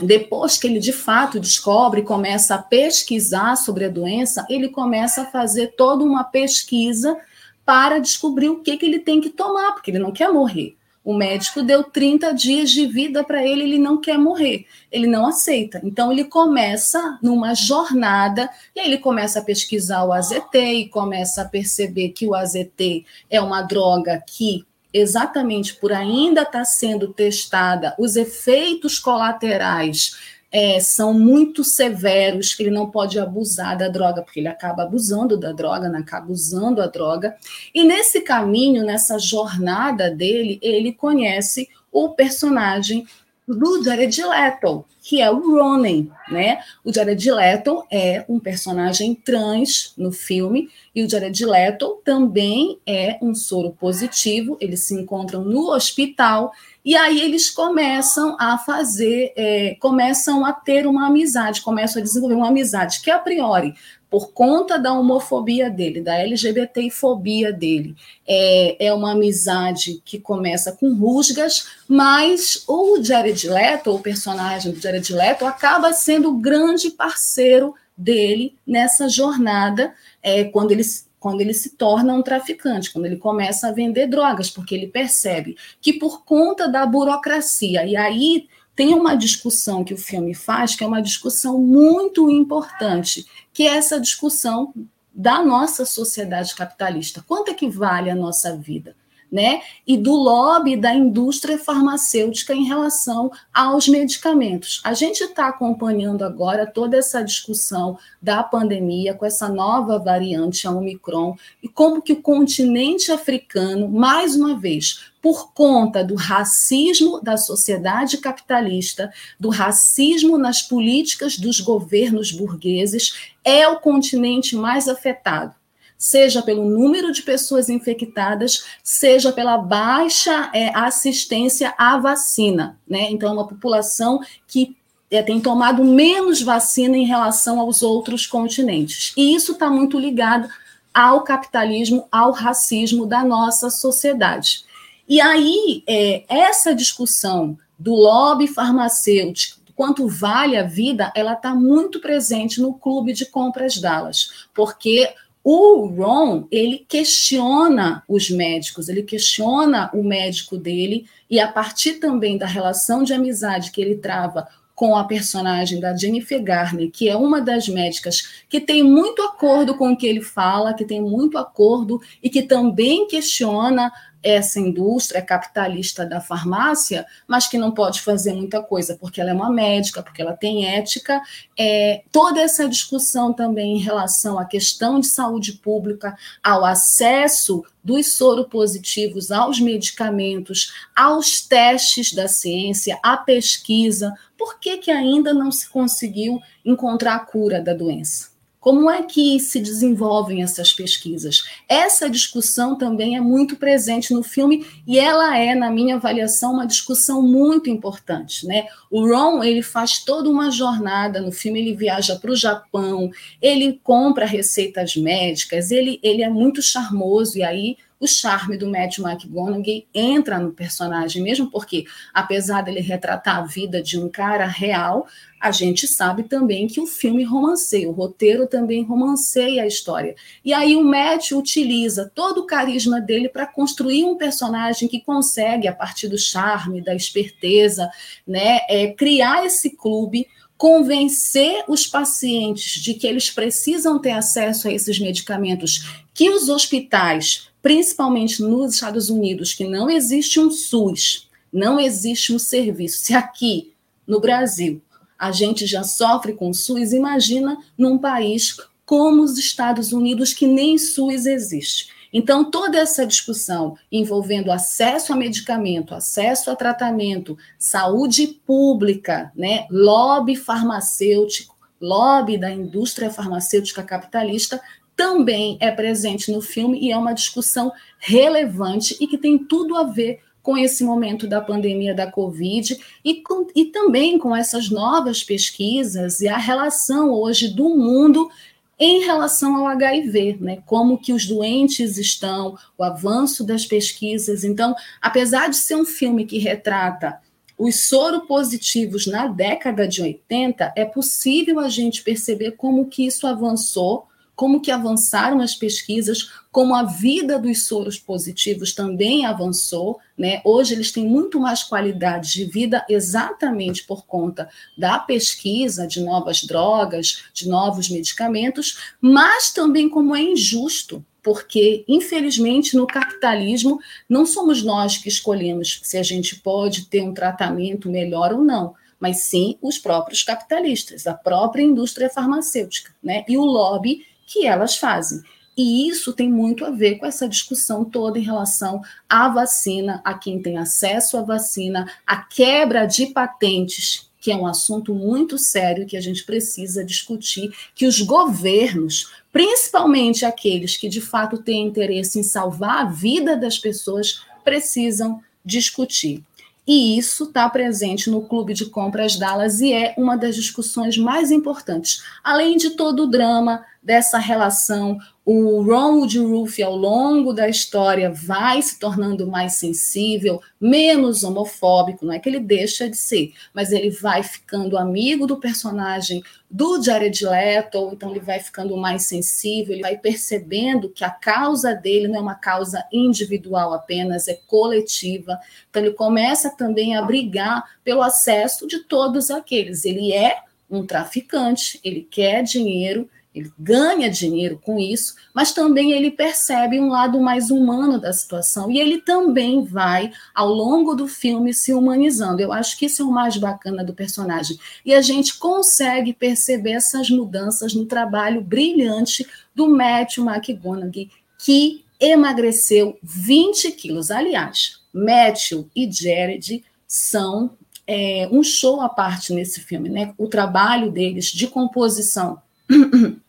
Depois 0.02 0.58
que 0.58 0.66
ele 0.66 0.78
de 0.78 0.92
fato 0.92 1.40
descobre, 1.40 2.02
começa 2.02 2.56
a 2.56 2.62
pesquisar 2.62 3.56
sobre 3.56 3.86
a 3.86 3.88
doença, 3.88 4.44
ele 4.50 4.68
começa 4.68 5.22
a 5.22 5.24
fazer 5.24 5.68
toda 5.78 6.04
uma 6.04 6.24
pesquisa 6.24 7.16
para 7.64 7.98
descobrir 7.98 8.50
o 8.50 8.60
que, 8.60 8.76
que 8.76 8.84
ele 8.84 8.98
tem 8.98 9.18
que 9.18 9.30
tomar, 9.30 9.72
porque 9.72 9.90
ele 9.90 9.98
não 9.98 10.12
quer 10.12 10.30
morrer. 10.30 10.76
O 11.02 11.14
médico 11.14 11.62
deu 11.62 11.84
30 11.84 12.34
dias 12.34 12.70
de 12.70 12.84
vida 12.84 13.24
para 13.24 13.42
ele, 13.42 13.62
ele 13.62 13.78
não 13.78 13.98
quer 13.98 14.18
morrer, 14.18 14.66
ele 14.92 15.06
não 15.06 15.26
aceita. 15.26 15.80
Então 15.82 16.12
ele 16.12 16.24
começa 16.24 17.18
numa 17.22 17.54
jornada, 17.54 18.50
e 18.76 18.80
aí 18.80 18.88
ele 18.88 18.98
começa 18.98 19.38
a 19.38 19.42
pesquisar 19.42 20.04
o 20.04 20.12
AZT 20.12 20.54
e 20.54 20.88
começa 20.90 21.40
a 21.40 21.48
perceber 21.48 22.10
que 22.10 22.26
o 22.26 22.34
AZT 22.34 23.06
é 23.30 23.40
uma 23.40 23.62
droga 23.62 24.22
que 24.26 24.67
exatamente 24.92 25.74
por 25.74 25.92
ainda 25.92 26.42
estar 26.42 26.52
tá 26.60 26.64
sendo 26.64 27.12
testada, 27.12 27.94
os 27.98 28.16
efeitos 28.16 28.98
colaterais 28.98 30.16
é, 30.50 30.80
são 30.80 31.12
muito 31.12 31.62
severos, 31.62 32.58
ele 32.58 32.70
não 32.70 32.90
pode 32.90 33.18
abusar 33.18 33.76
da 33.76 33.88
droga, 33.88 34.22
porque 34.22 34.40
ele 34.40 34.48
acaba 34.48 34.82
abusando 34.82 35.36
da 35.36 35.52
droga, 35.52 35.88
né, 35.88 35.98
acaba 35.98 36.32
usando 36.32 36.80
a 36.80 36.86
droga. 36.86 37.36
E 37.74 37.84
nesse 37.84 38.22
caminho, 38.22 38.84
nessa 38.84 39.18
jornada 39.18 40.10
dele, 40.10 40.58
ele 40.62 40.92
conhece 40.92 41.68
o 41.92 42.10
personagem 42.10 43.06
do 43.54 43.82
Jared 43.82 44.22
Leto, 44.22 44.84
que 45.02 45.22
é 45.22 45.30
o 45.30 45.38
Ronan, 45.38 46.06
né? 46.30 46.58
O 46.84 46.92
Jared 46.92 47.30
Leto 47.30 47.82
é 47.90 48.24
um 48.28 48.38
personagem 48.38 49.14
trans 49.14 49.94
no 49.96 50.12
filme 50.12 50.68
e 50.94 51.02
o 51.02 51.08
Jared 51.08 51.46
Leto 51.46 52.00
também 52.04 52.78
é 52.86 53.18
um 53.22 53.34
soro 53.34 53.70
positivo. 53.70 54.58
Eles 54.60 54.80
se 54.80 54.94
encontram 54.94 55.42
no 55.42 55.70
hospital 55.70 56.52
e 56.84 56.94
aí 56.94 57.20
eles 57.20 57.50
começam 57.50 58.36
a 58.38 58.58
fazer, 58.58 59.32
é, 59.36 59.76
começam 59.80 60.44
a 60.44 60.52
ter 60.52 60.86
uma 60.86 61.06
amizade, 61.06 61.62
começam 61.62 62.00
a 62.00 62.04
desenvolver 62.04 62.34
uma 62.34 62.48
amizade 62.48 63.00
que 63.02 63.10
a 63.10 63.18
priori 63.18 63.74
por 64.10 64.32
conta 64.32 64.78
da 64.78 64.92
homofobia 64.92 65.68
dele, 65.70 66.00
da 66.00 66.16
LGBTfobia 66.16 67.52
dele. 67.52 67.94
É, 68.26 68.86
é 68.86 68.94
uma 68.94 69.12
amizade 69.12 70.00
que 70.04 70.18
começa 70.18 70.72
com 70.72 70.94
rusgas, 70.94 71.68
mas 71.86 72.64
o 72.66 73.02
Jared 73.02 73.48
Leto, 73.48 73.94
o 73.94 74.00
personagem 74.00 74.72
do 74.72 74.80
Jared 74.80 75.12
Leto, 75.12 75.44
acaba 75.44 75.92
sendo 75.92 76.30
o 76.30 76.38
grande 76.38 76.90
parceiro 76.90 77.74
dele 77.96 78.54
nessa 78.66 79.08
jornada, 79.08 79.92
é, 80.22 80.44
quando 80.44 80.70
ele 80.70 80.84
quando 81.20 81.40
ele 81.40 81.52
se 81.52 81.70
torna 81.70 82.14
um 82.14 82.22
traficante, 82.22 82.92
quando 82.92 83.06
ele 83.06 83.16
começa 83.16 83.66
a 83.66 83.72
vender 83.72 84.06
drogas, 84.06 84.48
porque 84.48 84.72
ele 84.72 84.86
percebe 84.86 85.56
que 85.80 85.94
por 85.94 86.24
conta 86.24 86.68
da 86.68 86.86
burocracia, 86.86 87.84
e 87.84 87.96
aí 87.96 88.46
tem 88.78 88.94
uma 88.94 89.16
discussão 89.16 89.82
que 89.82 89.92
o 89.92 89.98
filme 89.98 90.32
faz, 90.34 90.76
que 90.76 90.84
é 90.84 90.86
uma 90.86 91.02
discussão 91.02 91.58
muito 91.58 92.30
importante, 92.30 93.26
que 93.52 93.64
é 93.64 93.76
essa 93.76 94.00
discussão 94.00 94.72
da 95.12 95.42
nossa 95.42 95.84
sociedade 95.84 96.54
capitalista. 96.54 97.24
Quanto 97.26 97.50
é 97.50 97.54
que 97.54 97.68
vale 97.68 98.08
a 98.08 98.14
nossa 98.14 98.56
vida? 98.56 98.94
né, 99.30 99.60
e 99.86 99.96
do 99.96 100.14
lobby 100.14 100.76
da 100.76 100.94
indústria 100.94 101.58
farmacêutica 101.58 102.54
em 102.54 102.64
relação 102.64 103.30
aos 103.52 103.86
medicamentos. 103.86 104.80
A 104.82 104.94
gente 104.94 105.22
está 105.22 105.48
acompanhando 105.48 106.24
agora 106.24 106.66
toda 106.66 106.96
essa 106.96 107.22
discussão 107.22 107.98
da 108.22 108.42
pandemia 108.42 109.14
com 109.14 109.26
essa 109.26 109.48
nova 109.48 109.98
variante, 109.98 110.66
a 110.66 110.70
Omicron, 110.70 111.36
e 111.62 111.68
como 111.68 112.00
que 112.00 112.14
o 112.14 112.22
continente 112.22 113.12
africano, 113.12 113.88
mais 113.88 114.34
uma 114.34 114.58
vez, 114.58 115.07
por 115.20 115.52
conta 115.52 116.04
do 116.04 116.14
racismo 116.14 117.20
da 117.20 117.36
sociedade 117.36 118.18
capitalista, 118.18 119.12
do 119.38 119.48
racismo 119.48 120.38
nas 120.38 120.62
políticas 120.62 121.36
dos 121.36 121.60
governos 121.60 122.30
burgueses, 122.30 123.32
é 123.44 123.66
o 123.68 123.80
continente 123.80 124.56
mais 124.56 124.88
afetado 124.88 125.54
seja 125.98 126.40
pelo 126.40 126.64
número 126.64 127.10
de 127.10 127.22
pessoas 127.22 127.68
infectadas, 127.68 128.64
seja 128.84 129.32
pela 129.32 129.58
baixa 129.58 130.48
é, 130.54 130.68
assistência 130.72 131.74
à 131.76 131.98
vacina. 131.98 132.78
Né? 132.88 133.10
Então, 133.10 133.30
é 133.30 133.32
uma 133.32 133.48
população 133.48 134.20
que 134.46 134.76
é, 135.10 135.22
tem 135.22 135.40
tomado 135.40 135.82
menos 135.82 136.40
vacina 136.40 136.96
em 136.96 137.04
relação 137.04 137.58
aos 137.58 137.82
outros 137.82 138.26
continentes. 138.26 139.12
E 139.16 139.34
isso 139.34 139.52
está 139.52 139.68
muito 139.68 139.98
ligado 139.98 140.48
ao 140.94 141.22
capitalismo, 141.22 142.06
ao 142.12 142.30
racismo 142.30 143.04
da 143.04 143.24
nossa 143.24 143.68
sociedade. 143.68 144.64
E 145.08 145.20
aí, 145.20 145.82
é, 145.86 146.24
essa 146.28 146.74
discussão 146.74 147.56
do 147.78 147.94
lobby 147.94 148.46
farmacêutico, 148.46 149.58
quanto 149.74 150.08
vale 150.08 150.56
a 150.56 150.64
vida, 150.64 151.12
ela 151.14 151.34
está 151.34 151.54
muito 151.54 152.00
presente 152.00 152.60
no 152.60 152.74
clube 152.74 153.12
de 153.12 153.24
compras 153.24 153.78
Dallas, 153.78 154.46
porque 154.52 155.08
o 155.42 155.86
Ron, 155.86 156.46
ele 156.50 156.84
questiona 156.86 158.02
os 158.08 158.28
médicos, 158.28 158.88
ele 158.88 159.02
questiona 159.02 159.88
o 159.94 160.02
médico 160.02 160.58
dele, 160.58 161.06
e 161.30 161.40
a 161.40 161.46
partir 161.46 161.94
também 161.94 162.36
da 162.36 162.44
relação 162.44 163.02
de 163.02 163.14
amizade 163.14 163.70
que 163.70 163.80
ele 163.80 163.94
trava 163.94 164.46
com 164.74 164.94
a 164.94 165.04
personagem 165.04 165.80
da 165.80 165.96
Jennifer 165.96 166.42
Garner, 166.42 166.90
que 166.90 167.08
é 167.08 167.16
uma 167.16 167.40
das 167.40 167.68
médicas 167.68 168.44
que 168.48 168.60
tem 168.60 168.82
muito 168.82 169.22
acordo 169.22 169.74
com 169.76 169.92
o 169.92 169.96
que 169.96 170.06
ele 170.06 170.20
fala, 170.20 170.74
que 170.74 170.84
tem 170.84 171.00
muito 171.00 171.38
acordo 171.38 172.00
e 172.22 172.28
que 172.28 172.42
também 172.42 173.08
questiona 173.08 173.90
essa 174.22 174.58
indústria 174.58 175.22
capitalista 175.22 176.04
da 176.04 176.20
farmácia, 176.20 177.06
mas 177.26 177.46
que 177.46 177.56
não 177.56 177.72
pode 177.72 178.00
fazer 178.00 178.32
muita 178.32 178.62
coisa, 178.62 178.96
porque 178.96 179.20
ela 179.20 179.30
é 179.30 179.34
uma 179.34 179.50
médica, 179.50 180.02
porque 180.02 180.20
ela 180.20 180.36
tem 180.36 180.66
ética. 180.66 181.20
É, 181.58 182.02
toda 182.10 182.40
essa 182.40 182.68
discussão 182.68 183.32
também 183.32 183.76
em 183.76 183.80
relação 183.80 184.38
à 184.38 184.44
questão 184.44 185.00
de 185.00 185.06
saúde 185.06 185.52
pública, 185.52 186.16
ao 186.42 186.64
acesso 186.64 187.64
dos 187.82 188.16
soropositivos 188.16 189.30
aos 189.30 189.58
medicamentos, 189.60 190.72
aos 190.94 191.40
testes 191.40 192.12
da 192.12 192.28
ciência, 192.28 192.98
à 193.02 193.16
pesquisa, 193.16 194.12
por 194.36 194.58
que, 194.60 194.76
que 194.76 194.90
ainda 194.90 195.32
não 195.32 195.50
se 195.50 195.68
conseguiu 195.68 196.38
encontrar 196.64 197.14
a 197.14 197.20
cura 197.20 197.62
da 197.62 197.72
doença? 197.72 198.37
Como 198.60 198.90
é 198.90 199.02
que 199.02 199.38
se 199.38 199.60
desenvolvem 199.60 200.42
essas 200.42 200.72
pesquisas? 200.72 201.44
Essa 201.68 202.10
discussão 202.10 202.76
também 202.76 203.16
é 203.16 203.20
muito 203.20 203.56
presente 203.56 204.12
no 204.12 204.22
filme 204.22 204.66
e 204.86 204.98
ela 204.98 205.36
é, 205.38 205.54
na 205.54 205.70
minha 205.70 205.96
avaliação, 205.96 206.52
uma 206.52 206.66
discussão 206.66 207.22
muito 207.22 207.70
importante, 207.70 208.46
né? 208.46 208.66
O 208.90 209.06
Ron, 209.06 209.44
ele 209.44 209.62
faz 209.62 210.04
toda 210.04 210.28
uma 210.28 210.50
jornada 210.50 211.20
no 211.20 211.30
filme, 211.30 211.60
ele 211.60 211.76
viaja 211.76 212.16
para 212.16 212.32
o 212.32 212.36
Japão, 212.36 213.10
ele 213.40 213.80
compra 213.82 214.26
receitas 214.26 214.96
médicas, 214.96 215.70
ele, 215.70 216.00
ele 216.02 216.22
é 216.22 216.28
muito 216.28 216.60
charmoso 216.60 217.38
e 217.38 217.42
aí 217.44 217.76
o 218.00 218.06
charme 218.06 218.56
do 218.56 218.68
Matthew 218.68 219.06
McConaughey 219.06 219.86
entra 219.92 220.38
no 220.38 220.52
personagem, 220.52 221.22
mesmo 221.22 221.50
porque, 221.50 221.84
apesar 222.14 222.62
dele 222.62 222.80
retratar 222.80 223.38
a 223.38 223.42
vida 223.42 223.82
de 223.82 223.98
um 223.98 224.08
cara 224.08 224.46
real, 224.46 225.06
a 225.40 225.50
gente 225.50 225.86
sabe 225.86 226.24
também 226.24 226.66
que 226.66 226.80
o 226.80 226.86
filme 226.86 227.24
romanceia, 227.24 227.88
o 227.88 227.92
roteiro 227.92 228.46
também 228.46 228.84
romanceia 228.84 229.62
a 229.62 229.66
história. 229.66 230.14
E 230.44 230.52
aí 230.52 230.76
o 230.76 230.84
Matthew 230.84 231.38
utiliza 231.38 232.10
todo 232.14 232.38
o 232.38 232.46
carisma 232.46 233.00
dele 233.00 233.28
para 233.28 233.46
construir 233.46 234.04
um 234.04 234.16
personagem 234.16 234.88
que 234.88 235.00
consegue, 235.00 235.68
a 235.68 235.74
partir 235.74 236.08
do 236.08 236.18
charme, 236.18 236.80
da 236.80 236.94
esperteza, 236.94 237.88
né, 238.26 238.60
é, 238.68 238.92
criar 238.92 239.44
esse 239.44 239.70
clube 239.70 240.26
convencer 240.56 241.64
os 241.68 241.86
pacientes 241.86 242.82
de 242.82 242.92
que 242.94 243.06
eles 243.06 243.30
precisam 243.30 243.96
ter 244.00 244.10
acesso 244.10 244.66
a 244.66 244.72
esses 244.72 244.98
medicamentos 244.98 246.02
que 246.12 246.28
os 246.30 246.48
hospitais 246.48 247.48
principalmente 247.68 248.40
nos 248.42 248.72
Estados 248.72 249.10
Unidos, 249.10 249.52
que 249.52 249.64
não 249.64 249.90
existe 249.90 250.40
um 250.40 250.50
SUS, 250.50 251.28
não 251.52 251.78
existe 251.78 252.32
um 252.32 252.38
serviço. 252.38 253.02
Se 253.02 253.12
aqui 253.12 253.74
no 254.06 254.20
Brasil 254.20 254.80
a 255.18 255.30
gente 255.32 255.66
já 255.66 255.82
sofre 255.84 256.32
com 256.32 256.48
o 256.48 256.54
SUS, 256.54 256.94
imagina 256.94 257.58
num 257.76 257.98
país 257.98 258.56
como 258.86 259.22
os 259.22 259.36
Estados 259.36 259.92
Unidos, 259.92 260.32
que 260.32 260.46
nem 260.46 260.78
SUS 260.78 261.26
existe. 261.26 261.90
Então, 262.10 262.50
toda 262.50 262.78
essa 262.78 263.06
discussão 263.06 263.76
envolvendo 263.92 264.50
acesso 264.50 265.12
a 265.12 265.16
medicamento, 265.16 265.94
acesso 265.94 266.50
a 266.50 266.56
tratamento, 266.56 267.36
saúde 267.58 268.28
pública, 268.46 269.30
né, 269.36 269.66
lobby 269.70 270.36
farmacêutico, 270.36 271.54
lobby 271.78 272.38
da 272.38 272.50
indústria 272.50 273.10
farmacêutica 273.10 273.82
capitalista, 273.82 274.58
também 274.98 275.56
é 275.60 275.70
presente 275.70 276.32
no 276.32 276.40
filme 276.40 276.80
e 276.80 276.90
é 276.90 276.98
uma 276.98 277.12
discussão 277.12 277.72
relevante 278.00 278.96
e 278.98 279.06
que 279.06 279.16
tem 279.16 279.38
tudo 279.38 279.76
a 279.76 279.84
ver 279.84 280.18
com 280.42 280.58
esse 280.58 280.82
momento 280.82 281.28
da 281.28 281.40
pandemia 281.40 281.94
da 281.94 282.10
Covid 282.10 282.76
e, 283.04 283.22
com, 283.22 283.46
e 283.54 283.66
também 283.66 284.18
com 284.18 284.34
essas 284.34 284.68
novas 284.68 285.22
pesquisas 285.22 286.20
e 286.20 286.26
a 286.26 286.36
relação 286.36 287.12
hoje 287.12 287.46
do 287.46 287.68
mundo 287.76 288.28
em 288.76 289.04
relação 289.04 289.54
ao 289.54 289.68
HIV, 289.68 290.38
né? 290.40 290.62
Como 290.66 290.98
que 290.98 291.12
os 291.12 291.26
doentes 291.26 291.96
estão, 291.96 292.58
o 292.76 292.82
avanço 292.82 293.44
das 293.44 293.64
pesquisas. 293.64 294.42
Então, 294.42 294.74
apesar 295.00 295.48
de 295.48 295.56
ser 295.56 295.76
um 295.76 295.84
filme 295.84 296.26
que 296.26 296.38
retrata 296.38 297.20
os 297.56 297.86
soropositivos 297.86 299.06
na 299.06 299.28
década 299.28 299.86
de 299.86 300.02
80, 300.02 300.72
é 300.74 300.84
possível 300.84 301.60
a 301.60 301.68
gente 301.68 302.02
perceber 302.02 302.52
como 302.52 302.86
que 302.86 303.06
isso 303.06 303.28
avançou 303.28 304.07
como 304.38 304.60
que 304.60 304.70
avançaram 304.70 305.40
as 305.40 305.56
pesquisas, 305.56 306.30
como 306.52 306.72
a 306.72 306.84
vida 306.84 307.40
dos 307.40 307.66
soros 307.66 307.98
positivos 307.98 308.72
também 308.72 309.26
avançou, 309.26 309.98
né? 310.16 310.40
Hoje 310.44 310.74
eles 310.74 310.92
têm 310.92 311.04
muito 311.04 311.40
mais 311.40 311.64
qualidade 311.64 312.34
de 312.34 312.44
vida 312.44 312.86
exatamente 312.88 313.82
por 313.82 314.06
conta 314.06 314.48
da 314.78 314.96
pesquisa 314.96 315.88
de 315.88 316.00
novas 316.00 316.44
drogas, 316.44 317.24
de 317.34 317.48
novos 317.48 317.90
medicamentos, 317.90 318.78
mas 319.00 319.52
também 319.52 319.88
como 319.88 320.14
é 320.14 320.22
injusto, 320.22 321.04
porque 321.20 321.84
infelizmente 321.88 322.76
no 322.76 322.86
capitalismo 322.86 323.80
não 324.08 324.24
somos 324.24 324.62
nós 324.62 324.96
que 324.96 325.08
escolhemos 325.08 325.80
se 325.82 325.98
a 325.98 326.02
gente 326.04 326.36
pode 326.36 326.86
ter 326.86 327.02
um 327.02 327.12
tratamento 327.12 327.90
melhor 327.90 328.32
ou 328.32 328.44
não 328.44 328.76
mas 329.00 329.18
sim 329.18 329.56
os 329.62 329.78
próprios 329.78 330.24
capitalistas, 330.24 331.06
a 331.06 331.14
própria 331.14 331.62
indústria 331.62 332.10
farmacêutica, 332.10 332.92
né? 333.00 333.24
E 333.28 333.38
o 333.38 333.44
lobby 333.44 334.04
que 334.28 334.46
elas 334.46 334.76
fazem. 334.76 335.22
E 335.56 335.88
isso 335.88 336.12
tem 336.12 336.30
muito 336.30 336.64
a 336.64 336.70
ver 336.70 336.96
com 336.96 337.06
essa 337.06 337.28
discussão 337.28 337.84
toda 337.84 338.18
em 338.18 338.22
relação 338.22 338.80
à 339.08 339.28
vacina, 339.28 340.00
a 340.04 340.14
quem 340.14 340.40
tem 340.40 340.56
acesso 340.56 341.16
à 341.16 341.22
vacina, 341.22 341.90
a 342.06 342.18
quebra 342.18 342.86
de 342.86 343.06
patentes, 343.06 344.08
que 344.20 344.30
é 344.30 344.36
um 344.36 344.46
assunto 344.46 344.94
muito 344.94 345.36
sério 345.38 345.86
que 345.86 345.96
a 345.96 346.00
gente 346.00 346.24
precisa 346.24 346.84
discutir, 346.84 347.52
que 347.74 347.86
os 347.86 348.00
governos, 348.02 349.10
principalmente 349.32 350.24
aqueles 350.24 350.76
que 350.76 350.88
de 350.88 351.00
fato 351.00 351.38
têm 351.38 351.66
interesse 351.66 352.20
em 352.20 352.22
salvar 352.22 352.82
a 352.82 352.90
vida 352.90 353.36
das 353.36 353.58
pessoas, 353.58 354.22
precisam 354.44 355.20
discutir. 355.44 356.22
E 356.68 356.98
isso 356.98 357.24
está 357.24 357.48
presente 357.48 358.10
no 358.10 358.20
Clube 358.20 358.52
de 358.52 358.66
Compras 358.66 359.16
Dallas 359.16 359.58
e 359.60 359.72
é 359.72 359.94
uma 359.96 360.18
das 360.18 360.36
discussões 360.36 360.98
mais 360.98 361.30
importantes. 361.30 362.02
Além 362.22 362.58
de 362.58 362.70
todo 362.70 363.04
o 363.04 363.06
drama, 363.06 363.64
dessa 363.82 364.18
relação. 364.18 364.98
O 365.24 365.62
Ronald 365.62 366.18
Ruff, 366.18 366.62
ao 366.62 366.74
longo 366.74 367.34
da 367.34 367.48
história, 367.48 368.10
vai 368.10 368.62
se 368.62 368.78
tornando 368.78 369.26
mais 369.26 369.54
sensível, 369.54 370.40
menos 370.58 371.22
homofóbico, 371.22 372.06
não 372.06 372.14
é 372.14 372.18
que 372.18 372.28
ele 372.28 372.40
deixa 372.40 372.88
de 372.88 372.96
ser, 372.96 373.32
mas 373.52 373.70
ele 373.70 373.90
vai 373.90 374.22
ficando 374.22 374.78
amigo 374.78 375.26
do 375.26 375.36
personagem 375.36 376.22
do 376.50 376.82
Jared 376.82 377.24
Leto, 377.26 377.90
então 377.92 378.10
ele 378.10 378.20
vai 378.20 378.40
ficando 378.40 378.74
mais 378.76 379.06
sensível, 379.06 379.74
ele 379.74 379.82
vai 379.82 379.98
percebendo 379.98 380.88
que 380.88 381.04
a 381.04 381.10
causa 381.10 381.74
dele 381.74 382.08
não 382.08 382.16
é 382.16 382.20
uma 382.20 382.34
causa 382.34 382.86
individual 382.90 383.74
apenas, 383.74 384.28
é 384.28 384.40
coletiva. 384.46 385.38
Então 385.68 385.84
ele 385.84 385.94
começa 385.94 386.48
também 386.50 386.96
a 386.96 387.02
brigar 387.02 387.64
pelo 387.84 388.00
acesso 388.00 388.66
de 388.66 388.78
todos 388.80 389.30
aqueles. 389.30 389.84
Ele 389.84 390.10
é 390.12 390.38
um 390.70 390.86
traficante, 390.86 391.80
ele 391.84 392.06
quer 392.10 392.42
dinheiro, 392.42 393.08
ele 393.38 393.52
ganha 393.58 394.10
dinheiro 394.10 394.60
com 394.62 394.78
isso, 394.78 395.14
mas 395.34 395.52
também 395.52 395.92
ele 395.92 396.10
percebe 396.10 396.78
um 396.78 396.88
lado 396.88 397.20
mais 397.20 397.50
humano 397.50 397.98
da 397.98 398.12
situação 398.12 398.70
e 398.70 398.78
ele 398.78 399.00
também 399.00 399.64
vai, 399.64 400.12
ao 400.34 400.48
longo 400.48 400.94
do 400.94 401.08
filme, 401.08 401.54
se 401.54 401.72
humanizando. 401.72 402.40
Eu 402.40 402.52
acho 402.52 402.76
que 402.78 402.86
isso 402.86 403.02
é 403.02 403.04
o 403.04 403.10
mais 403.10 403.36
bacana 403.36 403.84
do 403.84 403.94
personagem. 403.94 404.58
E 404.84 404.94
a 404.94 405.00
gente 405.00 405.38
consegue 405.38 406.12
perceber 406.12 406.72
essas 406.72 407.10
mudanças 407.10 407.74
no 407.74 407.86
trabalho 407.86 408.40
brilhante 408.40 409.26
do 409.54 409.68
Matthew 409.68 410.24
McConaughey, 410.28 411.10
que 411.38 411.84
emagreceu 412.00 412.98
20 413.02 413.72
quilos. 413.72 414.10
Aliás, 414.10 414.80
Matthew 414.92 415.68
e 415.74 415.90
Jared 415.90 416.64
são 416.86 417.56
é, 417.86 418.28
um 418.30 418.42
show 418.42 418.80
à 418.80 418.88
parte 418.88 419.32
nesse 419.32 419.60
filme, 419.60 419.88
né? 419.88 420.12
O 420.18 420.28
trabalho 420.28 420.90
deles 420.90 421.26
de 421.26 421.46
composição 421.46 422.40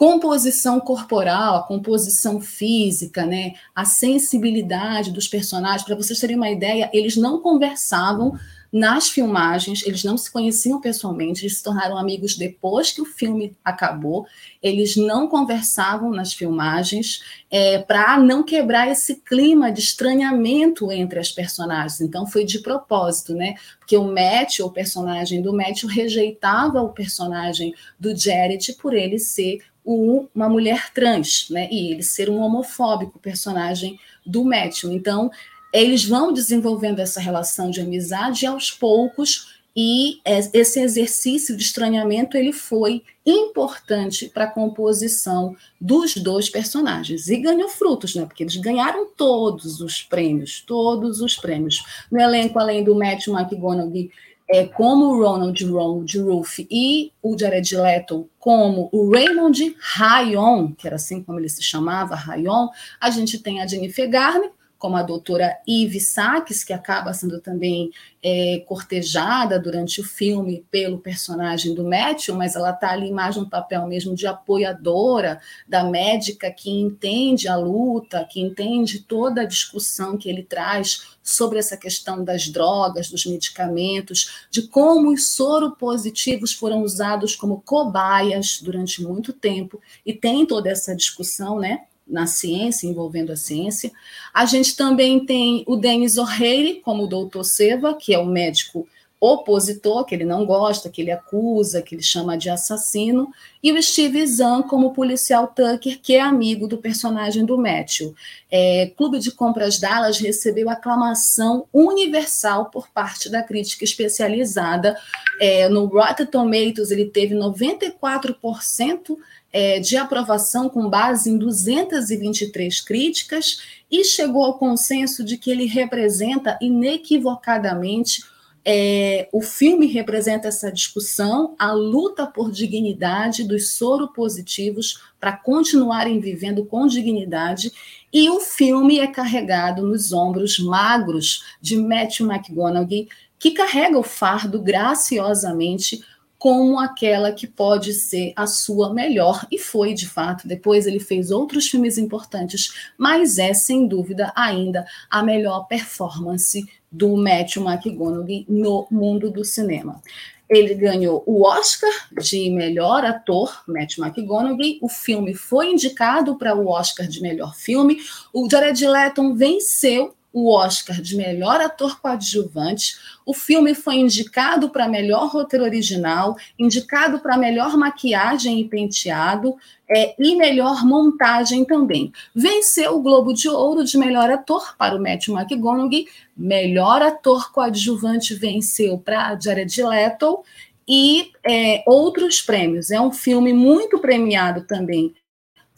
composição 0.00 0.80
corporal, 0.80 1.56
a 1.56 1.62
composição 1.62 2.40
física, 2.40 3.26
né, 3.26 3.52
a 3.74 3.84
sensibilidade 3.84 5.12
dos 5.12 5.28
personagens. 5.28 5.84
Para 5.84 5.94
vocês 5.94 6.18
terem 6.18 6.36
uma 6.36 6.48
ideia, 6.48 6.88
eles 6.90 7.18
não 7.18 7.42
conversavam 7.42 8.32
nas 8.72 9.10
filmagens, 9.10 9.84
eles 9.84 10.04
não 10.04 10.16
se 10.16 10.30
conheciam 10.30 10.80
pessoalmente, 10.80 11.42
eles 11.42 11.58
se 11.58 11.62
tornaram 11.62 11.98
amigos 11.98 12.36
depois 12.36 12.92
que 12.92 13.02
o 13.02 13.04
filme 13.04 13.54
acabou, 13.64 14.26
eles 14.62 14.96
não 14.96 15.28
conversavam 15.28 16.10
nas 16.10 16.32
filmagens 16.32 17.20
é, 17.50 17.78
para 17.78 18.18
não 18.18 18.42
quebrar 18.42 18.88
esse 18.88 19.16
clima 19.16 19.72
de 19.72 19.80
estranhamento 19.80 20.90
entre 20.92 21.18
as 21.18 21.30
personagens. 21.30 22.00
Então 22.00 22.26
foi 22.26 22.44
de 22.44 22.60
propósito, 22.60 23.34
né? 23.34 23.54
Porque 23.78 23.96
o 23.96 24.04
Matt, 24.04 24.60
o 24.60 24.70
personagem 24.70 25.42
do 25.42 25.52
Matt, 25.52 25.82
rejeitava 25.84 26.80
o 26.80 26.90
personagem 26.90 27.74
do 27.98 28.16
Jared 28.16 28.72
por 28.74 28.94
ele 28.94 29.18
ser 29.18 29.58
uma 29.94 30.48
mulher 30.48 30.92
trans, 30.92 31.48
né? 31.50 31.68
E 31.70 31.92
ele 31.92 32.02
ser 32.02 32.30
um 32.30 32.40
homofóbico, 32.40 33.18
personagem 33.18 33.98
do 34.24 34.44
Matthew. 34.44 34.92
Então, 34.92 35.30
eles 35.72 36.04
vão 36.04 36.32
desenvolvendo 36.32 37.00
essa 37.00 37.20
relação 37.20 37.70
de 37.70 37.80
amizade 37.80 38.46
aos 38.46 38.70
poucos 38.70 39.60
e 39.74 40.20
esse 40.52 40.80
exercício 40.80 41.56
de 41.56 41.62
estranhamento 41.62 42.36
ele 42.36 42.52
foi 42.52 43.02
importante 43.24 44.28
para 44.28 44.44
a 44.44 44.50
composição 44.50 45.56
dos 45.80 46.16
dois 46.16 46.50
personagens 46.50 47.28
e 47.28 47.36
ganhou 47.36 47.68
frutos, 47.68 48.16
né? 48.16 48.26
Porque 48.26 48.42
eles 48.42 48.56
ganharam 48.56 49.06
todos 49.16 49.80
os 49.80 50.02
prêmios, 50.02 50.60
todos 50.66 51.20
os 51.20 51.36
prêmios. 51.36 51.84
No 52.10 52.20
elenco, 52.20 52.58
além 52.58 52.82
do 52.82 52.96
Matthew 52.96 53.38
McGonaghy 53.38 54.10
é, 54.52 54.66
como 54.66 55.06
o 55.06 55.22
Ronald 55.22 55.64
Ronald 55.64 56.18
Roof 56.18 56.66
e 56.70 57.12
o 57.22 57.38
Jared 57.38 57.76
Leto 57.76 58.28
como 58.38 58.88
o 58.92 59.10
Raymond 59.10 59.76
Rayon, 59.78 60.72
que 60.72 60.86
era 60.86 60.96
assim 60.96 61.22
como 61.22 61.38
ele 61.38 61.48
se 61.48 61.62
chamava, 61.62 62.16
Rayon, 62.16 62.68
a 63.00 63.10
gente 63.10 63.38
tem 63.38 63.60
a 63.60 63.66
Jennifer 63.66 64.10
Garner, 64.10 64.50
como 64.80 64.96
a 64.96 65.02
doutora 65.02 65.58
Eve 65.68 66.00
Sacks, 66.00 66.64
que 66.64 66.72
acaba 66.72 67.12
sendo 67.12 67.38
também 67.38 67.90
é, 68.22 68.64
cortejada 68.66 69.60
durante 69.60 70.00
o 70.00 70.04
filme 70.04 70.64
pelo 70.70 70.98
personagem 70.98 71.74
do 71.74 71.84
Matthew, 71.84 72.34
mas 72.34 72.56
ela 72.56 72.70
está 72.70 72.90
ali 72.90 73.12
mais 73.12 73.36
no 73.36 73.48
papel 73.48 73.86
mesmo 73.86 74.14
de 74.14 74.26
apoiadora 74.26 75.38
da 75.68 75.84
médica 75.84 76.50
que 76.50 76.70
entende 76.70 77.46
a 77.46 77.56
luta, 77.56 78.24
que 78.24 78.40
entende 78.40 79.00
toda 79.00 79.42
a 79.42 79.46
discussão 79.46 80.16
que 80.16 80.30
ele 80.30 80.42
traz 80.42 81.10
sobre 81.22 81.58
essa 81.58 81.76
questão 81.76 82.24
das 82.24 82.48
drogas, 82.48 83.10
dos 83.10 83.26
medicamentos, 83.26 84.46
de 84.50 84.62
como 84.62 85.12
os 85.12 85.28
soropositivos 85.28 86.54
foram 86.54 86.82
usados 86.82 87.36
como 87.36 87.60
cobaias 87.60 88.60
durante 88.62 89.02
muito 89.02 89.30
tempo, 89.30 89.78
e 90.06 90.14
tem 90.14 90.46
toda 90.46 90.70
essa 90.70 90.96
discussão, 90.96 91.60
né? 91.60 91.82
Na 92.10 92.26
ciência, 92.26 92.86
envolvendo 92.86 93.32
a 93.32 93.36
ciência. 93.36 93.90
A 94.34 94.44
gente 94.44 94.76
também 94.76 95.24
tem 95.24 95.64
o 95.66 95.76
Denis 95.76 96.18
O'Reilly, 96.18 96.80
como 96.80 97.06
doutor 97.06 97.44
Seva, 97.44 97.94
que 97.94 98.12
é 98.12 98.18
o 98.18 98.26
médico 98.26 98.86
opositor, 99.20 100.06
que 100.06 100.14
ele 100.14 100.24
não 100.24 100.46
gosta, 100.46 100.88
que 100.88 101.02
ele 101.02 101.10
acusa, 101.10 101.82
que 101.82 101.94
ele 101.94 102.02
chama 102.02 102.38
de 102.38 102.48
assassino, 102.48 103.30
e 103.62 103.70
o 103.70 103.82
Steve 103.82 104.26
Zahn 104.26 104.62
como 104.62 104.94
policial 104.94 105.46
Tucker, 105.46 106.00
que 106.00 106.14
é 106.14 106.20
amigo 106.22 106.66
do 106.66 106.78
personagem 106.78 107.44
do 107.44 107.58
Matthew. 107.58 108.14
É, 108.50 108.90
Clube 108.96 109.18
de 109.18 109.30
Compras 109.30 109.78
Dallas 109.78 110.18
recebeu 110.18 110.70
aclamação 110.70 111.66
universal 111.70 112.70
por 112.70 112.88
parte 112.88 113.28
da 113.28 113.42
crítica 113.42 113.84
especializada. 113.84 114.96
É, 115.38 115.68
no 115.68 115.84
Rotten 115.84 116.24
Tomatoes, 116.24 116.90
ele 116.90 117.04
teve 117.04 117.34
94% 117.34 119.18
é, 119.52 119.80
de 119.80 119.96
aprovação 119.96 120.68
com 120.68 120.88
base 120.88 121.30
em 121.30 121.36
223 121.36 122.80
críticas 122.80 123.60
e 123.90 124.04
chegou 124.04 124.44
ao 124.44 124.58
consenso 124.58 125.24
de 125.24 125.36
que 125.36 125.50
ele 125.50 125.66
representa 125.66 126.58
inequivocadamente. 126.60 128.22
É, 128.64 129.28
o 129.32 129.40
filme 129.40 129.86
representa 129.86 130.48
essa 130.48 130.70
discussão, 130.70 131.54
a 131.58 131.72
luta 131.72 132.26
por 132.26 132.52
dignidade 132.52 133.42
dos 133.42 133.72
soropositivos 133.72 135.00
para 135.18 135.32
continuarem 135.32 136.20
vivendo 136.20 136.64
com 136.64 136.86
dignidade, 136.86 137.72
e 138.12 138.28
o 138.28 138.38
filme 138.38 138.98
é 138.98 139.06
carregado 139.06 139.82
nos 139.82 140.12
ombros 140.12 140.58
magros 140.58 141.42
de 141.60 141.76
Matthew 141.76 142.30
McGonaghy, 142.30 143.08
que 143.38 143.52
carrega 143.52 143.98
o 143.98 144.02
fardo 144.02 144.60
graciosamente 144.60 146.04
como 146.40 146.80
aquela 146.80 147.32
que 147.32 147.46
pode 147.46 147.92
ser 147.92 148.32
a 148.34 148.46
sua 148.46 148.94
melhor, 148.94 149.46
e 149.52 149.58
foi 149.58 149.92
de 149.92 150.08
fato. 150.08 150.48
Depois 150.48 150.86
ele 150.86 150.98
fez 150.98 151.30
outros 151.30 151.68
filmes 151.68 151.98
importantes, 151.98 152.72
mas 152.96 153.38
é 153.38 153.52
sem 153.52 153.86
dúvida 153.86 154.32
ainda 154.34 154.86
a 155.10 155.22
melhor 155.22 155.66
performance 155.68 156.66
do 156.90 157.14
Matthew 157.14 157.68
McConaughey 157.68 158.46
no 158.48 158.88
mundo 158.90 159.30
do 159.30 159.44
cinema. 159.44 160.00
Ele 160.48 160.74
ganhou 160.74 161.22
o 161.26 161.42
Oscar 161.42 161.92
de 162.18 162.48
melhor 162.48 163.04
ator, 163.04 163.62
Matthew 163.68 164.02
McConaughey. 164.02 164.78
O 164.80 164.88
filme 164.88 165.34
foi 165.34 165.70
indicado 165.70 166.36
para 166.36 166.56
o 166.56 166.68
Oscar 166.68 167.06
de 167.06 167.20
melhor 167.20 167.54
filme. 167.54 167.98
O 168.32 168.48
Jared 168.50 168.86
Leto 168.86 169.34
venceu 169.34 170.14
o 170.32 170.54
Oscar 170.54 171.00
de 171.00 171.16
melhor 171.16 171.60
ator 171.60 172.00
coadjuvante. 172.00 172.96
O 173.26 173.34
filme 173.34 173.74
foi 173.74 173.96
indicado 173.96 174.70
para 174.70 174.88
melhor 174.88 175.28
roteiro 175.28 175.64
original, 175.64 176.36
indicado 176.58 177.18
para 177.18 177.36
melhor 177.36 177.76
maquiagem 177.76 178.60
e 178.60 178.68
penteado 178.68 179.56
é, 179.88 180.14
e 180.18 180.36
melhor 180.36 180.84
montagem 180.84 181.64
também. 181.64 182.12
Venceu 182.34 182.96
o 182.96 183.02
Globo 183.02 183.32
de 183.32 183.48
Ouro 183.48 183.84
de 183.84 183.98
melhor 183.98 184.30
ator 184.30 184.76
para 184.76 184.96
o 184.96 185.02
Matthew 185.02 185.36
McConaughey, 185.36 186.06
melhor 186.36 187.02
ator 187.02 187.52
coadjuvante 187.52 188.34
venceu 188.34 188.98
para 188.98 189.38
Jared 189.38 189.82
Leto 189.82 190.44
e 190.88 191.32
é, 191.44 191.82
outros 191.86 192.40
prêmios. 192.40 192.90
É 192.90 193.00
um 193.00 193.12
filme 193.12 193.52
muito 193.52 193.98
premiado 193.98 194.62
também 194.62 195.14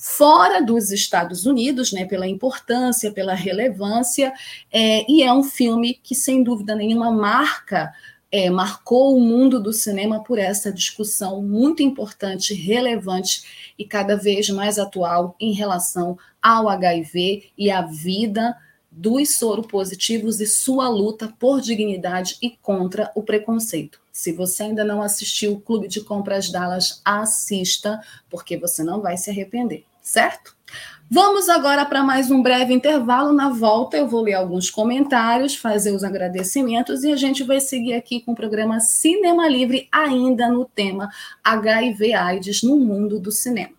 fora 0.04 0.60
dos 0.60 0.90
Estados 0.90 1.46
Unidos, 1.46 1.92
né, 1.92 2.04
pela 2.04 2.26
importância, 2.26 3.12
pela 3.12 3.34
relevância, 3.34 4.32
é, 4.72 5.08
e 5.08 5.22
é 5.22 5.32
um 5.32 5.44
filme 5.44 5.94
que, 6.02 6.12
sem 6.12 6.42
dúvida 6.42 6.74
nenhuma, 6.74 7.12
marca, 7.12 7.94
é, 8.28 8.50
marcou 8.50 9.16
o 9.16 9.20
mundo 9.20 9.62
do 9.62 9.72
cinema 9.72 10.20
por 10.24 10.40
essa 10.40 10.72
discussão 10.72 11.40
muito 11.40 11.84
importante, 11.84 12.52
relevante 12.52 13.72
e 13.78 13.84
cada 13.84 14.16
vez 14.16 14.50
mais 14.50 14.76
atual 14.76 15.36
em 15.38 15.52
relação 15.52 16.18
ao 16.42 16.68
HIV 16.68 17.52
e 17.56 17.70
à 17.70 17.82
vida 17.82 18.56
dos 18.90 19.38
soropositivos 19.38 20.40
e 20.40 20.48
sua 20.48 20.88
luta 20.88 21.32
por 21.38 21.60
dignidade 21.60 22.38
e 22.42 22.50
contra 22.50 23.12
o 23.14 23.22
preconceito. 23.22 24.00
Se 24.10 24.32
você 24.32 24.64
ainda 24.64 24.84
não 24.84 25.00
assistiu 25.00 25.52
o 25.52 25.60
Clube 25.60 25.86
de 25.86 26.00
Compras 26.00 26.50
Dallas, 26.50 27.00
assista, 27.04 28.00
porque 28.28 28.56
você 28.56 28.82
não 28.82 29.00
vai 29.00 29.16
se 29.16 29.30
arrepender. 29.30 29.84
Certo? 30.02 30.56
Vamos 31.14 31.50
agora 31.50 31.84
para 31.84 32.02
mais 32.02 32.30
um 32.30 32.42
breve 32.42 32.72
intervalo. 32.72 33.34
Na 33.34 33.50
volta, 33.50 33.98
eu 33.98 34.08
vou 34.08 34.22
ler 34.22 34.32
alguns 34.32 34.70
comentários, 34.70 35.54
fazer 35.54 35.94
os 35.94 36.02
agradecimentos 36.02 37.04
e 37.04 37.12
a 37.12 37.16
gente 37.16 37.44
vai 37.44 37.60
seguir 37.60 37.92
aqui 37.92 38.22
com 38.22 38.32
o 38.32 38.34
programa 38.34 38.80
Cinema 38.80 39.46
Livre, 39.46 39.86
ainda 39.92 40.48
no 40.48 40.64
tema 40.64 41.10
HIV/AIDS 41.44 42.62
no 42.62 42.78
mundo 42.78 43.20
do 43.20 43.30
cinema. 43.30 43.74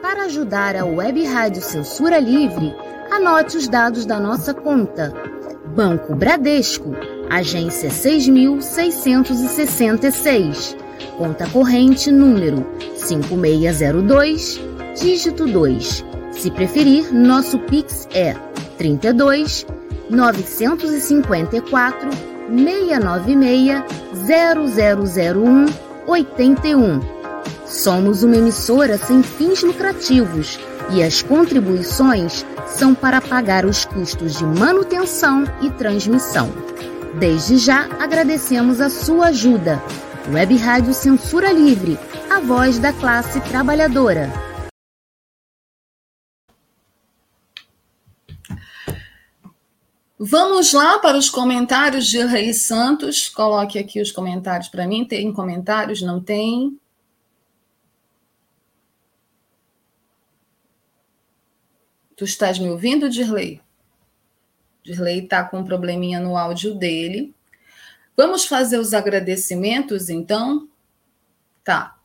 Para 0.00 0.24
ajudar 0.24 0.74
a 0.74 0.86
Web 0.86 1.22
Rádio 1.26 1.60
Censura 1.60 2.18
Livre, 2.18 2.74
anote 3.10 3.58
os 3.58 3.68
dados 3.68 4.06
da 4.06 4.18
nossa 4.18 4.54
conta 4.54 5.37
Banco 5.74 6.14
Bradesco, 6.14 6.94
agência 7.30 7.88
6666, 7.90 10.76
conta 11.16 11.48
corrente 11.48 12.10
número 12.10 12.66
5602, 12.96 14.60
dígito 15.00 15.46
2. 15.46 16.04
Se 16.32 16.50
preferir, 16.50 17.10
nosso 17.12 17.60
Pix 17.60 18.08
é 18.12 18.34
32 18.76 19.64
954 20.10 22.10
696 22.48 23.84
0001 24.26 25.66
81. 26.06 27.17
Somos 27.68 28.22
uma 28.22 28.36
emissora 28.36 28.96
sem 28.96 29.22
fins 29.22 29.62
lucrativos 29.62 30.58
e 30.90 31.02
as 31.02 31.20
contribuições 31.20 32.44
são 32.66 32.94
para 32.94 33.20
pagar 33.20 33.66
os 33.66 33.84
custos 33.84 34.38
de 34.38 34.44
manutenção 34.44 35.44
e 35.60 35.68
transmissão. 35.70 36.50
Desde 37.18 37.58
já 37.58 37.84
agradecemos 38.00 38.80
a 38.80 38.88
sua 38.88 39.26
ajuda. 39.26 39.82
Web 40.32 40.56
Rádio 40.56 40.94
Censura 40.94 41.52
Livre, 41.52 41.98
a 42.30 42.40
voz 42.40 42.78
da 42.78 42.90
classe 42.90 43.38
trabalhadora. 43.42 44.32
Vamos 50.18 50.72
lá 50.72 50.98
para 50.98 51.18
os 51.18 51.28
comentários 51.28 52.06
de 52.06 52.24
Rei 52.24 52.54
Santos. 52.54 53.28
Coloque 53.28 53.78
aqui 53.78 54.00
os 54.00 54.10
comentários 54.10 54.68
para 54.68 54.86
mim. 54.86 55.04
Tem 55.04 55.30
comentários? 55.32 56.00
Não 56.00 56.18
tem? 56.18 56.78
Tu 62.18 62.24
estás 62.24 62.58
me 62.58 62.68
ouvindo, 62.68 63.08
Dirley? 63.08 63.60
Dirley 64.82 65.20
está 65.20 65.44
com 65.44 65.60
um 65.60 65.64
probleminha 65.64 66.18
no 66.18 66.36
áudio 66.36 66.74
dele. 66.74 67.32
Vamos 68.16 68.44
fazer 68.44 68.76
os 68.76 68.92
agradecimentos, 68.92 70.08
então? 70.08 70.68
Tá. 71.62 71.96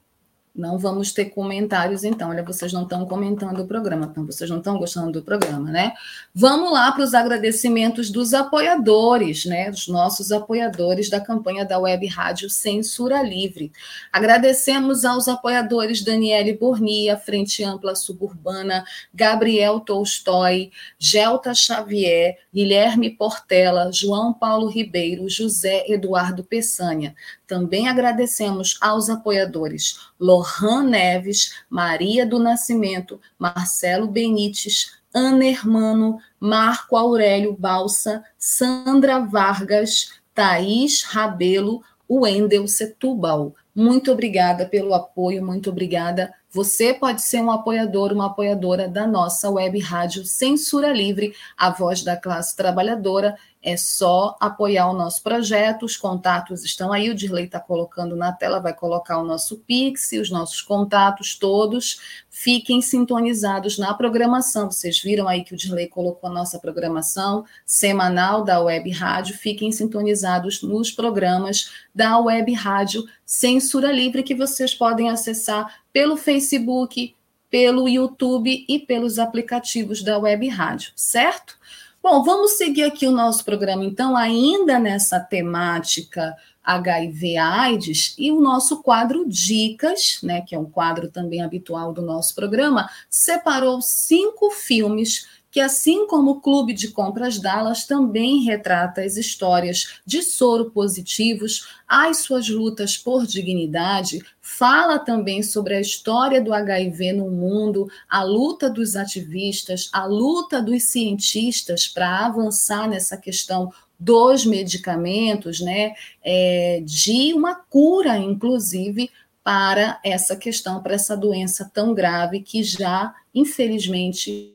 Não 0.56 0.78
vamos 0.78 1.12
ter 1.12 1.26
comentários, 1.26 2.04
então. 2.04 2.30
Olha, 2.30 2.44
vocês 2.44 2.72
não 2.72 2.84
estão 2.84 3.08
comentando 3.08 3.60
o 3.62 3.68
programa, 3.68 4.06
então 4.06 4.24
vocês 4.24 4.48
não 4.48 4.60
estão 4.60 4.78
gostando 4.78 5.12
do 5.12 5.24
programa, 5.24 5.72
né? 5.72 5.94
Vamos 6.34 6.72
lá 6.72 6.92
para 6.92 7.04
os 7.04 7.16
agradecimentos 7.16 8.12
dos 8.12 8.36
apoiadores, 8.36 9.46
né? 9.46 9.72
Dos 9.72 9.88
nossos 9.88 10.32
apoiadores 10.32 11.10
da 11.10 11.20
campanha 11.20 11.66
da 11.66 11.80
Web 11.80 12.06
Rádio 12.06 12.52
Censura 12.52 13.24
Livre. 13.24 13.72
Agradecemos 14.12 15.04
aos 15.06 15.28
apoiadores 15.28 16.04
Daniele 16.04 16.54
Bornia, 16.54 17.18
Frente 17.18 17.64
Ampla 17.64 17.96
Suburbana, 17.96 18.86
Gabriel 19.12 19.80
Tolstói, 19.80 20.72
Gelta 21.00 21.56
Xavier, 21.56 22.38
Guilherme 22.54 23.10
Portela, 23.10 23.92
João 23.92 24.32
Paulo 24.32 24.68
Ribeiro, 24.68 25.28
José 25.28 25.84
Eduardo 25.88 26.44
Peçanha. 26.44 27.16
Também 27.48 27.88
agradecemos 27.88 28.78
aos 28.82 29.10
apoiadores 29.10 30.13
Lohan 30.24 30.84
Neves, 30.84 31.54
Maria 31.70 32.26
do 32.26 32.40
Nascimento, 32.40 33.20
Marcelo 33.38 34.08
Benites, 34.08 34.94
Ana 35.14 35.46
Hermano, 35.46 36.18
Marco 36.40 36.96
Aurélio 36.96 37.54
Balsa, 37.60 38.24
Sandra 38.38 39.20
Vargas, 39.20 40.14
Thaís 40.34 41.04
Rabelo, 41.04 41.84
Wendel 42.10 42.70
Setúbal. 42.70 43.54
Muito 43.76 44.14
obrigada 44.14 44.66
pelo 44.66 44.94
apoio, 44.94 45.46
muito 45.46 45.72
obrigada. 45.72 46.34
Você 46.50 46.94
pode 46.94 47.22
ser 47.22 47.42
um 47.42 47.52
apoiador, 47.52 48.14
uma 48.14 48.28
apoiadora 48.28 48.88
da 48.88 49.06
nossa 49.06 49.50
web 49.50 49.78
rádio 49.80 50.24
Censura 50.24 50.94
Livre, 50.94 51.36
a 51.58 51.70
voz 51.70 52.02
da 52.02 52.16
classe 52.16 52.56
trabalhadora. 52.56 53.36
É 53.66 53.78
só 53.78 54.36
apoiar 54.42 54.90
o 54.90 54.94
nosso 54.94 55.24
projeto, 55.24 55.86
os 55.86 55.96
contatos 55.96 56.66
estão 56.66 56.92
aí, 56.92 57.10
o 57.10 57.16
Dirley 57.16 57.46
está 57.46 57.62
colocando 57.62 58.14
na 58.14 58.34
tela, 58.34 58.60
vai 58.60 58.74
colocar 58.74 59.18
o 59.18 59.24
nosso 59.24 59.60
Pix, 59.60 60.12
os 60.12 60.30
nossos 60.30 60.62
contatos 60.62 61.36
todos. 61.36 62.26
Fiquem 62.30 62.82
sintonizados 62.82 63.78
na 63.78 63.94
programação. 63.94 64.70
Vocês 64.70 65.00
viram 65.00 65.30
aí 65.30 65.46
que 65.46 65.54
o 65.54 65.58
Dirley 65.58 65.88
colocou 65.88 66.30
a 66.30 66.34
nossa 66.34 66.60
programação 66.60 67.46
semanal 67.66 68.44
da 68.44 68.60
Web 68.60 68.92
Rádio. 68.92 69.38
Fiquem 69.38 69.72
sintonizados 69.72 70.62
nos 70.62 70.92
programas 70.92 71.72
da 71.96 72.20
Web 72.20 72.52
Rádio 72.52 73.06
Censura 73.26 73.94
Livre, 73.94 74.24
que 74.24 74.36
vocês 74.36 74.76
podem 74.76 75.10
acessar 75.10 75.84
pelo 75.94 76.18
Facebook, 76.18 77.16
pelo 77.50 77.88
YouTube 77.88 78.66
e 78.68 78.80
pelos 78.80 79.20
aplicativos 79.20 80.04
da 80.04 80.18
Web 80.18 80.50
Rádio, 80.50 80.92
certo? 80.98 81.58
Bom, 82.04 82.22
vamos 82.22 82.58
seguir 82.58 82.84
aqui 82.84 83.08
o 83.08 83.14
nosso 83.14 83.46
programa, 83.46 83.86
então, 83.86 84.18
ainda 84.18 84.78
nessa 84.78 85.22
temática 85.22 86.36
HIV/AIDS 86.62 88.14
e 88.20 88.30
o 88.30 88.42
nosso 88.42 88.84
quadro 88.84 89.24
Dicas, 89.26 90.20
né, 90.22 90.42
que 90.42 90.54
é 90.54 90.60
um 90.60 90.70
quadro 90.70 91.08
também 91.10 91.42
habitual 91.42 91.94
do 91.94 92.02
nosso 92.02 92.36
programa, 92.36 92.90
separou 93.10 93.82
cinco 93.82 94.52
filmes 94.52 95.30
que, 95.54 95.60
assim 95.60 96.08
como 96.08 96.32
o 96.32 96.42
Clube 96.42 96.74
de 96.74 96.88
Compras 96.88 97.38
Dallas, 97.38 97.86
também 97.86 98.44
retrata 98.44 99.02
as 99.02 99.18
histórias 99.18 100.00
de 100.04 100.24
soro 100.24 100.72
positivos, 100.72 101.68
as 101.88 102.18
suas 102.18 102.50
lutas 102.50 102.98
por 102.98 103.28
dignidade, 103.28 104.20
fala 104.42 104.98
também 104.98 105.44
sobre 105.44 105.76
a 105.76 105.80
história 105.80 106.42
do 106.42 106.52
HIV 106.52 107.14
no 107.14 107.30
mundo, 107.30 107.88
a 108.10 108.24
luta 108.24 108.68
dos 108.68 108.96
ativistas, 108.96 109.92
a 109.94 110.06
luta 110.06 110.60
dos 110.60 110.86
cientistas 110.86 111.88
para 111.88 112.26
avançar 112.26 112.90
nessa 112.90 113.16
questão 113.16 113.72
dos 114.00 114.48
medicamentos, 114.48 115.60
né, 115.60 115.94
é, 116.24 116.82
de 116.84 117.32
uma 117.32 117.54
cura, 117.54 118.18
inclusive, 118.18 119.08
para 119.44 120.00
essa 120.04 120.36
questão, 120.36 120.82
para 120.82 120.96
essa 120.96 121.16
doença 121.16 121.70
tão 121.72 121.94
grave 121.94 122.42
que 122.42 122.64
já, 122.64 123.14
infelizmente, 123.36 124.52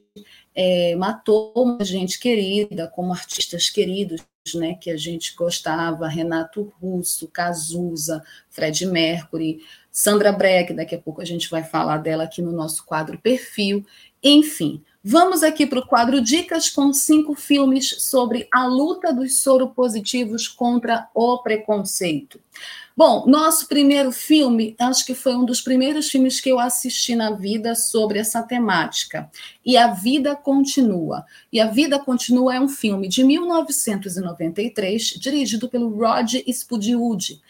é, 0.61 0.97
matou 0.97 1.53
uma 1.55 1.85
gente 1.85 2.19
querida, 2.19 2.89
como 2.89 3.13
artistas 3.13 3.71
queridos, 3.71 4.21
né, 4.57 4.75
que 4.75 4.91
a 4.91 4.97
gente 4.97 5.37
gostava, 5.37 6.09
Renato 6.09 6.73
Russo, 6.83 7.29
Cazuza, 7.29 8.25
Fred 8.51 8.85
Mercury, 8.87 9.61
Sandra 9.93 10.33
Breck, 10.33 10.73
daqui 10.73 10.97
a 10.97 10.99
pouco 10.99 11.21
a 11.21 11.25
gente 11.25 11.49
vai 11.49 11.63
falar 11.63 11.99
dela 11.99 12.25
aqui 12.25 12.43
no 12.43 12.51
nosso 12.51 12.85
quadro 12.85 13.21
Perfil. 13.21 13.87
Enfim, 14.21 14.83
vamos 15.03 15.45
aqui 15.45 15.65
para 15.65 15.79
o 15.79 15.87
quadro 15.87 16.21
Dicas 16.21 16.69
com 16.69 16.93
cinco 16.93 17.37
filmes 17.37 17.95
sobre 18.01 18.49
a 18.53 18.67
luta 18.67 19.13
dos 19.13 19.41
soropositivos 19.41 20.49
contra 20.49 21.09
o 21.15 21.39
preconceito. 21.39 22.41
Bom, 22.99 23.27
nosso 23.29 23.69
primeiro 23.69 24.11
filme, 24.11 24.75
acho 24.77 25.07
que 25.07 25.15
foi 25.15 25.37
um 25.37 25.45
dos 25.45 25.61
primeiros 25.61 26.11
filmes 26.11 26.41
que 26.41 26.51
eu 26.51 26.59
assisti 26.59 27.15
na 27.15 27.31
vida 27.31 27.77
sobre 27.77 28.19
essa 28.19 28.43
temática. 28.43 29.31
E 29.65 29.77
a 29.77 29.87
Vida 29.87 30.35
Continua. 30.35 31.25
E 31.53 31.61
a 31.61 31.69
Vida 31.69 32.01
Continua 32.01 32.57
é 32.57 32.61
um 32.61 32.69
filme 32.69 33.07
de 33.07 33.23
1993, 33.23 35.11
dirigido 35.11 35.69
pelo 35.69 35.97
Rod 35.97 36.43
Spudwood. 36.49 37.41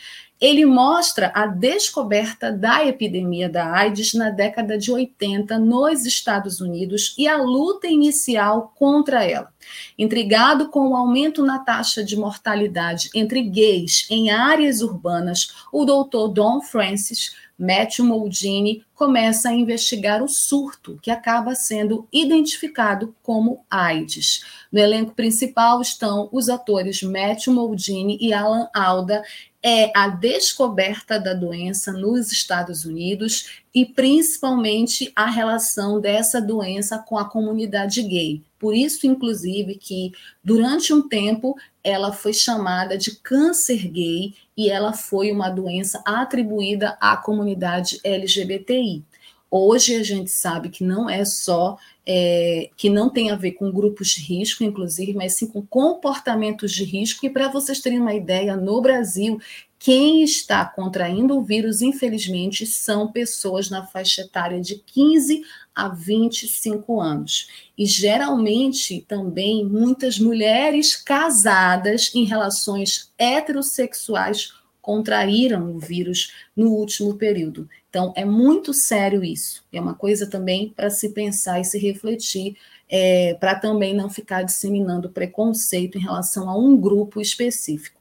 Ele 0.40 0.64
mostra 0.64 1.32
a 1.34 1.46
descoberta 1.46 2.52
da 2.52 2.84
epidemia 2.86 3.48
da 3.48 3.72
AIDS 3.72 4.14
na 4.14 4.30
década 4.30 4.78
de 4.78 4.92
80 4.92 5.58
nos 5.58 6.06
Estados 6.06 6.60
Unidos 6.60 7.14
e 7.18 7.26
a 7.26 7.36
luta 7.36 7.88
inicial 7.88 8.72
contra 8.76 9.24
ela. 9.24 9.52
Intrigado 9.98 10.68
com 10.68 10.90
o 10.90 10.96
aumento 10.96 11.44
na 11.44 11.58
taxa 11.58 12.04
de 12.04 12.16
mortalidade 12.16 13.10
entre 13.14 13.42
gays 13.42 14.06
em 14.08 14.30
áreas 14.30 14.80
urbanas, 14.80 15.54
o 15.72 15.84
doutor 15.84 16.28
Don 16.28 16.60
Francis 16.62 17.32
Matthew 17.58 18.04
Moldini 18.04 18.84
começa 18.94 19.48
a 19.48 19.52
investigar 19.52 20.22
o 20.22 20.28
surto, 20.28 20.98
que 21.02 21.10
acaba 21.10 21.54
sendo 21.56 22.06
identificado 22.12 23.14
como 23.22 23.64
AIDS. 23.68 24.44
No 24.70 24.78
elenco 24.78 25.12
principal 25.12 25.80
estão 25.80 26.28
os 26.30 26.48
atores 26.48 27.02
Matthew 27.02 27.52
Moldini 27.52 28.16
e 28.20 28.32
Alan 28.32 28.68
Alda. 28.72 29.24
É 29.60 29.90
a 29.96 30.08
descoberta 30.08 31.18
da 31.18 31.34
doença 31.34 31.92
nos 31.92 32.30
Estados 32.30 32.84
Unidos 32.84 33.62
e 33.74 33.84
principalmente 33.84 35.10
a 35.16 35.26
relação 35.26 36.00
dessa 36.00 36.40
doença 36.40 36.98
com 36.98 37.18
a 37.18 37.28
comunidade 37.28 38.00
gay. 38.02 38.40
Por 38.58 38.74
isso, 38.74 39.06
inclusive, 39.06 39.74
que 39.74 40.12
durante 40.44 40.92
um 40.92 41.08
tempo 41.08 41.56
ela 41.88 42.12
foi 42.12 42.32
chamada 42.32 42.98
de 42.98 43.16
câncer 43.16 43.88
gay 43.88 44.34
e 44.56 44.68
ela 44.68 44.92
foi 44.92 45.32
uma 45.32 45.48
doença 45.48 46.02
atribuída 46.04 46.96
à 47.00 47.16
comunidade 47.16 48.00
LGBTI. 48.04 49.04
Hoje 49.50 49.96
a 49.96 50.02
gente 50.02 50.30
sabe 50.30 50.68
que 50.68 50.84
não 50.84 51.08
é 51.08 51.24
só 51.24 51.78
é, 52.04 52.68
que 52.76 52.90
não 52.90 53.08
tem 53.08 53.30
a 53.30 53.36
ver 53.36 53.52
com 53.52 53.70
grupos 53.70 54.08
de 54.08 54.20
risco, 54.20 54.62
inclusive, 54.62 55.14
mas 55.14 55.34
sim 55.34 55.46
com 55.46 55.66
comportamentos 55.66 56.72
de 56.72 56.84
risco. 56.84 57.24
E 57.24 57.30
para 57.30 57.48
vocês 57.48 57.80
terem 57.80 58.00
uma 58.00 58.14
ideia, 58.14 58.56
no 58.56 58.80
Brasil, 58.80 59.40
quem 59.78 60.22
está 60.22 60.64
contraindo 60.64 61.38
o 61.38 61.42
vírus, 61.42 61.80
infelizmente, 61.80 62.66
são 62.66 63.12
pessoas 63.12 63.70
na 63.70 63.86
faixa 63.86 64.22
etária 64.22 64.60
de 64.60 64.76
15 64.76 65.42
a 65.78 65.88
25 65.88 67.00
anos. 67.00 67.48
E 67.78 67.86
geralmente 67.86 69.04
também 69.06 69.64
muitas 69.64 70.18
mulheres 70.18 70.96
casadas 70.96 72.10
em 72.16 72.24
relações 72.24 73.12
heterossexuais 73.16 74.52
contraíram 74.82 75.76
o 75.76 75.78
vírus 75.78 76.32
no 76.56 76.72
último 76.72 77.14
período. 77.14 77.68
Então, 77.88 78.12
é 78.16 78.24
muito 78.24 78.74
sério 78.74 79.22
isso. 79.22 79.62
É 79.72 79.80
uma 79.80 79.94
coisa 79.94 80.28
também 80.28 80.70
para 80.74 80.90
se 80.90 81.10
pensar 81.10 81.60
e 81.60 81.64
se 81.64 81.78
refletir, 81.78 82.56
é, 82.88 83.34
para 83.34 83.54
também 83.54 83.94
não 83.94 84.10
ficar 84.10 84.42
disseminando 84.42 85.10
preconceito 85.10 85.96
em 85.96 86.00
relação 86.00 86.48
a 86.50 86.58
um 86.58 86.76
grupo 86.76 87.20
específico. 87.20 87.97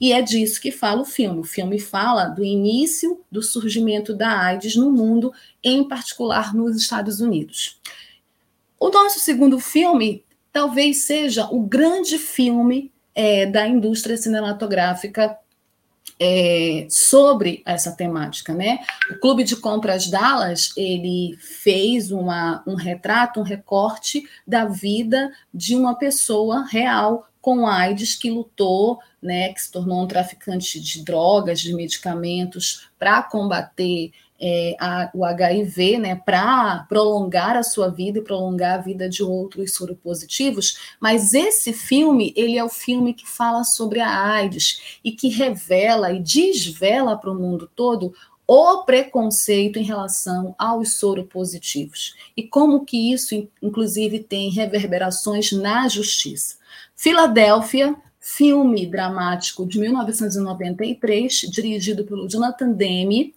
E 0.00 0.12
é 0.12 0.20
disso 0.22 0.60
que 0.60 0.70
fala 0.70 1.02
o 1.02 1.04
filme. 1.04 1.40
O 1.40 1.44
filme 1.44 1.78
fala 1.78 2.26
do 2.26 2.44
início 2.44 3.20
do 3.30 3.42
surgimento 3.42 4.14
da 4.14 4.28
AIDS 4.28 4.76
no 4.76 4.90
mundo, 4.90 5.32
em 5.62 5.86
particular 5.86 6.54
nos 6.54 6.76
Estados 6.76 7.20
Unidos. 7.20 7.80
O 8.78 8.90
nosso 8.90 9.18
segundo 9.20 9.58
filme 9.58 10.24
talvez 10.52 11.02
seja 11.02 11.46
o 11.50 11.60
grande 11.60 12.18
filme 12.18 12.92
é, 13.14 13.46
da 13.46 13.66
indústria 13.66 14.16
cinematográfica 14.16 15.38
é, 16.18 16.86
sobre 16.88 17.62
essa 17.66 17.92
temática, 17.92 18.54
né? 18.54 18.80
O 19.10 19.18
Clube 19.18 19.44
de 19.44 19.56
Compras 19.56 20.08
Dallas 20.08 20.72
ele 20.76 21.36
fez 21.38 22.10
uma, 22.10 22.62
um 22.66 22.74
retrato, 22.74 23.40
um 23.40 23.42
recorte 23.42 24.26
da 24.46 24.64
vida 24.64 25.30
de 25.52 25.74
uma 25.74 25.94
pessoa 25.94 26.64
real 26.64 27.28
com 27.40 27.66
AIDS 27.66 28.14
que 28.14 28.30
lutou, 28.30 28.98
né, 29.26 29.52
que 29.52 29.60
se 29.60 29.70
tornou 29.70 30.04
um 30.04 30.06
traficante 30.06 30.80
de 30.80 31.04
drogas, 31.04 31.60
de 31.60 31.74
medicamentos 31.74 32.88
para 32.98 33.22
combater 33.22 34.12
é, 34.40 34.76
a, 34.78 35.10
o 35.14 35.24
HIV, 35.24 35.98
né, 35.98 36.14
para 36.14 36.86
prolongar 36.88 37.56
a 37.56 37.62
sua 37.62 37.88
vida 37.88 38.18
e 38.18 38.22
prolongar 38.22 38.78
a 38.78 38.82
vida 38.82 39.08
de 39.08 39.22
outros 39.22 39.74
soropositivos, 39.74 40.96
mas 41.00 41.34
esse 41.34 41.72
filme, 41.72 42.32
ele 42.36 42.56
é 42.56 42.64
o 42.64 42.68
filme 42.68 43.14
que 43.14 43.28
fala 43.28 43.64
sobre 43.64 44.00
a 44.00 44.32
AIDS 44.32 44.98
e 45.02 45.12
que 45.12 45.28
revela 45.28 46.12
e 46.12 46.20
desvela 46.20 47.16
para 47.16 47.30
o 47.30 47.34
mundo 47.34 47.68
todo 47.74 48.14
o 48.46 48.84
preconceito 48.84 49.78
em 49.78 49.82
relação 49.82 50.54
aos 50.56 50.98
soropositivos 50.98 52.14
e 52.36 52.44
como 52.44 52.84
que 52.84 53.12
isso, 53.12 53.48
inclusive, 53.60 54.20
tem 54.20 54.50
reverberações 54.50 55.50
na 55.50 55.88
justiça. 55.88 56.56
Filadélfia, 56.94 57.96
filme 58.26 58.84
dramático 58.86 59.64
de 59.64 59.78
1993, 59.78 61.46
dirigido 61.48 62.04
pelo 62.04 62.26
Jonathan 62.26 62.72
Demme, 62.72 63.32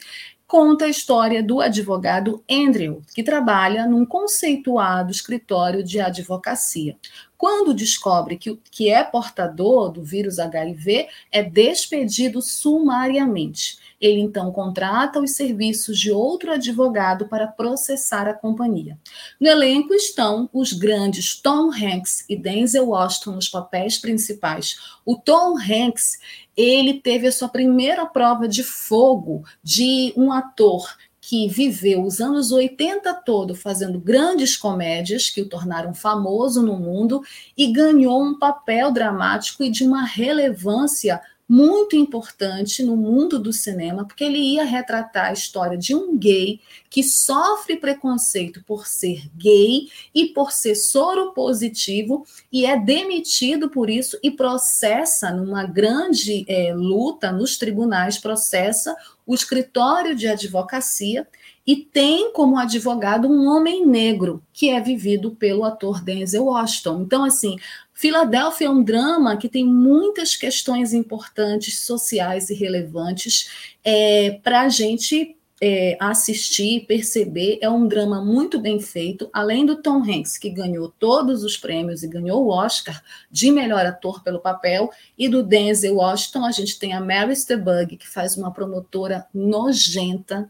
conta 0.48 0.86
a 0.86 0.90
história 0.90 1.44
do 1.44 1.62
advogado 1.62 2.44
Andrew, 2.50 3.04
que 3.14 3.22
trabalha 3.22 3.86
num 3.86 4.04
conceituado 4.04 5.12
escritório 5.12 5.84
de 5.84 6.00
advocacia. 6.00 6.98
Quando 7.38 7.72
descobre 7.72 8.36
que, 8.36 8.60
que 8.72 8.90
é 8.90 9.04
portador 9.04 9.92
do 9.92 10.04
vírus 10.04 10.40
HIV, 10.40 11.08
é 11.32 11.44
despedido 11.44 12.42
sumariamente. 12.42 13.78
Ele 14.00 14.20
então 14.20 14.52
contrata 14.52 15.20
os 15.20 15.32
serviços 15.32 16.00
de 16.00 16.12
outro 16.12 16.52
advogado 16.52 17.28
para 17.28 17.48
processar 17.48 18.28
a 18.28 18.34
companhia. 18.34 18.98
No 19.40 19.48
elenco 19.48 19.94
estão 19.94 20.50
os 20.54 20.74
grandes 20.74 21.36
Tom 21.36 21.70
Hanks 21.72 22.26
e 22.30 22.36
Denzel 22.36 22.88
Washington 22.90 23.32
nos 23.32 23.50
papéis 23.50 23.98
principais. 23.98 24.78
O 25.06 25.18
Tom 25.18 25.58
Hanks, 25.58 26.20
ele 26.56 26.96
teve 26.96 27.28
a 27.28 27.32
sua 27.32 27.50
primeira 27.50 28.06
prova 28.06 28.48
de 28.48 28.64
fogo 28.64 29.44
de 29.64 30.14
um 30.16 30.32
ator 30.32 30.88
que 31.22 31.48
viveu 31.48 32.04
os 32.04 32.20
anos 32.20 32.52
80 32.52 33.14
todo 33.24 33.54
fazendo 33.54 34.00
grandes 34.00 34.58
comédias 34.58 35.30
que 35.30 35.42
o 35.42 35.48
tornaram 35.48 35.94
famoso 35.94 36.64
no 36.64 36.76
mundo 36.76 37.22
e 37.56 37.72
ganhou 37.72 38.24
um 38.24 38.40
papel 38.40 38.92
dramático 38.92 39.64
e 39.64 39.70
de 39.70 39.84
uma 39.84 40.04
relevância 40.04 41.22
muito 41.50 41.96
importante 41.96 42.84
no 42.84 42.96
mundo 42.96 43.40
do 43.40 43.52
cinema, 43.52 44.06
porque 44.06 44.24
ele 44.24 44.38
ia 44.38 44.64
retratar 44.64 45.30
a 45.30 45.34
história 45.34 45.76
de 45.76 45.96
um 45.96 46.16
gay 46.16 46.62
que 46.92 47.02
sofre 47.02 47.76
preconceito 47.76 48.64
por 48.64 48.86
ser 48.86 49.28
gay 49.36 49.90
e 50.14 50.28
por 50.28 50.52
ser 50.52 50.76
soro 50.76 51.34
positivo 51.34 52.24
e 52.52 52.68
é 52.68 52.80
demitido 52.80 53.68
por 53.68 53.90
isso 53.90 54.20
e 54.22 54.30
processa 54.30 55.32
numa 55.32 55.64
grande 55.64 56.46
é, 56.48 56.72
luta 56.72 57.32
nos 57.32 57.58
tribunais, 57.58 58.20
processa 58.20 58.96
o 59.26 59.34
escritório 59.34 60.16
de 60.16 60.28
advocacia 60.28 61.28
e 61.70 61.76
tem 61.76 62.34
como 62.34 62.58
advogado 62.58 63.28
um 63.28 63.48
homem 63.48 63.86
negro, 63.86 64.42
que 64.52 64.72
é 64.72 64.82
vivido 64.82 65.36
pelo 65.36 65.64
ator 65.64 66.04
Denzel 66.04 66.46
Washington. 66.46 67.04
Então, 67.04 67.24
assim, 67.24 67.58
Filadélfia 67.94 68.66
é 68.66 68.70
um 68.72 68.82
drama 68.82 69.38
que 69.38 69.48
tem 69.48 69.68
muitas 69.68 70.36
questões 70.36 70.94
importantes, 70.94 71.82
sociais 71.82 72.50
e 72.50 72.56
relevantes 72.56 73.52
é, 73.84 74.40
para 74.44 74.62
a 74.62 74.70
gente 74.70 75.38
é, 75.62 75.96
assistir, 76.00 76.88
perceber. 76.88 77.60
É 77.62 77.70
um 77.70 77.88
drama 77.88 78.20
muito 78.20 78.60
bem 78.60 78.80
feito, 78.80 79.30
além 79.32 79.64
do 79.64 79.80
Tom 79.80 80.02
Hanks, 80.02 80.40
que 80.40 80.50
ganhou 80.50 80.92
todos 80.98 81.44
os 81.44 81.56
prêmios 81.56 82.02
e 82.02 82.08
ganhou 82.08 82.46
o 82.46 82.50
Oscar 82.50 83.00
de 83.30 83.52
melhor 83.52 83.86
ator 83.86 84.24
pelo 84.24 84.40
papel, 84.40 84.90
e 85.16 85.30
do 85.30 85.44
Denzel 85.44 85.98
Washington, 85.98 86.46
a 86.46 86.52
gente 86.52 86.80
tem 86.80 86.94
a 86.94 87.00
Mary 87.00 87.36
Stebug, 87.36 87.96
que 87.96 88.08
faz 88.08 88.36
uma 88.38 88.52
promotora 88.52 89.28
nojenta, 89.32 90.50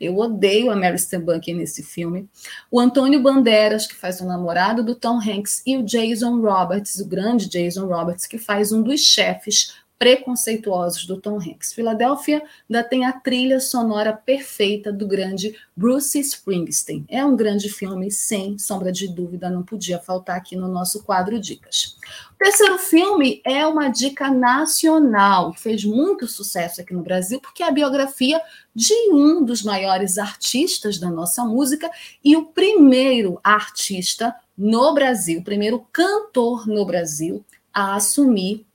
eu 0.00 0.16
odeio 0.16 0.70
a 0.70 0.76
Mary 0.76 0.98
Steenburgen 0.98 1.56
nesse 1.56 1.82
filme. 1.82 2.28
O 2.70 2.80
Antônio 2.80 3.22
Banderas, 3.22 3.86
que 3.86 3.94
faz 3.94 4.20
o 4.20 4.26
namorado 4.26 4.84
do 4.84 4.94
Tom 4.94 5.18
Hanks, 5.18 5.62
e 5.66 5.76
o 5.76 5.82
Jason 5.82 6.40
Roberts, 6.40 7.00
o 7.00 7.06
grande 7.06 7.48
Jason 7.48 7.86
Roberts, 7.86 8.26
que 8.26 8.38
faz 8.38 8.72
um 8.72 8.82
dos 8.82 9.00
chefes 9.00 9.74
preconceituosos 9.98 11.06
do 11.06 11.20
Tom 11.20 11.36
Hanks. 11.36 11.72
Filadélfia 11.72 12.42
ainda 12.68 12.84
tem 12.84 13.04
a 13.06 13.12
trilha 13.12 13.60
sonora 13.60 14.12
perfeita 14.12 14.92
do 14.92 15.06
grande 15.06 15.56
Bruce 15.74 16.18
Springsteen. 16.18 17.04
É 17.08 17.24
um 17.24 17.36
grande 17.36 17.68
filme, 17.68 18.10
sem 18.10 18.58
sombra 18.58 18.92
de 18.92 19.08
dúvida, 19.08 19.48
não 19.48 19.62
podia 19.62 19.98
faltar 19.98 20.36
aqui 20.36 20.54
no 20.54 20.68
nosso 20.68 21.02
quadro 21.02 21.40
Dicas. 21.40 21.96
O 22.34 22.38
terceiro 22.38 22.78
filme 22.78 23.40
é 23.44 23.66
uma 23.66 23.88
dica 23.88 24.30
nacional, 24.30 25.52
que 25.52 25.60
fez 25.60 25.84
muito 25.84 26.26
sucesso 26.26 26.80
aqui 26.80 26.92
no 26.92 27.02
Brasil, 27.02 27.40
porque 27.40 27.62
é 27.62 27.68
a 27.68 27.72
biografia 27.72 28.40
de 28.74 28.92
um 29.12 29.42
dos 29.44 29.62
maiores 29.62 30.18
artistas 30.18 30.98
da 30.98 31.10
nossa 31.10 31.44
música 31.44 31.90
e 32.22 32.36
o 32.36 32.46
primeiro 32.46 33.40
artista 33.42 34.34
no 34.56 34.92
Brasil, 34.94 35.40
o 35.40 35.44
primeiro 35.44 35.86
cantor 35.92 36.66
no 36.66 36.84
Brasil 36.84 37.44
a 37.72 37.94
assumir 37.96 38.66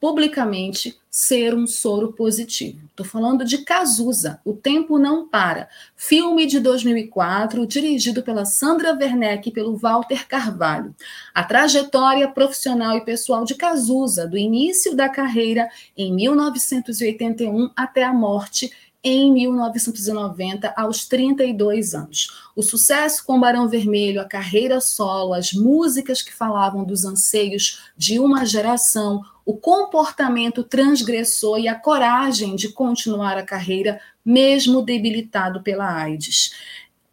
publicamente 0.00 0.98
ser 1.10 1.54
um 1.54 1.66
soro 1.66 2.12
positivo. 2.12 2.78
Estou 2.90 3.04
falando 3.04 3.44
de 3.44 3.58
Cazuza, 3.58 4.40
O 4.44 4.52
Tempo 4.52 4.98
Não 4.98 5.26
Para, 5.28 5.68
filme 5.96 6.46
de 6.46 6.60
2004, 6.60 7.66
dirigido 7.66 8.22
pela 8.22 8.44
Sandra 8.44 8.92
Werneck 8.92 9.48
e 9.48 9.52
pelo 9.52 9.76
Walter 9.76 10.26
Carvalho. 10.28 10.94
A 11.34 11.42
trajetória 11.42 12.28
profissional 12.28 12.96
e 12.96 13.04
pessoal 13.04 13.44
de 13.44 13.54
Cazuza, 13.54 14.26
do 14.26 14.38
início 14.38 14.94
da 14.94 15.08
carreira 15.08 15.68
em 15.96 16.14
1981 16.14 17.70
até 17.74 18.04
a 18.04 18.12
morte 18.12 18.70
em 19.02 19.32
1990, 19.32 20.74
aos 20.76 21.06
32 21.06 21.94
anos. 21.94 22.28
O 22.54 22.62
sucesso 22.62 23.24
com 23.24 23.38
Barão 23.38 23.68
Vermelho, 23.68 24.20
a 24.20 24.24
carreira 24.24 24.80
solo, 24.80 25.34
as 25.34 25.52
músicas 25.52 26.20
que 26.20 26.34
falavam 26.34 26.84
dos 26.84 27.04
anseios 27.04 27.80
de 27.96 28.18
uma 28.18 28.44
geração, 28.44 29.24
o 29.48 29.56
comportamento 29.56 30.62
transgressor 30.62 31.58
e 31.58 31.68
a 31.68 31.74
coragem 31.74 32.54
de 32.54 32.68
continuar 32.68 33.38
a 33.38 33.42
carreira, 33.42 33.98
mesmo 34.22 34.82
debilitado 34.82 35.62
pela 35.62 35.90
AIDS. 35.90 36.54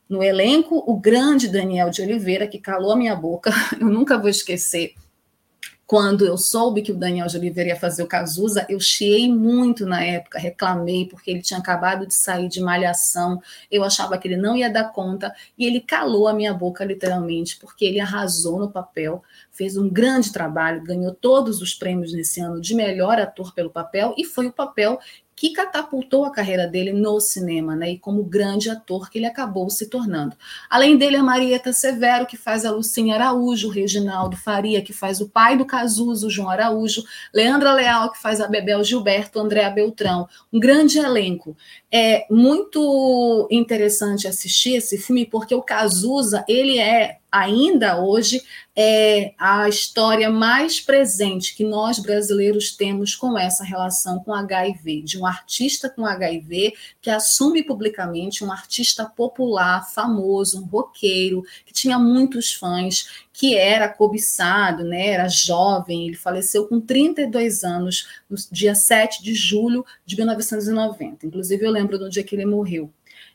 No 0.09 0.21
elenco, 0.21 0.83
o 0.85 0.99
grande 0.99 1.47
Daniel 1.47 1.89
de 1.89 2.01
Oliveira, 2.01 2.45
que 2.45 2.59
calou 2.59 2.91
a 2.91 2.97
minha 2.97 3.15
boca, 3.15 3.51
eu 3.79 3.87
nunca 3.87 4.17
vou 4.17 4.27
esquecer 4.27 4.95
quando 5.87 6.25
eu 6.25 6.35
soube 6.35 6.81
que 6.81 6.91
o 6.91 6.97
Daniel 6.97 7.27
de 7.27 7.37
Oliveira 7.37 7.69
ia 7.69 7.75
fazer 7.75 8.01
o 8.01 8.07
Cazuza, 8.07 8.65
eu 8.67 8.79
chiei 8.79 9.31
muito 9.31 9.85
na 9.85 10.03
época, 10.03 10.39
reclamei, 10.39 11.07
porque 11.07 11.29
ele 11.29 11.41
tinha 11.41 11.59
acabado 11.59 12.07
de 12.07 12.15
sair 12.15 12.47
de 12.47 12.59
malhação, 12.59 13.39
eu 13.69 13.83
achava 13.83 14.17
que 14.17 14.27
ele 14.27 14.37
não 14.37 14.55
ia 14.55 14.69
dar 14.69 14.91
conta, 14.91 15.33
e 15.57 15.65
ele 15.65 15.79
calou 15.79 16.27
a 16.27 16.33
minha 16.33 16.53
boca, 16.53 16.83
literalmente, 16.83 17.57
porque 17.57 17.85
ele 17.85 17.99
arrasou 17.99 18.59
no 18.59 18.71
papel, 18.71 19.23
fez 19.51 19.77
um 19.77 19.87
grande 19.87 20.33
trabalho, 20.33 20.83
ganhou 20.83 21.13
todos 21.13 21.61
os 21.61 21.75
prêmios 21.75 22.11
nesse 22.13 22.41
ano 22.41 22.59
de 22.59 22.73
melhor 22.73 23.19
ator 23.19 23.53
pelo 23.53 23.69
papel, 23.69 24.15
e 24.17 24.25
foi 24.25 24.47
o 24.47 24.51
papel 24.51 24.99
que 25.35 25.51
catapultou 25.51 26.23
a 26.23 26.31
carreira 26.31 26.65
dele 26.65 26.93
no 26.93 27.19
cinema, 27.19 27.75
né? 27.75 27.91
E 27.91 27.99
como 27.99 28.23
grande 28.23 28.69
ator 28.69 29.09
que 29.09 29.17
ele 29.17 29.25
acabou 29.25 29.69
se 29.69 29.87
tornando. 29.89 30.35
Além 30.69 30.97
dele, 30.97 31.17
a 31.17 31.23
Marieta 31.23 31.73
Severo, 31.73 32.25
que 32.25 32.37
faz 32.37 32.65
a 32.65 32.71
Lucinha 32.71 33.15
Araújo, 33.15 33.69
Reginaldo 33.69 34.37
Faria, 34.37 34.81
que 34.81 34.93
faz 34.93 35.19
o 35.19 35.27
pai 35.27 35.57
do 35.57 35.65
Cazuzo, 35.65 36.29
João 36.29 36.49
Araújo, 36.49 37.03
Leandra 37.33 37.73
Leal, 37.73 38.11
que 38.11 38.21
faz 38.21 38.39
a 38.39 38.47
Bebel 38.47 38.83
Gilberto, 38.83 39.39
Andréa 39.39 39.69
Beltrão. 39.69 40.27
Um 40.53 40.59
grande 40.59 40.99
elenco. 40.99 41.55
É 41.91 42.25
muito 42.29 43.47
interessante 43.51 44.27
assistir 44.27 44.75
esse 44.75 44.97
filme, 44.97 45.25
porque 45.25 45.53
o 45.53 45.61
Cazuza, 45.61 46.45
ele 46.47 46.79
é 46.79 47.19
ainda 47.35 48.01
hoje 48.01 48.41
é 48.73 49.33
a 49.37 49.67
história 49.67 50.29
mais 50.29 50.79
presente 50.79 51.53
que 51.53 51.65
nós 51.65 51.99
brasileiros 51.99 52.71
temos 52.71 53.13
com 53.13 53.37
essa 53.37 53.61
relação 53.61 54.19
com 54.19 54.33
HIV, 54.33 55.01
de 55.01 55.17
um 55.17 55.25
artista 55.25 55.89
com 55.89 56.05
HIV 56.05 56.73
que 57.01 57.09
assume 57.09 57.61
publicamente, 57.61 58.43
um 58.43 58.51
artista 58.51 59.05
popular, 59.05 59.85
famoso, 59.93 60.61
um 60.61 60.65
roqueiro, 60.65 61.43
que 61.65 61.73
tinha 61.73 61.99
muitos 61.99 62.53
fãs, 62.53 63.25
que 63.33 63.57
era 63.57 63.89
cobiçado, 63.89 64.85
né, 64.85 65.07
era 65.07 65.27
jovem, 65.27 66.07
ele 66.07 66.15
faleceu 66.15 66.67
com 66.67 66.79
32 66.79 67.65
anos, 67.65 68.07
no 68.29 68.37
dia 68.49 68.73
7 68.73 69.21
de 69.21 69.33
julho 69.33 69.85
de 70.05 70.15
1990. 70.15 71.27
Inclusive, 71.27 71.65
eu 71.65 71.71
lembro 71.71 71.99
do 71.99 72.09
dia 72.09 72.23
que 72.23 72.33
ele 72.33 72.45
morreu. 72.45 72.89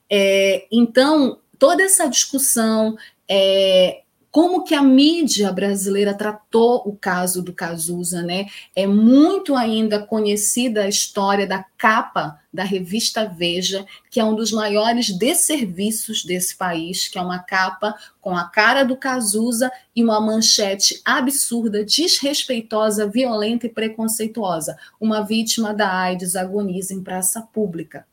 É, 0.09 0.67
então, 0.73 1.39
toda 1.59 1.83
essa 1.83 2.09
discussão 2.09 2.97
é, 3.31 4.03
como 4.31 4.63
que 4.63 4.75
a 4.75 4.83
mídia 4.83 5.53
brasileira 5.53 6.15
tratou 6.15 6.83
o 6.87 6.97
caso 6.97 7.43
do 7.43 7.53
Cazuza, 7.53 8.23
né? 8.23 8.47
É 8.75 8.87
muito 8.87 9.57
ainda 9.57 10.05
conhecida 10.05 10.83
a 10.83 10.89
história 10.89 11.47
da 11.47 11.65
capa 11.77 12.39
da 12.53 12.65
revista 12.65 13.25
Veja, 13.25 13.87
que 14.09 14.21
é 14.21 14.25
um 14.25 14.35
dos 14.35 14.53
maiores 14.53 15.11
desserviços 15.11 16.25
desse 16.25 16.57
país, 16.57 17.09
que 17.09 17.19
é 17.19 17.23
uma 17.23 17.41
capa 17.41 17.95
com 18.21 18.37
a 18.37 18.45
cara 18.45 18.85
do 18.85 18.97
Cazuza 18.97 19.71
e 19.95 20.03
uma 20.03 20.21
manchete 20.21 21.01
absurda, 21.05 21.85
desrespeitosa, 21.85 23.09
violenta 23.09 23.67
e 23.67 23.71
preconceituosa. 23.71 24.77
Uma 25.01 25.23
vítima 25.23 25.75
da 25.75 25.93
AIDS 25.93 26.37
agoniza 26.37 26.95
em 26.95 27.03
praça 27.03 27.43
pública. 27.53 28.05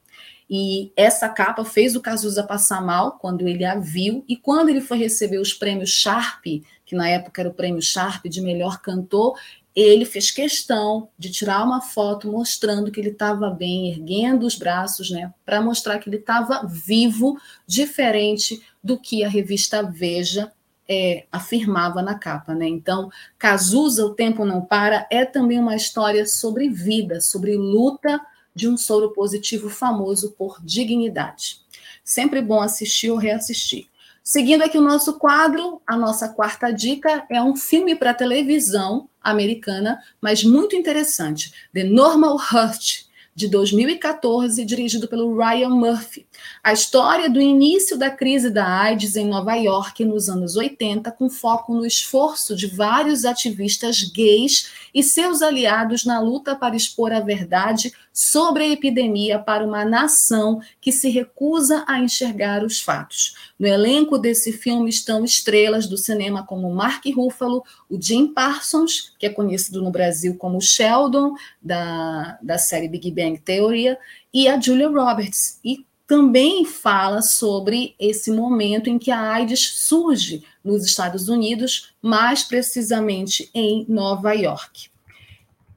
E 0.49 0.91
essa 0.95 1.27
capa 1.27 1.65
fez 1.65 1.95
o 1.95 2.01
Cazuza 2.01 2.43
passar 2.43 2.81
mal 2.81 3.17
quando 3.19 3.47
ele 3.47 3.65
a 3.65 3.75
viu, 3.75 4.23
e 4.27 4.37
quando 4.37 4.69
ele 4.69 4.81
foi 4.81 4.97
receber 4.97 5.39
os 5.39 5.53
prêmios 5.53 5.89
Sharp, 5.89 6.45
que 6.85 6.95
na 6.95 7.09
época 7.09 7.41
era 7.41 7.49
o 7.49 7.53
prêmio 7.53 7.81
Sharp 7.81 8.25
de 8.25 8.41
melhor 8.41 8.81
cantor, 8.81 9.37
ele 9.75 10.05
fez 10.05 10.31
questão 10.31 11.09
de 11.19 11.29
tirar 11.29 11.63
uma 11.63 11.81
foto 11.81 12.31
mostrando 12.31 12.91
que 12.91 12.99
ele 12.99 13.11
estava 13.11 13.49
bem, 13.49 13.91
erguendo 13.91 14.45
os 14.45 14.55
braços, 14.55 15.11
né, 15.11 15.31
para 15.45 15.61
mostrar 15.61 15.99
que 15.99 16.09
ele 16.09 16.17
estava 16.17 16.65
vivo, 16.65 17.37
diferente 17.67 18.59
do 18.83 18.97
que 18.97 19.23
a 19.23 19.29
revista 19.29 19.83
Veja 19.83 20.51
é, 20.89 21.25
afirmava 21.31 22.01
na 22.01 22.15
capa, 22.15 22.55
né? 22.55 22.67
Então, 22.67 23.11
Cazuza, 23.37 24.05
O 24.05 24.13
Tempo 24.13 24.45
Não 24.45 24.61
Para, 24.61 25.05
é 25.11 25.25
também 25.25 25.59
uma 25.59 25.75
história 25.75 26.25
sobre 26.25 26.69
vida, 26.69 27.19
sobre 27.19 27.55
luta 27.57 28.21
de 28.57 28.67
um 28.67 28.75
soro 28.75 29.13
positivo 29.13 29.69
famoso 29.69 30.31
por 30.31 30.57
dignidade. 30.63 31.61
Sempre 32.03 32.41
bom 32.41 32.59
assistir 32.59 33.11
ou 33.11 33.17
reassistir. 33.17 33.87
Seguindo 34.23 34.63
aqui 34.63 34.77
o 34.77 34.81
nosso 34.81 35.19
quadro, 35.19 35.79
a 35.87 35.95
nossa 35.95 36.27
quarta 36.27 36.71
dica 36.71 37.25
é 37.29 37.41
um 37.41 37.55
filme 37.55 37.95
para 37.95 38.13
televisão 38.13 39.07
americana, 39.21 40.01
mas 40.19 40.43
muito 40.43 40.75
interessante, 40.75 41.53
The 41.71 41.83
Normal 41.83 42.35
Hurt, 42.35 43.07
de 43.37 43.47
2014, 43.47 44.65
dirigido 44.65 45.07
pelo 45.07 45.37
Ryan 45.37 45.69
Murphy. 45.69 46.25
A 46.63 46.73
história 46.73 47.29
do 47.29 47.39
início 47.39 47.95
da 47.95 48.09
crise 48.09 48.49
da 48.49 48.67
AIDS 48.67 49.15
em 49.15 49.27
Nova 49.27 49.53
York 49.53 50.03
nos 50.03 50.27
anos 50.27 50.55
80, 50.55 51.11
com 51.11 51.29
foco 51.29 51.71
no 51.75 51.85
esforço 51.85 52.55
de 52.55 52.65
vários 52.65 53.25
ativistas 53.25 54.01
gays 54.01 54.71
e 54.97 55.03
seus 55.03 55.43
aliados 55.43 56.05
na 56.05 56.19
luta 56.19 56.55
para 56.55 56.75
expor 56.75 57.13
a 57.13 57.19
verdade 57.19 57.93
sobre 58.11 58.63
a 58.63 58.67
epidemia 58.67 59.37
para 59.37 59.63
uma 59.63 59.85
nação 59.85 60.59
que 60.81 60.91
se 60.91 61.07
recusa 61.07 61.85
a 61.87 61.99
enxergar 61.99 62.63
os 62.63 62.81
fatos. 62.81 63.35
No 63.59 63.67
elenco 63.67 64.17
desse 64.17 64.51
filme 64.51 64.89
estão 64.89 65.23
estrelas 65.23 65.85
do 65.85 65.99
cinema 65.99 66.43
como 66.43 66.73
Mark 66.73 67.05
Ruffalo, 67.15 67.63
o 67.87 68.01
Jim 68.01 68.33
Parsons, 68.33 69.13
que 69.19 69.27
é 69.27 69.29
conhecido 69.29 69.83
no 69.83 69.91
Brasil 69.91 70.35
como 70.35 70.59
Sheldon, 70.59 71.35
da, 71.61 72.39
da 72.41 72.57
série 72.57 72.87
Big 72.87 73.11
Bang 73.11 73.37
Theory, 73.37 73.95
e 74.33 74.47
a 74.47 74.59
Julia 74.59 74.89
Roberts. 74.89 75.59
E 75.63 75.85
também 76.07 76.63
fala 76.63 77.21
sobre 77.21 77.93
esse 77.99 78.31
momento 78.31 78.89
em 78.89 78.97
que 78.97 79.11
a 79.11 79.19
AIDS 79.19 79.59
surge 79.75 80.43
nos 80.63 80.85
Estados 80.85 81.27
Unidos, 81.27 81.93
mais 82.01 82.43
precisamente 82.43 83.51
em 83.53 83.85
Nova 83.89 84.31
York. 84.31 84.89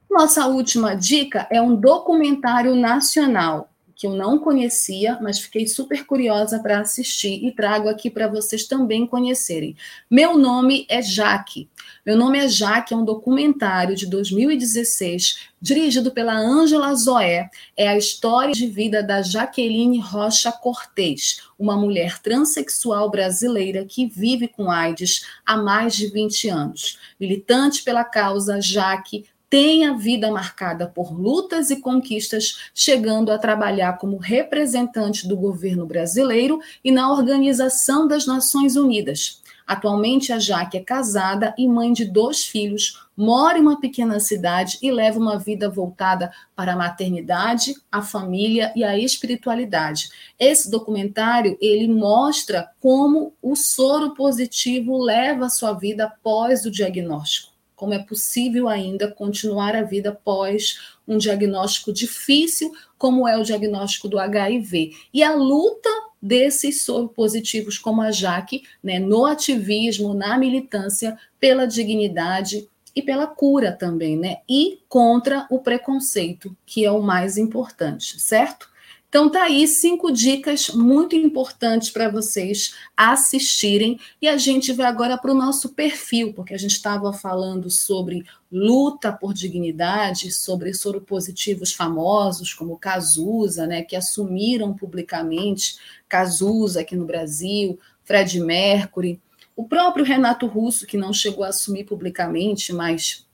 Nossa 0.09 0.47
última 0.47 0.95
dica 0.95 1.47
é 1.51 1.61
um 1.61 1.75
documentário 1.75 2.75
nacional 2.75 3.70
que 4.01 4.07
eu 4.07 4.15
não 4.15 4.39
conhecia, 4.39 5.19
mas 5.21 5.39
fiquei 5.39 5.67
super 5.67 6.07
curiosa 6.07 6.57
para 6.57 6.79
assistir 6.79 7.45
e 7.45 7.51
trago 7.51 7.87
aqui 7.87 8.09
para 8.09 8.27
vocês 8.27 8.65
também 8.65 9.05
conhecerem. 9.05 9.77
Meu 10.09 10.35
nome 10.35 10.87
é 10.89 11.03
Jaque. 11.03 11.69
Meu 12.03 12.17
nome 12.17 12.39
é 12.39 12.47
Jaque, 12.47 12.95
é 12.95 12.97
um 12.97 13.05
documentário 13.05 13.95
de 13.95 14.07
2016, 14.07 15.51
dirigido 15.61 16.09
pela 16.09 16.33
Ângela 16.33 16.95
Zoé. 16.95 17.51
É 17.77 17.89
a 17.89 17.95
história 17.95 18.55
de 18.55 18.65
vida 18.65 19.03
da 19.03 19.21
Jaqueline 19.21 19.99
Rocha 19.99 20.51
Cortez, 20.51 21.43
uma 21.59 21.77
mulher 21.77 22.17
transexual 22.23 23.07
brasileira 23.11 23.85
que 23.85 24.07
vive 24.07 24.47
com 24.47 24.71
AIDS 24.71 25.27
há 25.45 25.57
mais 25.57 25.93
de 25.93 26.07
20 26.07 26.49
anos. 26.49 26.97
Militante 27.19 27.83
pela 27.83 28.03
causa, 28.03 28.59
Jaque 28.59 29.25
tem 29.51 29.85
a 29.85 29.91
vida 29.91 30.31
marcada 30.31 30.87
por 30.87 31.11
lutas 31.11 31.69
e 31.71 31.81
conquistas, 31.81 32.69
chegando 32.73 33.33
a 33.33 33.37
trabalhar 33.37 33.97
como 33.97 34.15
representante 34.15 35.27
do 35.27 35.35
governo 35.35 35.85
brasileiro 35.85 36.61
e 36.81 36.89
na 36.89 37.11
Organização 37.11 38.07
das 38.07 38.25
Nações 38.25 38.77
Unidas. 38.77 39.41
Atualmente, 39.67 40.31
a 40.31 40.39
Jaque 40.39 40.77
é 40.77 40.79
casada 40.81 41.53
e 41.57 41.67
mãe 41.67 41.91
de 41.91 42.05
dois 42.05 42.45
filhos, 42.45 43.05
mora 43.15 43.57
em 43.57 43.61
uma 43.61 43.77
pequena 43.77 44.21
cidade 44.21 44.77
e 44.81 44.89
leva 44.89 45.19
uma 45.19 45.37
vida 45.37 45.69
voltada 45.69 46.31
para 46.55 46.71
a 46.71 46.77
maternidade, 46.77 47.75
a 47.91 48.01
família 48.01 48.71
e 48.73 48.85
a 48.85 48.97
espiritualidade. 48.97 50.09
Esse 50.39 50.71
documentário 50.71 51.57
ele 51.59 51.89
mostra 51.89 52.71
como 52.79 53.33
o 53.41 53.53
soro 53.57 54.13
positivo 54.13 54.97
leva 54.97 55.47
a 55.47 55.49
sua 55.49 55.73
vida 55.73 56.05
após 56.05 56.65
o 56.65 56.71
diagnóstico 56.71 57.50
como 57.81 57.95
é 57.95 57.99
possível 57.99 58.69
ainda 58.69 59.09
continuar 59.11 59.75
a 59.75 59.81
vida 59.81 60.09
após 60.09 60.79
um 61.07 61.17
diagnóstico 61.17 61.91
difícil, 61.91 62.71
como 62.95 63.27
é 63.27 63.35
o 63.35 63.43
diagnóstico 63.43 64.07
do 64.07 64.19
HIV. 64.19 64.91
E 65.11 65.23
a 65.23 65.33
luta 65.33 65.89
desses 66.21 66.83
soropositivos, 66.83 67.79
como 67.79 68.03
a 68.03 68.11
Jaque, 68.11 68.61
né, 68.83 68.99
no 68.99 69.25
ativismo, 69.25 70.13
na 70.13 70.37
militância 70.37 71.17
pela 71.39 71.65
dignidade 71.65 72.69
e 72.95 73.01
pela 73.01 73.25
cura 73.25 73.71
também, 73.71 74.15
né? 74.15 74.41
E 74.47 74.83
contra 74.87 75.47
o 75.49 75.57
preconceito, 75.57 76.55
que 76.63 76.85
é 76.85 76.91
o 76.91 77.01
mais 77.01 77.35
importante, 77.35 78.21
certo? 78.21 78.69
Então 79.11 79.29
tá 79.29 79.43
aí 79.43 79.67
cinco 79.67 80.09
dicas 80.09 80.69
muito 80.69 81.17
importantes 81.17 81.89
para 81.89 82.07
vocês 82.07 82.73
assistirem. 82.95 83.99
E 84.21 84.27
a 84.29 84.37
gente 84.37 84.71
vai 84.71 84.85
agora 84.85 85.17
para 85.17 85.33
o 85.33 85.35
nosso 85.35 85.73
perfil, 85.73 86.31
porque 86.33 86.53
a 86.53 86.57
gente 86.57 86.71
estava 86.71 87.11
falando 87.11 87.69
sobre 87.69 88.23
luta 88.49 89.11
por 89.11 89.33
dignidade, 89.33 90.31
sobre 90.31 90.73
soropositivos 90.73 91.73
famosos 91.73 92.53
como 92.53 92.77
Cazuza, 92.77 93.67
né, 93.67 93.81
que 93.81 93.97
assumiram 93.97 94.73
publicamente 94.73 95.75
Cazuza 96.07 96.79
aqui 96.79 96.95
no 96.95 97.05
Brasil, 97.05 97.77
Fred 98.05 98.39
Mercury, 98.39 99.19
o 99.57 99.67
próprio 99.67 100.05
Renato 100.05 100.47
Russo 100.47 100.87
que 100.87 100.95
não 100.95 101.11
chegou 101.11 101.43
a 101.43 101.49
assumir 101.49 101.83
publicamente, 101.83 102.71
mas 102.71 103.27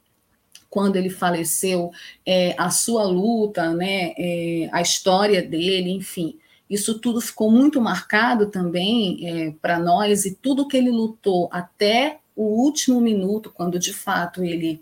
quando 0.78 0.96
ele 0.96 1.10
faleceu, 1.10 1.92
é, 2.24 2.54
a 2.56 2.70
sua 2.70 3.04
luta, 3.04 3.74
né, 3.74 4.14
é, 4.16 4.70
a 4.72 4.80
história 4.80 5.42
dele, 5.42 5.90
enfim. 5.90 6.38
Isso 6.70 7.00
tudo 7.00 7.20
ficou 7.20 7.50
muito 7.50 7.82
marcado 7.82 8.52
também 8.52 9.28
é, 9.28 9.52
para 9.60 9.80
nós 9.80 10.24
e 10.24 10.36
tudo 10.36 10.68
que 10.68 10.78
ele 10.78 10.92
lutou 10.92 11.50
até 11.52 12.20
o 12.36 12.44
último 12.44 13.02
minuto, 13.02 13.52
quando 13.52 13.80
de 13.80 13.92
fato 13.92 14.44
ele 14.44 14.80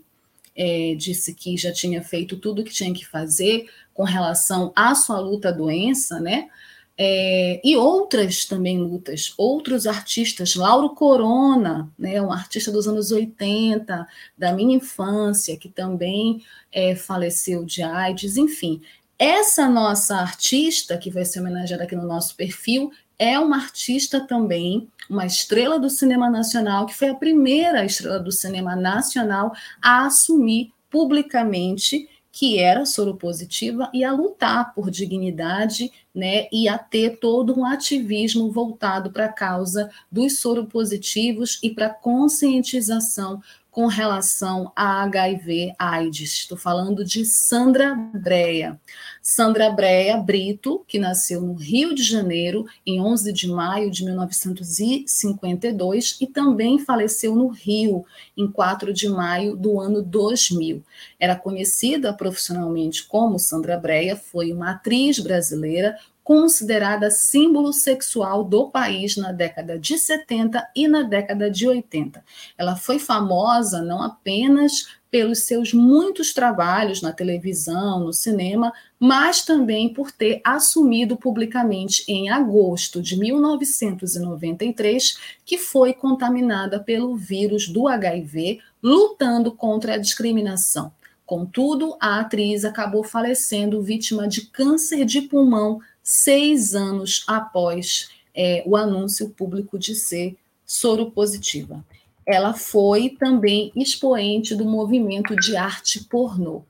é, 0.54 0.94
disse 0.98 1.32
que 1.32 1.56
já 1.56 1.72
tinha 1.72 2.02
feito 2.02 2.36
tudo 2.36 2.60
o 2.60 2.64
que 2.66 2.74
tinha 2.74 2.92
que 2.92 3.06
fazer 3.06 3.66
com 3.94 4.04
relação 4.04 4.74
à 4.76 4.94
sua 4.94 5.18
luta 5.18 5.48
à 5.48 5.52
doença, 5.52 6.20
né? 6.20 6.50
É, 6.98 7.60
e 7.62 7.76
outras 7.76 8.46
também 8.46 8.78
lutas, 8.78 9.34
outros 9.36 9.86
artistas, 9.86 10.54
Lauro 10.54 10.90
Corona, 10.90 11.92
né, 11.98 12.20
um 12.22 12.32
artista 12.32 12.72
dos 12.72 12.88
anos 12.88 13.12
80, 13.12 14.06
da 14.36 14.52
minha 14.52 14.76
infância, 14.76 15.58
que 15.58 15.68
também 15.68 16.42
é, 16.72 16.94
faleceu 16.94 17.64
de 17.64 17.82
AIDS, 17.82 18.38
enfim. 18.38 18.80
Essa 19.18 19.68
nossa 19.68 20.16
artista, 20.16 20.96
que 20.96 21.10
vai 21.10 21.24
ser 21.24 21.40
homenageada 21.40 21.84
aqui 21.84 21.94
no 21.94 22.06
nosso 22.06 22.34
perfil, 22.34 22.90
é 23.18 23.38
uma 23.38 23.56
artista 23.56 24.20
também, 24.20 24.88
uma 25.08 25.26
estrela 25.26 25.78
do 25.78 25.88
cinema 25.88 26.30
nacional, 26.30 26.86
que 26.86 26.94
foi 26.94 27.08
a 27.08 27.14
primeira 27.14 27.84
estrela 27.84 28.18
do 28.18 28.32
cinema 28.32 28.74
nacional 28.74 29.52
a 29.82 30.06
assumir 30.06 30.72
publicamente 30.90 32.08
que 32.38 32.58
era 32.58 32.84
soropositiva 32.84 33.90
e 33.94 34.04
a 34.04 34.12
lutar 34.12 34.74
por 34.74 34.90
dignidade, 34.90 35.90
né, 36.14 36.48
e 36.52 36.68
a 36.68 36.76
ter 36.76 37.18
todo 37.18 37.58
um 37.58 37.64
ativismo 37.64 38.52
voltado 38.52 39.10
para 39.10 39.24
a 39.24 39.32
causa 39.32 39.90
dos 40.12 40.38
soropositivos 40.38 41.58
e 41.62 41.70
para 41.70 41.86
a 41.86 41.94
conscientização 41.94 43.40
com 43.76 43.86
relação 43.88 44.72
a 44.74 45.02
HIV 45.02 45.74
AIDS. 45.78 46.32
Estou 46.32 46.56
falando 46.56 47.04
de 47.04 47.26
Sandra 47.26 47.94
Breia. 47.94 48.80
Sandra 49.20 49.68
Breia 49.68 50.16
Brito, 50.16 50.82
que 50.88 50.98
nasceu 50.98 51.42
no 51.42 51.52
Rio 51.52 51.94
de 51.94 52.02
Janeiro 52.02 52.64
em 52.86 52.98
11 52.98 53.34
de 53.34 53.46
maio 53.46 53.90
de 53.90 54.02
1952 54.02 56.16
e 56.22 56.26
também 56.26 56.78
faleceu 56.78 57.36
no 57.36 57.48
Rio 57.48 58.06
em 58.34 58.50
4 58.50 58.94
de 58.94 59.10
maio 59.10 59.54
do 59.54 59.78
ano 59.78 60.00
2000. 60.00 60.82
Era 61.20 61.36
conhecida 61.36 62.14
profissionalmente 62.14 63.06
como 63.06 63.38
Sandra 63.38 63.76
Breia, 63.76 64.16
foi 64.16 64.54
uma 64.54 64.70
atriz 64.70 65.18
brasileira 65.18 65.98
considerada 66.26 67.08
símbolo 67.08 67.72
sexual 67.72 68.42
do 68.42 68.68
país 68.68 69.16
na 69.16 69.30
década 69.30 69.78
de 69.78 69.96
70 69.96 70.68
e 70.74 70.88
na 70.88 71.04
década 71.04 71.48
de 71.48 71.68
80. 71.68 72.20
Ela 72.58 72.74
foi 72.74 72.98
famosa 72.98 73.80
não 73.80 74.02
apenas 74.02 74.88
pelos 75.08 75.44
seus 75.44 75.72
muitos 75.72 76.34
trabalhos 76.34 77.00
na 77.00 77.12
televisão, 77.12 78.00
no 78.00 78.12
cinema, 78.12 78.72
mas 78.98 79.44
também 79.44 79.94
por 79.94 80.10
ter 80.10 80.40
assumido 80.42 81.16
publicamente 81.16 82.02
em 82.08 82.28
agosto 82.28 83.00
de 83.00 83.16
1993 83.16 85.18
que 85.44 85.56
foi 85.56 85.94
contaminada 85.94 86.80
pelo 86.80 87.14
vírus 87.14 87.68
do 87.68 87.86
HIV, 87.86 88.58
lutando 88.82 89.52
contra 89.52 89.94
a 89.94 89.98
discriminação. 89.98 90.90
Contudo, 91.24 91.96
a 92.00 92.20
atriz 92.20 92.64
acabou 92.64 93.04
falecendo 93.04 93.82
vítima 93.82 94.26
de 94.26 94.42
câncer 94.42 95.04
de 95.04 95.22
pulmão 95.22 95.80
seis 96.08 96.72
anos 96.72 97.24
após 97.26 98.10
é, 98.32 98.62
o 98.64 98.76
anúncio 98.76 99.28
público 99.30 99.76
de 99.76 99.92
ser 99.96 100.36
soropositiva. 100.64 101.84
Ela 102.24 102.54
foi 102.54 103.10
também 103.10 103.72
expoente 103.74 104.54
do 104.54 104.64
movimento 104.64 105.34
de 105.34 105.56
arte 105.56 106.04
pornô. 106.04 106.62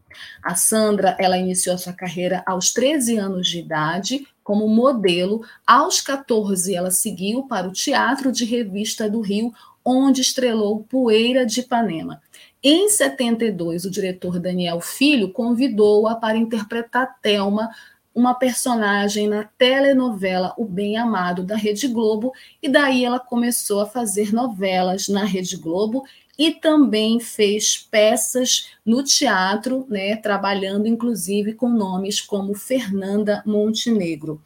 A 0.42 0.54
Sandra, 0.54 1.14
ela 1.20 1.36
iniciou 1.36 1.76
sua 1.76 1.92
carreira 1.92 2.42
aos 2.46 2.72
13 2.72 3.18
anos 3.18 3.46
de 3.46 3.58
idade 3.58 4.26
como 4.42 4.66
modelo. 4.68 5.44
Aos 5.66 6.00
14, 6.00 6.74
ela 6.74 6.90
seguiu 6.90 7.42
para 7.42 7.68
o 7.68 7.72
Teatro 7.72 8.32
de 8.32 8.46
Revista 8.46 9.08
do 9.08 9.20
Rio, 9.20 9.52
onde 9.84 10.22
estrelou 10.22 10.82
Poeira 10.84 11.44
de 11.44 11.60
Ipanema. 11.60 12.22
Em 12.62 12.88
72, 12.88 13.84
o 13.84 13.90
diretor 13.90 14.40
Daniel 14.40 14.80
Filho 14.80 15.30
convidou-a 15.30 16.14
para 16.14 16.38
interpretar 16.38 17.18
Thelma 17.20 17.68
uma 18.16 18.34
personagem 18.34 19.28
na 19.28 19.44
telenovela 19.44 20.55
O 20.56 20.64
Bem 20.64 20.97
Amado 20.97 21.44
da 21.44 21.55
Rede 21.55 21.86
Globo, 21.86 22.32
e 22.62 22.68
daí 22.68 23.05
ela 23.05 23.20
começou 23.20 23.80
a 23.80 23.86
fazer 23.86 24.32
novelas 24.32 25.06
na 25.06 25.22
Rede 25.22 25.59
Globo 25.59 26.02
e 26.38 26.51
também 26.51 27.20
fez 27.20 27.76
peças 27.76 28.70
no 28.84 29.05
teatro, 29.05 29.86
né, 29.90 30.16
trabalhando 30.16 30.86
inclusive 30.86 31.52
com 31.52 31.68
nomes 31.68 32.18
como 32.18 32.55
Fernanda 32.55 33.43
Montenegro. 33.44 34.40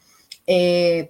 É, 0.48 1.09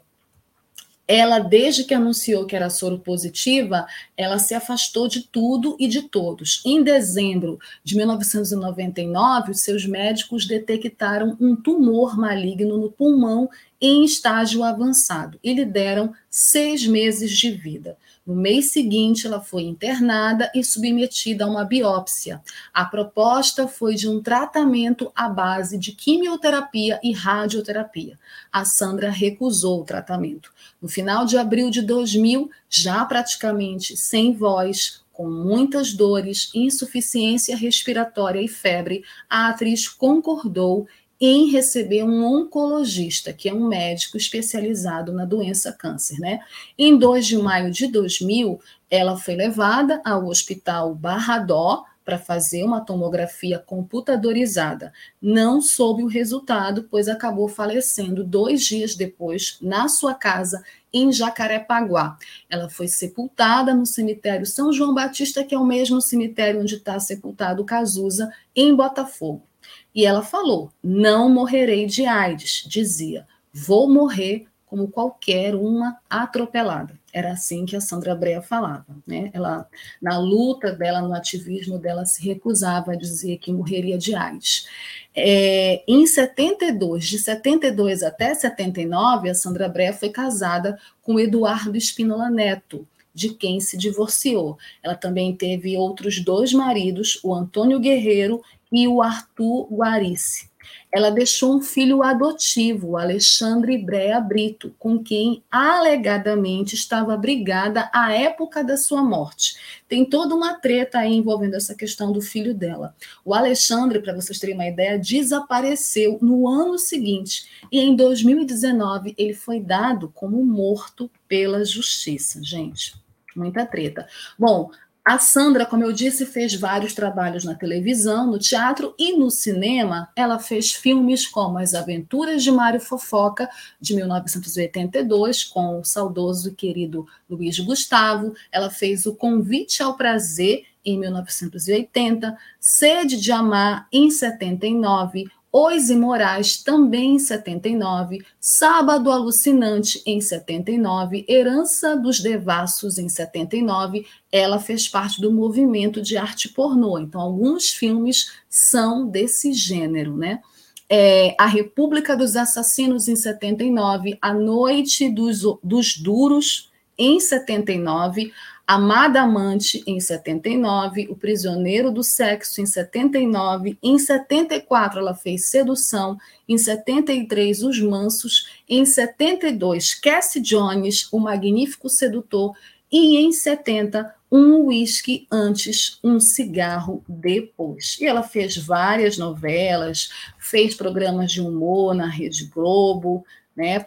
ela, 1.10 1.40
desde 1.40 1.82
que 1.82 1.92
anunciou 1.92 2.46
que 2.46 2.54
era 2.54 2.70
soro 2.70 2.96
positiva, 2.96 3.84
ela 4.16 4.38
se 4.38 4.54
afastou 4.54 5.08
de 5.08 5.22
tudo 5.22 5.76
e 5.76 5.88
de 5.88 6.02
todos. 6.02 6.62
Em 6.64 6.84
dezembro 6.84 7.58
de 7.82 7.96
1999, 7.96 9.50
os 9.50 9.60
seus 9.60 9.84
médicos 9.84 10.46
detectaram 10.46 11.36
um 11.40 11.56
tumor 11.56 12.16
maligno 12.16 12.78
no 12.78 12.92
pulmão 12.92 13.50
em 13.80 14.04
estágio 14.04 14.62
avançado 14.62 15.36
e 15.42 15.52
lhe 15.52 15.64
deram 15.64 16.14
seis 16.30 16.86
meses 16.86 17.36
de 17.36 17.50
vida. 17.50 17.96
No 18.26 18.34
mês 18.34 18.70
seguinte, 18.70 19.26
ela 19.26 19.40
foi 19.40 19.62
internada 19.62 20.50
e 20.54 20.62
submetida 20.62 21.44
a 21.44 21.48
uma 21.48 21.64
biópsia. 21.64 22.42
A 22.72 22.84
proposta 22.84 23.66
foi 23.66 23.94
de 23.94 24.08
um 24.08 24.22
tratamento 24.22 25.10
à 25.16 25.28
base 25.28 25.78
de 25.78 25.92
quimioterapia 25.92 27.00
e 27.02 27.12
radioterapia. 27.12 28.18
A 28.52 28.64
Sandra 28.64 29.10
recusou 29.10 29.80
o 29.80 29.84
tratamento. 29.84 30.52
No 30.80 30.88
final 30.88 31.24
de 31.24 31.38
abril 31.38 31.70
de 31.70 31.80
2000, 31.80 32.50
já 32.68 33.04
praticamente 33.04 33.96
sem 33.96 34.34
voz, 34.34 35.02
com 35.12 35.28
muitas 35.28 35.92
dores, 35.92 36.50
insuficiência 36.54 37.56
respiratória 37.56 38.40
e 38.40 38.48
febre, 38.48 39.02
a 39.28 39.48
atriz 39.48 39.88
concordou 39.88 40.86
em 41.20 41.50
receber 41.50 42.02
um 42.02 42.24
oncologista, 42.24 43.32
que 43.32 43.48
é 43.48 43.54
um 43.54 43.68
médico 43.68 44.16
especializado 44.16 45.12
na 45.12 45.24
doença 45.24 45.72
câncer, 45.72 46.18
né? 46.18 46.40
Em 46.78 46.96
2 46.96 47.26
de 47.26 47.36
maio 47.36 47.70
de 47.70 47.86
2000, 47.88 48.58
ela 48.90 49.16
foi 49.16 49.36
levada 49.36 50.00
ao 50.04 50.26
Hospital 50.26 50.94
Barradó 50.94 51.84
para 52.04 52.18
fazer 52.18 52.64
uma 52.64 52.80
tomografia 52.80 53.58
computadorizada. 53.58 54.92
Não 55.20 55.60
soube 55.60 56.02
o 56.02 56.08
resultado, 56.08 56.88
pois 56.90 57.06
acabou 57.06 57.48
falecendo 57.48 58.24
dois 58.24 58.62
dias 58.64 58.96
depois 58.96 59.58
na 59.60 59.88
sua 59.88 60.14
casa 60.14 60.64
em 60.92 61.12
Jacarepaguá. 61.12 62.16
Ela 62.48 62.68
foi 62.68 62.88
sepultada 62.88 63.74
no 63.74 63.86
cemitério 63.86 64.46
São 64.46 64.72
João 64.72 64.94
Batista, 64.94 65.44
que 65.44 65.54
é 65.54 65.58
o 65.58 65.66
mesmo 65.66 66.00
cemitério 66.00 66.60
onde 66.60 66.76
está 66.76 66.98
sepultado 66.98 67.64
Cazuza, 67.64 68.32
em 68.56 68.74
Botafogo. 68.74 69.49
E 69.94 70.06
ela 70.06 70.22
falou: 70.22 70.70
Não 70.82 71.28
morrerei 71.28 71.86
de 71.86 72.06
AIDS, 72.06 72.64
dizia, 72.66 73.26
vou 73.52 73.88
morrer 73.88 74.46
como 74.70 74.86
qualquer 74.86 75.56
uma 75.56 75.98
atropelada. 76.08 76.94
Era 77.12 77.32
assim 77.32 77.66
que 77.66 77.74
a 77.74 77.80
Sandra 77.80 78.14
Brea 78.14 78.40
falava. 78.40 78.86
Né? 79.04 79.28
Ela, 79.34 79.66
na 80.00 80.16
luta 80.16 80.70
dela, 80.72 81.02
no 81.02 81.12
ativismo 81.12 81.76
dela, 81.76 82.06
se 82.06 82.22
recusava 82.24 82.92
a 82.92 82.96
dizer 82.96 83.38
que 83.38 83.52
morreria 83.52 83.98
de 83.98 84.14
AIDS. 84.14 84.68
É, 85.12 85.82
em 85.88 86.06
72, 86.06 87.04
de 87.04 87.18
72 87.18 88.04
até 88.04 88.32
79, 88.32 89.28
a 89.28 89.34
Sandra 89.34 89.68
Brea 89.68 89.92
foi 89.92 90.10
casada 90.10 90.78
com 91.02 91.18
Eduardo 91.18 91.76
Espínola 91.76 92.30
Neto, 92.30 92.86
de 93.12 93.30
quem 93.30 93.58
se 93.58 93.76
divorciou. 93.76 94.56
Ela 94.80 94.94
também 94.94 95.34
teve 95.34 95.76
outros 95.76 96.20
dois 96.20 96.52
maridos, 96.52 97.18
o 97.24 97.34
Antônio 97.34 97.80
Guerreiro 97.80 98.40
e 98.72 98.86
o 98.86 99.02
Arthur 99.02 99.68
Guarice. 99.72 100.50
Ela 100.92 101.10
deixou 101.10 101.56
um 101.56 101.62
filho 101.62 102.02
adotivo, 102.02 102.96
Alexandre 102.96 103.78
Brea 103.78 104.20
Brito, 104.20 104.74
com 104.78 104.98
quem 104.98 105.42
alegadamente 105.50 106.74
estava 106.74 107.16
brigada 107.16 107.88
à 107.92 108.12
época 108.12 108.64
da 108.64 108.76
sua 108.76 109.02
morte. 109.02 109.56
Tem 109.88 110.04
toda 110.04 110.34
uma 110.34 110.54
treta 110.54 110.98
aí 110.98 111.14
envolvendo 111.14 111.54
essa 111.54 111.74
questão 111.74 112.10
do 112.12 112.20
filho 112.20 112.52
dela. 112.52 112.94
O 113.24 113.34
Alexandre, 113.34 114.00
para 114.00 114.14
vocês 114.14 114.38
terem 114.38 114.54
uma 114.54 114.66
ideia, 114.66 114.98
desapareceu 114.98 116.18
no 116.20 116.48
ano 116.48 116.76
seguinte 116.78 117.48
e 117.70 117.80
em 117.80 117.94
2019 117.94 119.14
ele 119.16 119.34
foi 119.34 119.60
dado 119.60 120.10
como 120.12 120.44
morto 120.44 121.08
pela 121.28 121.64
justiça, 121.64 122.42
gente. 122.42 122.94
Muita 123.36 123.64
treta. 123.64 124.08
Bom, 124.36 124.70
a 125.10 125.18
Sandra, 125.18 125.66
como 125.66 125.82
eu 125.82 125.92
disse, 125.92 126.24
fez 126.24 126.54
vários 126.54 126.94
trabalhos 126.94 127.42
na 127.42 127.52
televisão, 127.52 128.28
no 128.28 128.38
teatro 128.38 128.94
e 128.96 129.18
no 129.18 129.28
cinema. 129.28 130.08
Ela 130.14 130.38
fez 130.38 130.72
filmes 130.72 131.26
como 131.26 131.58
As 131.58 131.74
Aventuras 131.74 132.44
de 132.44 132.52
Mário 132.52 132.80
Fofoca, 132.80 133.50
de 133.80 133.96
1982, 133.96 135.42
com 135.42 135.80
o 135.80 135.84
saudoso 135.84 136.50
e 136.50 136.54
querido 136.54 137.08
Luiz 137.28 137.58
Gustavo. 137.58 138.34
Ela 138.52 138.70
fez 138.70 139.04
O 139.04 139.12
Convite 139.12 139.82
ao 139.82 139.96
Prazer, 139.96 140.66
em 140.84 140.96
1980, 140.96 142.38
Sede 142.60 143.20
de 143.20 143.32
Amar, 143.32 143.88
em 143.92 144.12
79, 144.12 145.28
Os 145.52 145.90
Imorais, 145.90 146.62
também 146.62 147.16
em 147.16 147.18
79, 147.18 148.24
Sábado 148.38 149.10
Alucinante, 149.10 150.00
em 150.06 150.20
79, 150.20 151.24
Herança 151.28 151.96
dos 151.96 152.20
Devassos, 152.20 152.98
em 152.98 153.08
79, 153.08 154.06
ela 154.30 154.60
fez 154.60 154.86
parte 154.86 155.20
do 155.20 155.32
movimento 155.32 156.00
de 156.00 156.16
arte 156.16 156.48
pornô. 156.48 156.98
Então, 156.98 157.20
alguns 157.20 157.70
filmes 157.70 158.30
são 158.48 159.08
desse 159.08 159.52
gênero, 159.52 160.16
né? 160.16 160.40
É, 160.88 161.34
a 161.38 161.46
República 161.46 162.16
dos 162.16 162.36
Assassinos, 162.36 163.08
em 163.08 163.16
79, 163.16 164.18
A 164.22 164.32
Noite 164.32 165.08
dos, 165.08 165.42
dos 165.62 165.96
Duros, 165.96 166.70
em 166.96 167.18
79, 167.18 168.32
Amada 168.72 169.22
Amante, 169.22 169.82
em 169.84 169.98
79, 169.98 171.08
O 171.10 171.16
Prisioneiro 171.16 171.90
do 171.90 172.04
Sexo, 172.04 172.60
em 172.60 172.66
79, 172.66 173.76
em 173.82 173.98
74 173.98 175.00
ela 175.00 175.12
fez 175.12 175.46
Sedução, 175.46 176.16
em 176.48 176.56
73 176.56 177.64
Os 177.64 177.80
Mansos, 177.80 178.48
em 178.68 178.84
72 178.84 179.94
Cassie 179.94 180.40
Jones, 180.40 181.08
O 181.12 181.18
Magnífico 181.18 181.88
Sedutor, 181.88 182.54
e 182.92 183.16
em 183.16 183.32
70 183.32 184.14
um 184.30 184.66
uísque 184.66 185.26
antes, 185.32 185.98
um 186.04 186.20
cigarro 186.20 187.02
depois. 187.08 187.98
E 188.00 188.06
ela 188.06 188.22
fez 188.22 188.56
várias 188.56 189.18
novelas, 189.18 190.10
fez 190.38 190.76
programas 190.76 191.32
de 191.32 191.40
humor 191.40 191.92
na 191.92 192.06
Rede 192.06 192.44
Globo, 192.44 193.26
né? 193.56 193.86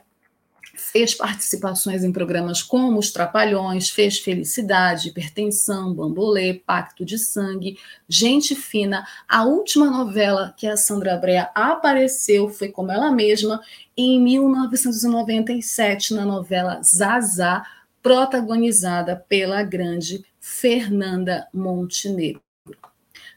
Fez 0.73 1.13
participações 1.13 2.03
em 2.03 2.11
programas 2.11 2.61
como 2.61 2.97
Os 2.97 3.11
Trapalhões, 3.11 3.89
fez 3.89 4.19
Felicidade, 4.19 5.09
Hipertensão, 5.09 5.93
Bambolê, 5.93 6.55
Pacto 6.55 7.05
de 7.05 7.17
Sangue, 7.17 7.77
Gente 8.07 8.55
Fina. 8.55 9.05
A 9.27 9.43
última 9.43 9.89
novela 9.89 10.53
que 10.57 10.67
a 10.67 10.75
Sandra 10.75 11.15
Brea 11.17 11.49
apareceu 11.53 12.49
foi 12.49 12.69
como 12.69 12.91
ela 12.91 13.11
mesma 13.11 13.61
em 13.95 14.19
1997 14.19 16.13
na 16.13 16.25
novela 16.25 16.81
Zazá, 16.81 17.65
protagonizada 18.01 19.15
pela 19.15 19.63
grande 19.63 20.25
Fernanda 20.39 21.47
Montenegro. 21.53 22.41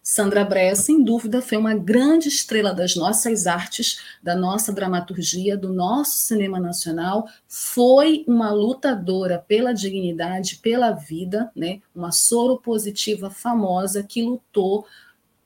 Sandra 0.09 0.45
Brea, 0.45 0.77
sem 0.77 1.03
dúvida, 1.03 1.43
foi 1.43 1.59
uma 1.59 1.75
grande 1.75 2.29
estrela 2.29 2.73
das 2.73 2.95
nossas 2.95 3.45
artes, 3.45 3.99
da 4.23 4.37
nossa 4.37 4.73
dramaturgia, 4.73 5.57
do 5.57 5.73
nosso 5.73 6.19
cinema 6.19 6.61
nacional. 6.61 7.27
Foi 7.49 8.25
uma 8.29 8.53
lutadora 8.53 9.45
pela 9.49 9.73
dignidade, 9.73 10.61
pela 10.63 10.93
vida, 10.93 11.51
né? 11.57 11.81
uma 11.93 12.13
soropositiva 12.13 13.31
famosa 13.31 14.01
que 14.05 14.23
lutou 14.23 14.87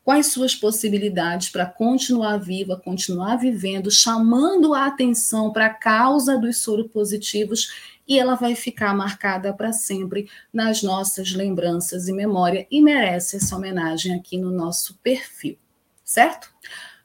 com 0.05 0.13
as 0.13 0.27
suas 0.27 0.55
possibilidades 0.55 1.49
para 1.49 1.65
continuar 1.65 2.37
viva, 2.37 2.77
continuar 2.77 3.37
vivendo, 3.37 3.91
chamando 3.91 4.75
a 4.75 4.85
atenção 4.85 5.51
para 5.55 5.67
a 5.67 5.75
causa 5.75 6.37
dos 6.37 6.59
soropositivos 6.59 7.71
e 8.11 8.19
ela 8.19 8.35
vai 8.35 8.57
ficar 8.57 8.93
marcada 8.93 9.55
para 9.55 9.73
sempre 9.73 10.29
nas 10.53 10.83
nossas 10.83 11.33
lembranças 11.33 12.09
e 12.09 12.13
memória 12.13 12.67
e 12.69 12.83
merece 12.83 13.37
essa 13.37 13.55
homenagem 13.55 14.17
aqui 14.17 14.37
no 14.37 14.51
nosso 14.51 14.99
perfil, 15.01 15.57
certo? 16.05 16.51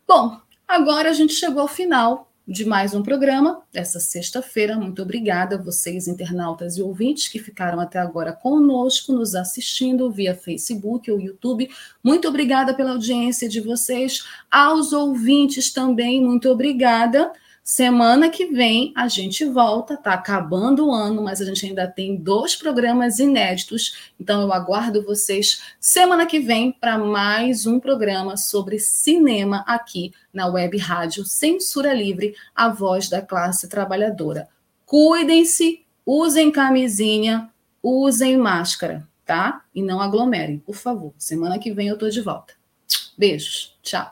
Bom, 0.08 0.42
agora 0.68 1.12
a 1.12 1.14
gente 1.14 1.34
chegou 1.34 1.62
ao 1.62 1.68
final 1.68 2.32
de 2.48 2.66
mais 2.66 2.96
um 2.96 3.04
programa 3.04 3.62
dessa 3.72 4.00
sexta-feira. 4.00 4.78
Muito 4.78 5.04
obrigada 5.04 5.56
a 5.56 5.62
vocês, 5.62 6.08
internautas 6.08 6.76
e 6.78 6.82
ouvintes, 6.82 7.28
que 7.28 7.38
ficaram 7.38 7.80
até 7.80 8.00
agora 8.00 8.34
conosco, 8.34 9.14
nos 9.14 9.36
assistindo 9.36 10.12
via 10.12 10.34
Facebook 10.34 11.12
ou 11.12 11.20
YouTube. 11.20 11.70
Muito 12.04 12.28
obrigada 12.28 12.74
pela 12.74 12.94
audiência 12.94 13.48
de 13.48 13.62
vocês. 13.62 14.26
Aos 14.50 14.92
ouvintes 14.92 15.72
também, 15.72 16.20
muito 16.20 16.50
obrigada. 16.50 17.32
Semana 17.68 18.30
que 18.30 18.46
vem 18.46 18.94
a 18.96 19.08
gente 19.08 19.44
volta, 19.44 19.98
tá 19.98 20.14
acabando 20.14 20.86
o 20.86 20.94
ano, 20.94 21.24
mas 21.24 21.42
a 21.42 21.46
gente 21.46 21.66
ainda 21.66 21.88
tem 21.88 22.16
dois 22.16 22.56
programas 22.56 23.18
inéditos, 23.18 24.12
então 24.20 24.44
eu 24.44 24.54
aguardo 24.54 25.02
vocês 25.02 25.64
semana 25.80 26.28
que 26.28 26.40
vem 26.40 26.72
para 26.72 26.96
mais 27.00 27.66
um 27.66 27.80
programa 27.80 28.38
sobre 28.38 28.78
cinema 28.78 29.64
aqui 29.66 30.14
na 30.32 30.46
Web 30.46 30.78
Rádio 30.78 31.26
Censura 31.26 31.92
Livre, 31.92 32.36
a 32.54 32.70
voz 32.70 33.10
da 33.10 33.20
classe 33.20 33.68
trabalhadora. 33.68 34.48
Cuidem-se, 34.86 35.84
usem 36.06 36.52
camisinha, 36.52 37.50
usem 37.82 38.38
máscara, 38.38 39.08
tá? 39.26 39.64
E 39.74 39.82
não 39.82 40.00
aglomerem, 40.00 40.60
por 40.60 40.76
favor. 40.76 41.16
Semana 41.18 41.58
que 41.58 41.74
vem 41.74 41.88
eu 41.88 41.98
tô 41.98 42.08
de 42.10 42.22
volta. 42.22 42.54
Beijos. 43.18 43.76
Tchau. 43.82 44.12